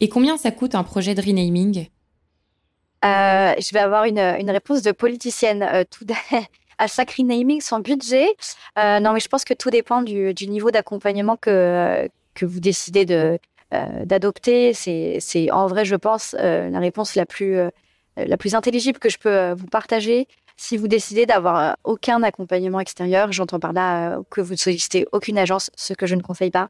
Et 0.00 0.08
combien 0.08 0.36
ça 0.36 0.50
coûte 0.50 0.74
un 0.74 0.84
projet 0.84 1.14
de 1.14 1.22
renaming? 1.22 1.88
Euh, 3.04 3.54
je 3.58 3.72
vais 3.72 3.80
avoir 3.80 4.04
une, 4.04 4.18
une 4.18 4.50
réponse 4.50 4.82
de 4.82 4.92
politicienne. 4.92 5.62
Euh, 5.62 5.84
tout 5.88 6.06
à 6.78 6.86
chaque 6.86 7.12
renaming, 7.12 7.60
son 7.60 7.80
budget. 7.80 8.28
Euh, 8.78 9.00
non, 9.00 9.12
mais 9.12 9.20
je 9.20 9.28
pense 9.28 9.44
que 9.44 9.54
tout 9.54 9.70
dépend 9.70 10.02
du, 10.02 10.34
du 10.34 10.48
niveau 10.48 10.70
d'accompagnement 10.70 11.36
que, 11.36 12.08
que 12.34 12.44
vous 12.44 12.60
décidez 12.60 13.04
de, 13.04 13.38
d'adopter. 13.72 14.72
C'est, 14.72 15.50
en 15.50 15.66
vrai, 15.66 15.84
je 15.84 15.96
pense, 15.96 16.34
la 16.38 16.78
réponse 16.78 17.14
la 17.14 17.26
plus, 17.26 17.58
la 18.16 18.36
plus 18.36 18.54
intelligible 18.54 18.98
que 18.98 19.08
je 19.08 19.18
peux 19.18 19.52
vous 19.52 19.66
partager. 19.66 20.28
Si 20.56 20.76
vous 20.76 20.88
décidez 20.88 21.26
d'avoir 21.26 21.76
aucun 21.84 22.22
accompagnement 22.22 22.80
extérieur, 22.80 23.32
j'entends 23.32 23.60
par 23.60 23.72
là 23.72 24.18
que 24.30 24.40
vous 24.40 24.52
ne 24.52 24.58
sollicitez 24.58 25.06
aucune 25.12 25.38
agence, 25.38 25.70
ce 25.76 25.92
que 25.92 26.06
je 26.06 26.14
ne 26.14 26.22
conseille 26.22 26.50
pas, 26.50 26.68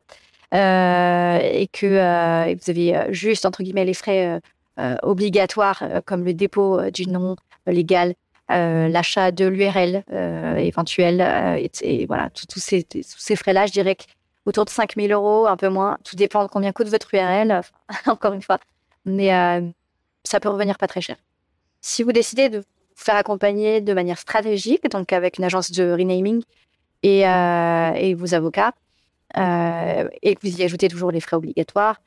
et 0.53 1.69
que 1.73 2.55
vous 2.55 2.71
avez 2.71 3.13
juste, 3.13 3.47
entre 3.47 3.63
guillemets, 3.63 3.85
les 3.85 3.95
frais 3.95 4.41
euh, 4.79 4.95
obligatoires 5.03 5.79
euh, 5.81 6.03
comme 6.05 6.23
le 6.23 6.35
dépôt 6.35 6.79
euh, 6.79 6.91
du 6.91 7.09
nom 7.09 7.37
légal, 7.67 8.15
l'achat 8.51 9.33
de 9.33 9.47
l'URL 9.47 10.05
éventuel, 10.59 11.21
et, 11.83 12.07
voilà, 12.07 12.31
tous 12.31 12.61
ces, 12.61 13.37
frais-là, 13.37 13.67
je 13.67 13.73
dirais 13.73 13.97
autour 14.47 14.65
de 14.65 14.71
5 14.71 14.95
000 14.97 15.09
euros, 15.09 15.47
un 15.47 15.57
peu 15.57 15.69
moins. 15.69 15.99
Tout 16.05 16.17
dépend 16.17 16.43
de 16.43 16.49
combien 16.49 16.73
coûte 16.73 16.89
votre 16.89 17.13
URL, 17.13 17.61
encore 18.07 18.33
une 18.33 18.43
fois. 18.43 18.59
Mais 19.05 19.29
ça 20.25 20.41
peut 20.41 20.49
revenir 20.49 20.79
pas 20.79 20.89
très 20.89 21.01
cher. 21.01 21.17
Si 21.81 22.03
vous 22.03 22.13
décidez 22.13 22.49
de 22.49 22.59
vous 22.59 22.65
faire 22.97 23.17
accompagner 23.17 23.81
de 23.81 23.93
manière 23.93 24.19
stratégique, 24.19 24.89
donc 24.91 25.13
avec 25.13 25.39
une 25.39 25.45
agence 25.45 25.71
de 25.71 25.93
renaming 25.93 26.43
et, 27.03 27.21
et 27.21 28.15
vos 28.15 28.35
avocats, 28.35 28.73
et 29.35 30.35
que 30.35 30.41
vous 30.43 30.61
y 30.61 30.65
ajoutez 30.65 30.89
toujours 30.89 31.11
les 31.11 31.21
frais 31.21 31.37
obligatoires, 31.37 32.01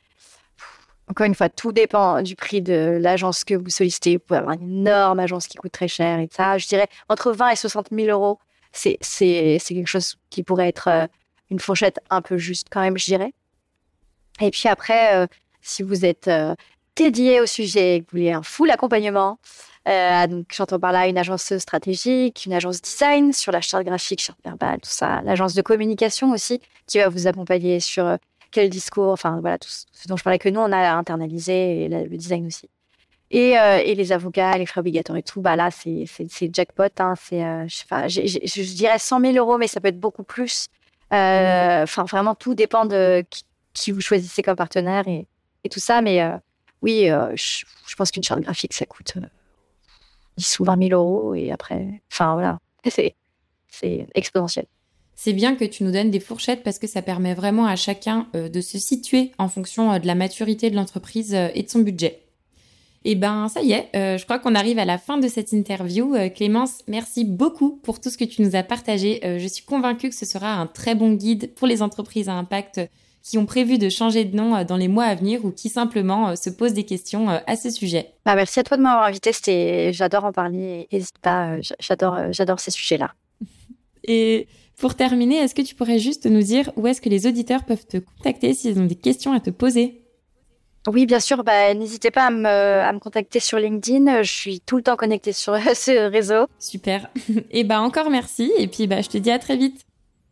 encore 1.09 1.25
une 1.25 1.35
fois, 1.35 1.49
tout 1.49 1.71
dépend 1.71 2.21
du 2.21 2.35
prix 2.35 2.61
de 2.61 2.99
l'agence 3.01 3.43
que 3.43 3.55
vous 3.55 3.69
sollicitez. 3.69 4.17
Vous 4.17 4.23
pouvez 4.27 4.39
avoir 4.39 4.53
une 4.53 4.81
énorme 4.81 5.19
agence 5.19 5.47
qui 5.47 5.57
coûte 5.57 5.71
très 5.71 5.87
cher 5.87 6.19
et 6.19 6.29
ça. 6.31 6.59
Je 6.59 6.67
dirais 6.67 6.87
entre 7.09 7.31
20 7.31 7.49
et 7.49 7.55
60 7.55 7.87
000 7.91 8.09
euros. 8.09 8.39
C'est, 8.71 8.99
quelque 9.67 9.87
chose 9.87 10.17
qui 10.29 10.43
pourrait 10.43 10.67
être 10.67 10.87
euh, 10.87 11.07
une 11.49 11.59
fourchette 11.59 11.99
un 12.09 12.21
peu 12.21 12.37
juste 12.37 12.67
quand 12.69 12.81
même, 12.81 12.97
je 12.97 13.05
dirais. 13.05 13.33
Et 14.41 14.51
puis 14.51 14.69
après, 14.69 15.15
euh, 15.15 15.27
si 15.61 15.83
vous 15.83 16.05
êtes 16.05 16.27
euh, 16.27 16.55
dédié 16.95 17.41
au 17.41 17.45
sujet, 17.45 17.99
que 18.01 18.11
vous 18.11 18.17
voulez 18.19 18.31
un 18.31 18.43
full 18.43 18.71
accompagnement, 18.71 19.39
Euh, 19.87 20.27
donc, 20.27 20.45
j'entends 20.53 20.79
par 20.79 20.91
là 20.91 21.07
une 21.07 21.17
agence 21.17 21.57
stratégique, 21.57 22.45
une 22.45 22.53
agence 22.53 22.81
design 22.81 23.33
sur 23.33 23.51
la 23.51 23.61
charte 23.61 23.85
graphique, 23.85 24.21
charte 24.21 24.39
verbale, 24.43 24.79
tout 24.81 24.89
ça. 24.91 25.21
L'agence 25.23 25.55
de 25.55 25.61
communication 25.63 26.31
aussi, 26.31 26.59
qui 26.85 26.99
va 26.99 27.09
vous 27.09 27.25
accompagner 27.27 27.79
sur 27.79 28.05
euh, 28.05 28.17
quel 28.51 28.69
discours, 28.69 29.11
enfin 29.11 29.39
voilà, 29.41 29.57
tout 29.57 29.69
ce 29.69 30.07
dont 30.07 30.17
je 30.17 30.23
parlais 30.23 30.37
que 30.37 30.49
nous, 30.49 30.59
on 30.59 30.71
a 30.71 30.93
internalisé, 30.93 31.85
et 31.85 31.89
le 31.89 32.17
design 32.17 32.45
aussi. 32.45 32.69
Et, 33.31 33.51
et, 33.53 33.95
les 33.95 34.11
avocats, 34.11 34.57
les 34.57 34.65
frais 34.65 34.81
obligatoires 34.81 35.17
et 35.17 35.23
tout, 35.23 35.41
bah 35.41 35.55
là, 35.55 35.69
c'est 35.71 36.05
jackpot. 36.53 36.83
Hein, 36.99 37.13
c'est, 37.15 37.41
je, 37.69 38.39
je, 38.43 38.75
dirais 38.75 38.99
100 38.99 39.21
000 39.21 39.33
euros, 39.37 39.57
mais 39.57 39.67
ça 39.67 39.79
peut 39.79 39.89
être 39.89 39.99
beaucoup 39.99 40.23
plus. 40.23 40.67
Euh, 41.13 41.83
enfin, 41.83 42.03
vraiment, 42.03 42.35
tout 42.35 42.55
dépend 42.55 42.85
de 42.85 43.25
qui, 43.73 43.91
vous 43.91 44.01
choisissez 44.01 44.41
comme 44.41 44.55
partenaire 44.55 45.07
et, 45.07 45.27
et 45.63 45.69
tout 45.69 45.79
ça. 45.79 46.01
Mais 46.01 46.21
oui, 46.81 47.07
je, 47.07 47.65
je, 47.87 47.95
pense 47.95 48.11
qu'une 48.11 48.23
charte 48.23 48.41
graphique, 48.41 48.73
ça 48.73 48.85
coûte 48.85 49.13
10 50.37 50.59
ou 50.59 50.63
20 50.65 50.89
000 50.89 51.01
euros. 51.01 51.33
Et 51.33 51.51
après, 51.51 52.01
enfin, 52.11 52.33
voilà, 52.33 52.59
c'est 52.87 54.07
exponentiel. 54.13 54.65
C'est 55.15 55.33
bien 55.33 55.55
que 55.55 55.65
tu 55.65 55.83
nous 55.83 55.91
donnes 55.91 56.11
des 56.11 56.21
fourchettes 56.21 56.63
parce 56.63 56.79
que 56.79 56.87
ça 56.87 57.01
permet 57.01 57.33
vraiment 57.33 57.65
à 57.65 57.75
chacun 57.75 58.27
de 58.33 58.61
se 58.61 58.77
situer 58.77 59.31
en 59.37 59.49
fonction 59.49 59.99
de 59.99 60.07
la 60.07 60.15
maturité 60.15 60.69
de 60.69 60.75
l'entreprise 60.75 61.33
et 61.33 61.63
de 61.63 61.69
son 61.69 61.79
budget. 61.79 62.21
Et 63.05 63.11
eh 63.11 63.15
ben 63.15 63.47
ça 63.47 63.61
y 63.61 63.71
est, 63.71 63.89
euh, 63.95 64.17
je 64.17 64.25
crois 64.25 64.39
qu'on 64.39 64.55
arrive 64.55 64.77
à 64.77 64.83
la 64.83 64.97
fin 64.97 65.17
de 65.17 65.27
cette 65.29 65.53
interview. 65.53 66.15
Euh, 66.15 66.27
Clémence, 66.27 66.79
merci 66.87 67.23
beaucoup 67.23 67.79
pour 67.81 68.01
tout 68.01 68.09
ce 68.09 68.17
que 68.17 68.25
tu 68.25 68.41
nous 68.41 68.57
as 68.57 68.63
partagé. 68.63 69.25
Euh, 69.25 69.39
je 69.39 69.47
suis 69.47 69.63
convaincue 69.63 70.09
que 70.09 70.15
ce 70.15 70.25
sera 70.25 70.55
un 70.55 70.67
très 70.67 70.95
bon 70.95 71.13
guide 71.13 71.53
pour 71.55 71.65
les 71.65 71.81
entreprises 71.81 72.27
à 72.27 72.33
impact 72.33 72.81
qui 73.23 73.37
ont 73.37 73.45
prévu 73.45 73.77
de 73.77 73.87
changer 73.87 74.25
de 74.25 74.35
nom 74.35 74.65
dans 74.65 74.75
les 74.75 74.89
mois 74.89 75.05
à 75.05 75.15
venir 75.15 75.45
ou 75.45 75.51
qui 75.51 75.69
simplement 75.69 76.35
se 76.35 76.49
posent 76.49 76.73
des 76.73 76.83
questions 76.83 77.29
à 77.29 77.55
ce 77.55 77.69
sujet. 77.69 78.13
Bah, 78.25 78.35
merci 78.35 78.59
à 78.59 78.63
toi 78.63 78.75
de 78.75 78.81
m'avoir 78.81 79.05
invité. 79.05 79.31
C'était, 79.33 79.93
j'adore 79.93 80.25
en 80.25 80.31
parler. 80.31 80.87
N'hésite 80.91 81.19
pas, 81.19 81.57
j'adore, 81.79 82.17
j'adore 82.31 82.59
ces 82.59 82.71
sujets-là. 82.71 83.13
Et 84.05 84.47
pour 84.77 84.95
terminer, 84.95 85.35
est-ce 85.35 85.53
que 85.53 85.61
tu 85.61 85.75
pourrais 85.75 85.99
juste 85.99 86.25
nous 86.25 86.41
dire 86.41 86.71
où 86.77 86.87
est-ce 86.87 87.01
que 87.01 87.09
les 87.09 87.27
auditeurs 87.27 87.65
peuvent 87.65 87.85
te 87.85 87.97
contacter 87.97 88.53
s'ils 88.53 88.79
ont 88.79 88.85
des 88.85 88.95
questions 88.95 89.33
à 89.33 89.41
te 89.41 89.49
poser? 89.49 89.98
Oui, 90.87 91.05
bien 91.05 91.19
sûr. 91.19 91.43
Bah, 91.43 91.73
n'hésitez 91.73 92.11
pas 92.11 92.27
à 92.27 92.29
me, 92.31 92.47
à 92.47 92.91
me, 92.93 92.99
contacter 92.99 93.39
sur 93.39 93.57
LinkedIn. 93.57 94.23
Je 94.23 94.31
suis 94.31 94.61
tout 94.61 94.77
le 94.77 94.83
temps 94.83 94.95
connectée 94.95 95.33
sur 95.33 95.55
ce 95.73 96.09
réseau. 96.09 96.47
Super. 96.59 97.09
Et 97.51 97.63
bah 97.63 97.81
encore 97.81 98.09
merci. 98.09 98.51
Et 98.57 98.67
puis 98.67 98.87
bah 98.87 99.01
je 99.01 99.09
te 99.09 99.17
dis 99.17 99.31
à 99.31 99.39
très 99.39 99.57
vite. 99.57 99.81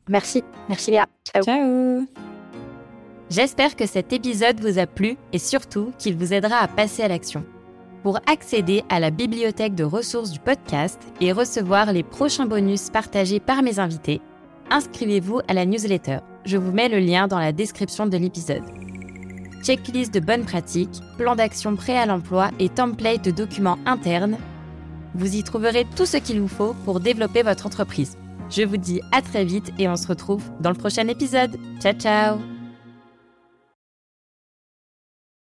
Merci. 0.10 0.44
Merci 0.70 0.92
Léa. 0.92 1.08
Ciao. 1.26 1.44
Ciao. 1.44 2.06
J'espère 3.30 3.76
que 3.76 3.86
cet 3.86 4.14
épisode 4.14 4.62
vous 4.62 4.80
a 4.80 4.88
plu 4.88 5.18
et 5.34 5.40
surtout 5.40 5.92
qu'il 5.98 6.16
vous 6.16 6.34
aidera 6.34 6.60
à 6.60 6.68
passer 6.70 7.04
à 7.04 7.10
l'action. 7.10 7.44
Pour 8.04 8.20
accéder 8.26 8.84
à 8.88 9.02
la 9.02 9.10
bibliothèque 9.10 9.76
de 9.76 9.84
ressources 9.84 10.32
du 10.32 10.40
podcast 10.40 11.02
et 11.20 11.34
recevoir 11.34 11.92
les 11.92 12.04
prochains 12.04 12.46
bonus 12.46 12.90
partagés 12.90 13.42
par 13.42 13.64
mes 13.64 13.80
invités, 13.80 14.22
inscrivez-vous 14.70 15.42
à 15.50 15.54
la 15.54 15.66
newsletter. 15.66 16.20
Je 16.46 16.56
vous 16.56 16.72
mets 16.72 16.88
le 16.88 17.00
lien 17.00 17.28
dans 17.28 17.40
la 17.40 17.52
description 17.52 18.06
de 18.06 18.16
l'épisode 18.16 18.64
checklist 19.64 20.14
de 20.14 20.20
bonnes 20.20 20.46
pratiques, 20.46 21.02
plan 21.18 21.36
d'action 21.36 21.76
prêt 21.76 21.98
à 21.98 22.06
l'emploi 22.06 22.52
et 22.60 22.70
template 22.70 23.24
de 23.24 23.32
documents 23.32 23.80
internes. 23.86 24.38
Vous 25.16 25.36
y 25.36 25.44
trouverez 25.44 25.86
tout 25.96 26.06
ce 26.06 26.18
qu'il 26.18 26.40
vous 26.40 26.48
faut 26.48 26.76
pour 26.86 27.00
développer 27.00 27.44
votre 27.44 27.66
entreprise. 27.66 28.18
Je 28.50 28.64
vous 28.64 28.78
dis 28.78 29.02
à 29.12 29.22
très 29.22 29.44
vite 29.44 29.72
et 29.78 29.88
on 29.90 29.96
se 29.96 30.08
retrouve 30.08 30.44
dans 30.62 30.72
le 30.72 30.78
prochain 30.78 31.08
épisode. 31.08 31.58
Ciao 31.82 31.94
ciao 31.94 32.57